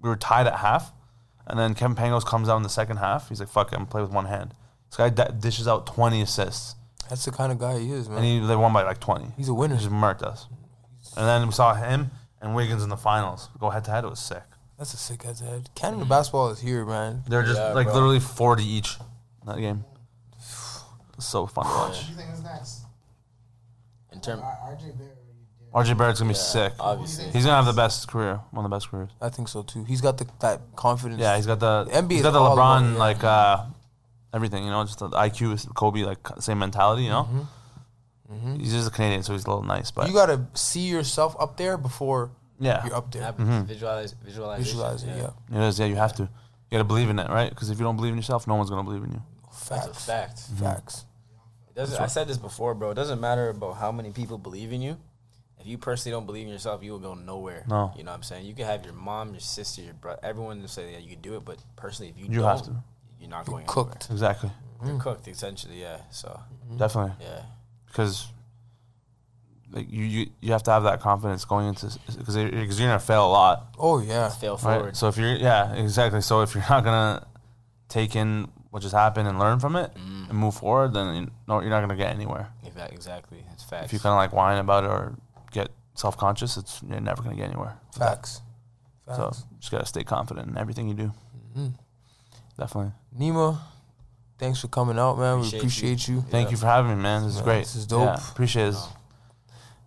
[0.00, 0.92] we were tied at half.
[1.46, 3.28] And then Kevin Pangos comes out in the second half.
[3.28, 4.54] He's like, "Fuck it, I'm gonna play with one hand."
[4.88, 6.76] This guy d- dishes out 20 assists,
[7.08, 8.18] That's the kind of guy he is, man.
[8.18, 9.32] and he they won by like 20.
[9.36, 9.74] He's a winner.
[9.76, 10.46] He just murked us.
[11.16, 14.04] And then we saw him and Wiggins in the finals go head to head.
[14.04, 14.42] It was sick.
[14.78, 15.70] That's a sick head to head.
[15.74, 17.22] Canada basketball is here, man.
[17.28, 17.94] They're just Yeah, like bro.
[17.94, 18.98] literally 40 each
[19.42, 19.84] in that game.
[21.16, 22.04] It's so fun to What watch.
[22.06, 22.80] do you think is next?
[24.12, 25.11] In term, R- RJ Barrett.
[25.74, 26.72] RJ Barrett's gonna be Yeah, sick.
[26.78, 27.24] obviously.
[27.30, 29.10] He's gonna have the best career, one of the best careers.
[29.20, 29.84] I think so too.
[29.84, 31.20] He's got the, that confidence.
[31.20, 32.98] Yeah, he's got the The NBA he's is got the all LeBron about yeah.
[32.98, 33.64] like uh,
[34.34, 34.64] everything.
[34.64, 37.04] You know, just the IQ is Kobe, like same mentality.
[37.04, 37.28] You know,
[38.58, 39.90] he's just a Canadian, so he's a little nice.
[39.90, 40.10] But Mm-hmm.
[40.10, 43.22] you gotta see yourself up there before yeah, you're up there.
[43.22, 43.62] yeah, Mm-hmm.
[43.64, 44.64] visualize, visualization.
[44.64, 45.16] Visualize it.
[45.16, 45.30] Yeah.
[45.64, 45.78] it is.
[45.78, 46.22] Yeah, you have to.
[46.24, 46.28] You
[46.78, 47.48] gotta believe in it, right?
[47.50, 49.22] Because if you don't believe in yourself, no one's gonna believe in you.
[49.68, 50.04] That's a Facts.
[50.04, 50.40] fact.
[50.60, 51.04] Facts.
[51.70, 51.98] It doesn't.
[52.00, 52.90] I said this before, bro.
[52.90, 54.96] It doesn't matter about how many people believe in you.
[55.62, 57.64] If you personally don't believe in yourself, you will go nowhere.
[57.68, 57.92] No.
[57.96, 58.44] You know what I'm saying?
[58.46, 61.20] You can have your mom, your sister, your brother, everyone to say that you can
[61.22, 62.74] do it, but personally, if you, You don't, have to.
[63.20, 64.08] you're not going Cooked.
[64.10, 64.50] Exactly.
[64.84, 65.80] You're cooked, essentially.
[65.80, 65.98] Yeah.
[66.10, 66.38] So
[66.76, 67.12] definitely.
[67.20, 67.42] yeah.
[67.86, 68.26] because
[69.70, 71.86] like you, you you have to have that confidence going into
[72.18, 74.28] because you're, 'cause you're gonna fail a lot, Oh yeah.
[74.28, 74.60] Fail right?
[74.60, 74.96] forward.
[74.96, 76.20] So if you're yeah exactly.
[76.20, 77.26] So if you're not gonna
[77.88, 80.28] take in what just happened and learn from it Mm.
[80.30, 82.48] and move forward, then you no, you're not gonna get anywhere.
[82.64, 82.96] Exactly.
[82.96, 83.44] Exactly.
[83.52, 83.86] It's facts.
[83.86, 85.31] If you kind of like whine about it or get
[85.94, 87.76] self conscious, it's you're never gonna get anywhere.
[87.96, 88.40] Facts.
[89.06, 89.18] Facts.
[89.18, 91.12] So just gotta stay confident in everything you do.
[91.56, 91.68] Mm-hmm.
[92.58, 92.92] Definitely.
[93.18, 93.58] Neema,
[94.38, 95.38] thanks for coming out, man.
[95.38, 96.20] Appreciate we appreciate you.
[96.30, 97.22] Thank you for having me, man.
[97.22, 97.58] This is Man, great.
[97.60, 98.02] this is dope.
[98.04, 98.76] Yeah, appreciate it.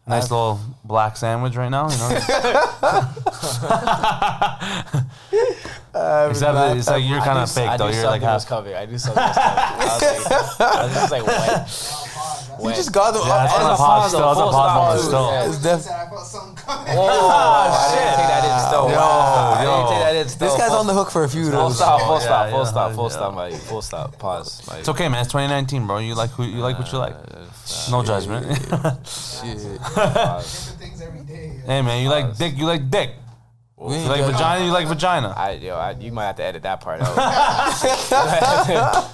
[0.08, 2.10] Nice I've- little black sandwich right now, you know.
[6.30, 7.88] Except that it's like you're kind of fake I though.
[7.90, 8.50] You're like something was half.
[8.50, 8.76] coming.
[8.76, 9.58] I knew something was coming.
[9.58, 10.02] I was
[10.60, 12.02] like, I was just like, what?
[12.62, 13.46] You just got them Yeah, up.
[13.46, 13.78] it's on and a up.
[13.78, 14.32] pause still.
[14.32, 15.08] It's a pause stop, moment too.
[15.08, 15.28] still.
[15.32, 15.48] Yeah.
[15.50, 16.94] It's def- I felt something coming.
[16.98, 18.86] Oh, I didn't take that in still.
[18.90, 19.54] Yo, Wow.
[19.54, 20.48] I didn't take that in still.
[20.50, 22.92] This guy's on the hook for a few of Full stop, full stop, full stop,
[22.94, 23.56] full stop, buddy.
[23.56, 24.18] Full stop.
[24.20, 24.70] Pause.
[24.80, 25.22] It's okay, man.
[25.22, 25.98] It's 2019, bro.
[26.00, 27.16] You like who you like what you like.
[27.90, 28.46] No judgment.
[29.08, 29.58] Shit.
[29.58, 30.46] Different
[30.80, 31.60] things every day.
[31.66, 32.02] hey, man.
[32.04, 32.56] You like dick.
[32.58, 33.12] You like dick.
[33.78, 34.34] We ain't like judging.
[34.36, 34.66] vagina.
[34.66, 35.34] You like vagina.
[35.36, 37.10] I, yo, I, you might have to edit that part out.
[37.18, 39.12] I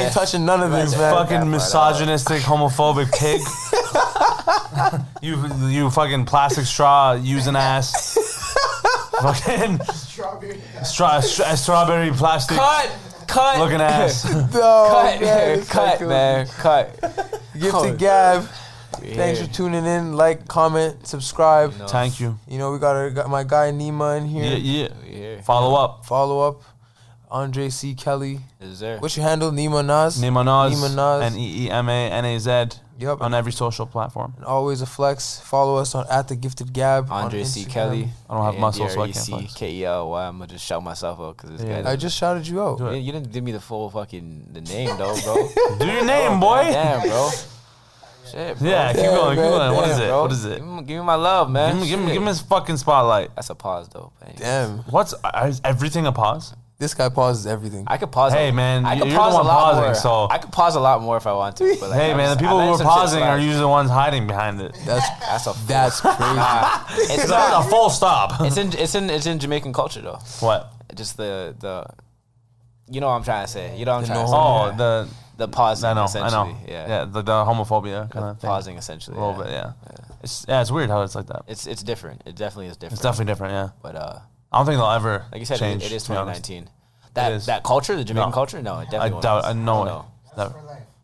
[0.00, 1.00] ain't touching none of this, man.
[1.00, 3.42] that Fucking misogynistic, homophobic pig.
[5.22, 8.16] you you fucking plastic straw using ass.
[9.20, 10.62] fucking Strawberry.
[10.82, 12.90] stra- stra- strawberry plastic cut,
[13.26, 14.24] cut, looking ass.
[14.54, 16.98] No, cut, man, cut, like, man, cut.
[17.58, 18.48] Gifted Gab.
[19.00, 20.14] Thanks for tuning in.
[20.14, 21.72] Like, comment, subscribe.
[21.88, 22.38] Thank you.
[22.48, 24.44] You know, we got, our, got my guy Neema in here.
[24.44, 24.88] Yeah, yeah.
[24.90, 25.40] Oh, yeah.
[25.42, 26.04] Follow up.
[26.06, 26.62] Follow up.
[27.30, 27.94] Andre C.
[27.94, 28.40] Kelly.
[28.60, 28.98] Is there?
[28.98, 29.50] What's your handle?
[29.50, 30.20] Neema Naz.
[30.20, 30.72] Neema Naz.
[30.74, 31.32] Neema Naz.
[31.32, 32.80] N E E M A N A Z.
[33.00, 33.20] Yep.
[33.20, 34.32] On every social platform.
[34.38, 35.38] And always a flex.
[35.38, 37.10] Follow us on at the Gifted Gab.
[37.12, 37.64] on Andre C.
[37.66, 38.08] Kelly.
[38.28, 39.54] I don't have muscle, so I can't flex.
[39.54, 40.26] K E L Y.
[40.26, 41.82] I'm gonna just shout myself out because this Yeah.
[41.82, 41.92] guy.
[41.92, 42.80] I just shouted you out.
[42.80, 45.48] You, you didn't give me the full fucking the name though, bro.
[45.78, 46.64] Do your name, boy.
[46.64, 47.30] Damn, bro.
[48.30, 48.68] Shit, bro.
[48.68, 49.76] Yeah, keep Damn, going, keep man, going.
[49.76, 50.08] What is damn, it?
[50.08, 50.22] bro.
[50.22, 50.56] What is it?
[50.58, 51.74] Give me, give me my love, man.
[51.74, 52.12] Give him, give him, Shit.
[52.14, 53.34] give him his fucking spotlight.
[53.34, 54.12] That's a pause though.
[54.18, 54.40] but anyways.
[54.42, 54.78] Damn.
[54.90, 56.54] What's uh, is everything a pause?
[56.80, 57.82] This guy pauses everything.
[57.88, 58.32] I could pause.
[58.32, 59.94] Hey, a- man, I you- could you're the pause one a lot pausing, more.
[59.96, 61.76] so- I could pause a lot more if I want to.
[61.80, 63.36] But like, Hey, I'm man, the people I who let are some shit pausing are
[63.38, 64.76] usually the ones hiding behind it.
[64.86, 66.18] That's That's a that's crazy.
[66.20, 67.50] Nah, it's It's not.
[67.50, 68.40] not a full stop.
[68.42, 70.20] It's in it's in it's in Jamaican culture though.
[70.38, 70.72] what?
[70.94, 71.84] Just the the,
[72.88, 73.76] you know what I'm trying to say.
[73.76, 74.74] You know what I'm The trying no to say.
[74.74, 75.08] Oh, the
[75.38, 75.88] The pausing.
[75.88, 76.30] I know, I essentially.
[76.52, 76.56] know.
[76.66, 76.88] Yeah.
[76.88, 78.48] yeah, the, the homophobia kind The of thing.
[78.48, 79.16] pausing essentially.
[79.16, 79.72] a little yeah.
[79.86, 80.04] bit, yeah.
[80.22, 81.42] It's yeah, it's weird how it's like that.
[81.46, 82.22] It's it's different.
[82.26, 82.94] It definitely is different.
[82.94, 83.68] It's definitely different, yeah.
[83.80, 84.18] But uh,
[84.52, 85.82] I don't think they'll ever like you said, change.
[85.84, 86.44] it, it is to be honest.
[86.44, 86.70] 2019.
[87.14, 87.46] That is.
[87.46, 88.34] that culture, the Jamaican No.
[88.34, 89.08] culture, no, it definitely.
[89.08, 89.22] I won't.
[89.22, 89.44] doubt.
[89.44, 90.06] I know No.
[90.32, 90.36] it.
[90.38, 90.54] Never.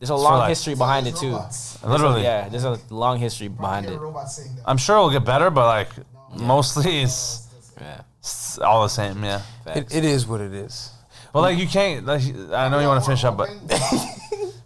[0.00, 1.30] There's a for long history behind it too.
[1.32, 1.82] Robots.
[1.84, 2.22] Literally.
[2.24, 3.90] Yeah, there's a long history behind it.
[3.90, 4.62] hear robots saying that.
[4.66, 5.88] I'm sure it'll get better, but like
[6.36, 7.46] mostly it's,
[7.80, 8.00] Yeah.
[8.18, 9.22] it's all the same.
[9.24, 9.42] Yeah.
[9.66, 10.90] It, it is what it is.
[11.32, 12.04] But like you can't.
[12.06, 12.22] Like,
[12.52, 13.48] I know you want to finish up, but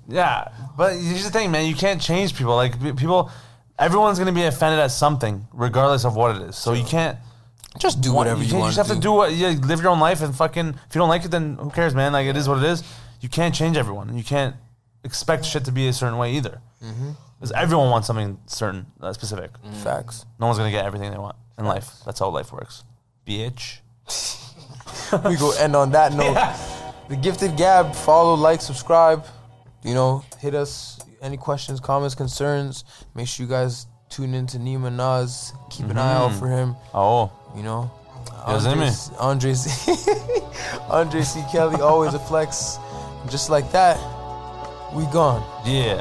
[0.08, 0.48] yeah.
[0.76, 1.66] But here's the thing, man.
[1.66, 2.56] You can't change people.
[2.56, 3.30] Like pe- people,
[3.78, 6.56] everyone's gonna be offended at something, regardless of what it is.
[6.56, 7.18] So you can't.
[7.78, 10.00] Just do whatever you, can't- want just have to do what you live your own
[10.00, 10.68] life and fucking.
[10.68, 12.12] If you don't like it, then who cares, man?
[12.12, 12.82] Like it is what it is.
[13.20, 14.16] You can't change everyone.
[14.16, 14.56] You can't
[15.04, 16.60] expect shit to be a certain way either.
[16.82, 17.10] Mm-hmm.
[17.38, 19.52] Because everyone wants something certain, uh, specific.
[19.84, 20.26] Facts.
[20.40, 21.88] No one's gonna get everything they want in life.
[22.04, 22.82] That's how life works.
[23.26, 23.78] Bitch.
[25.24, 26.36] we go end on that note.
[27.08, 27.94] The Gifted Gab.
[27.94, 29.24] Follow, like, subscribe.
[29.82, 30.98] You know, hit us.
[31.20, 32.84] Any questions, comments, concerns?
[33.14, 35.52] Make sure you guys tune into Neema Naz.
[35.70, 36.38] Keep an eye out mm-hmm.
[36.38, 36.76] for him.
[36.94, 37.90] Oh, You know,
[38.46, 38.90] Amy.
[39.18, 39.66] Andres,
[40.90, 41.42] Andre C.
[41.50, 42.78] Kelly, always a flex.
[43.28, 43.96] Just like that,
[44.94, 45.42] we gone.
[45.66, 46.00] yeah.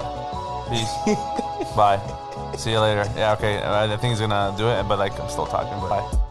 [0.70, 1.16] Peace.
[1.76, 2.00] Bye.
[2.58, 3.06] See you later.
[3.16, 3.62] Yeah, okay.
[3.62, 5.80] I I think he's gonna do it, but like I'm still talking.
[5.80, 6.27] But bye.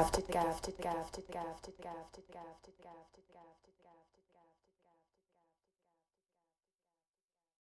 [0.00, 0.46] The Gifted Gab.
[0.46, 0.96] Gifted Gab.
[0.96, 1.44] Gifted Gab.
[1.44, 1.94] Gifted Gab.
[2.14, 2.99] Gifted Gab.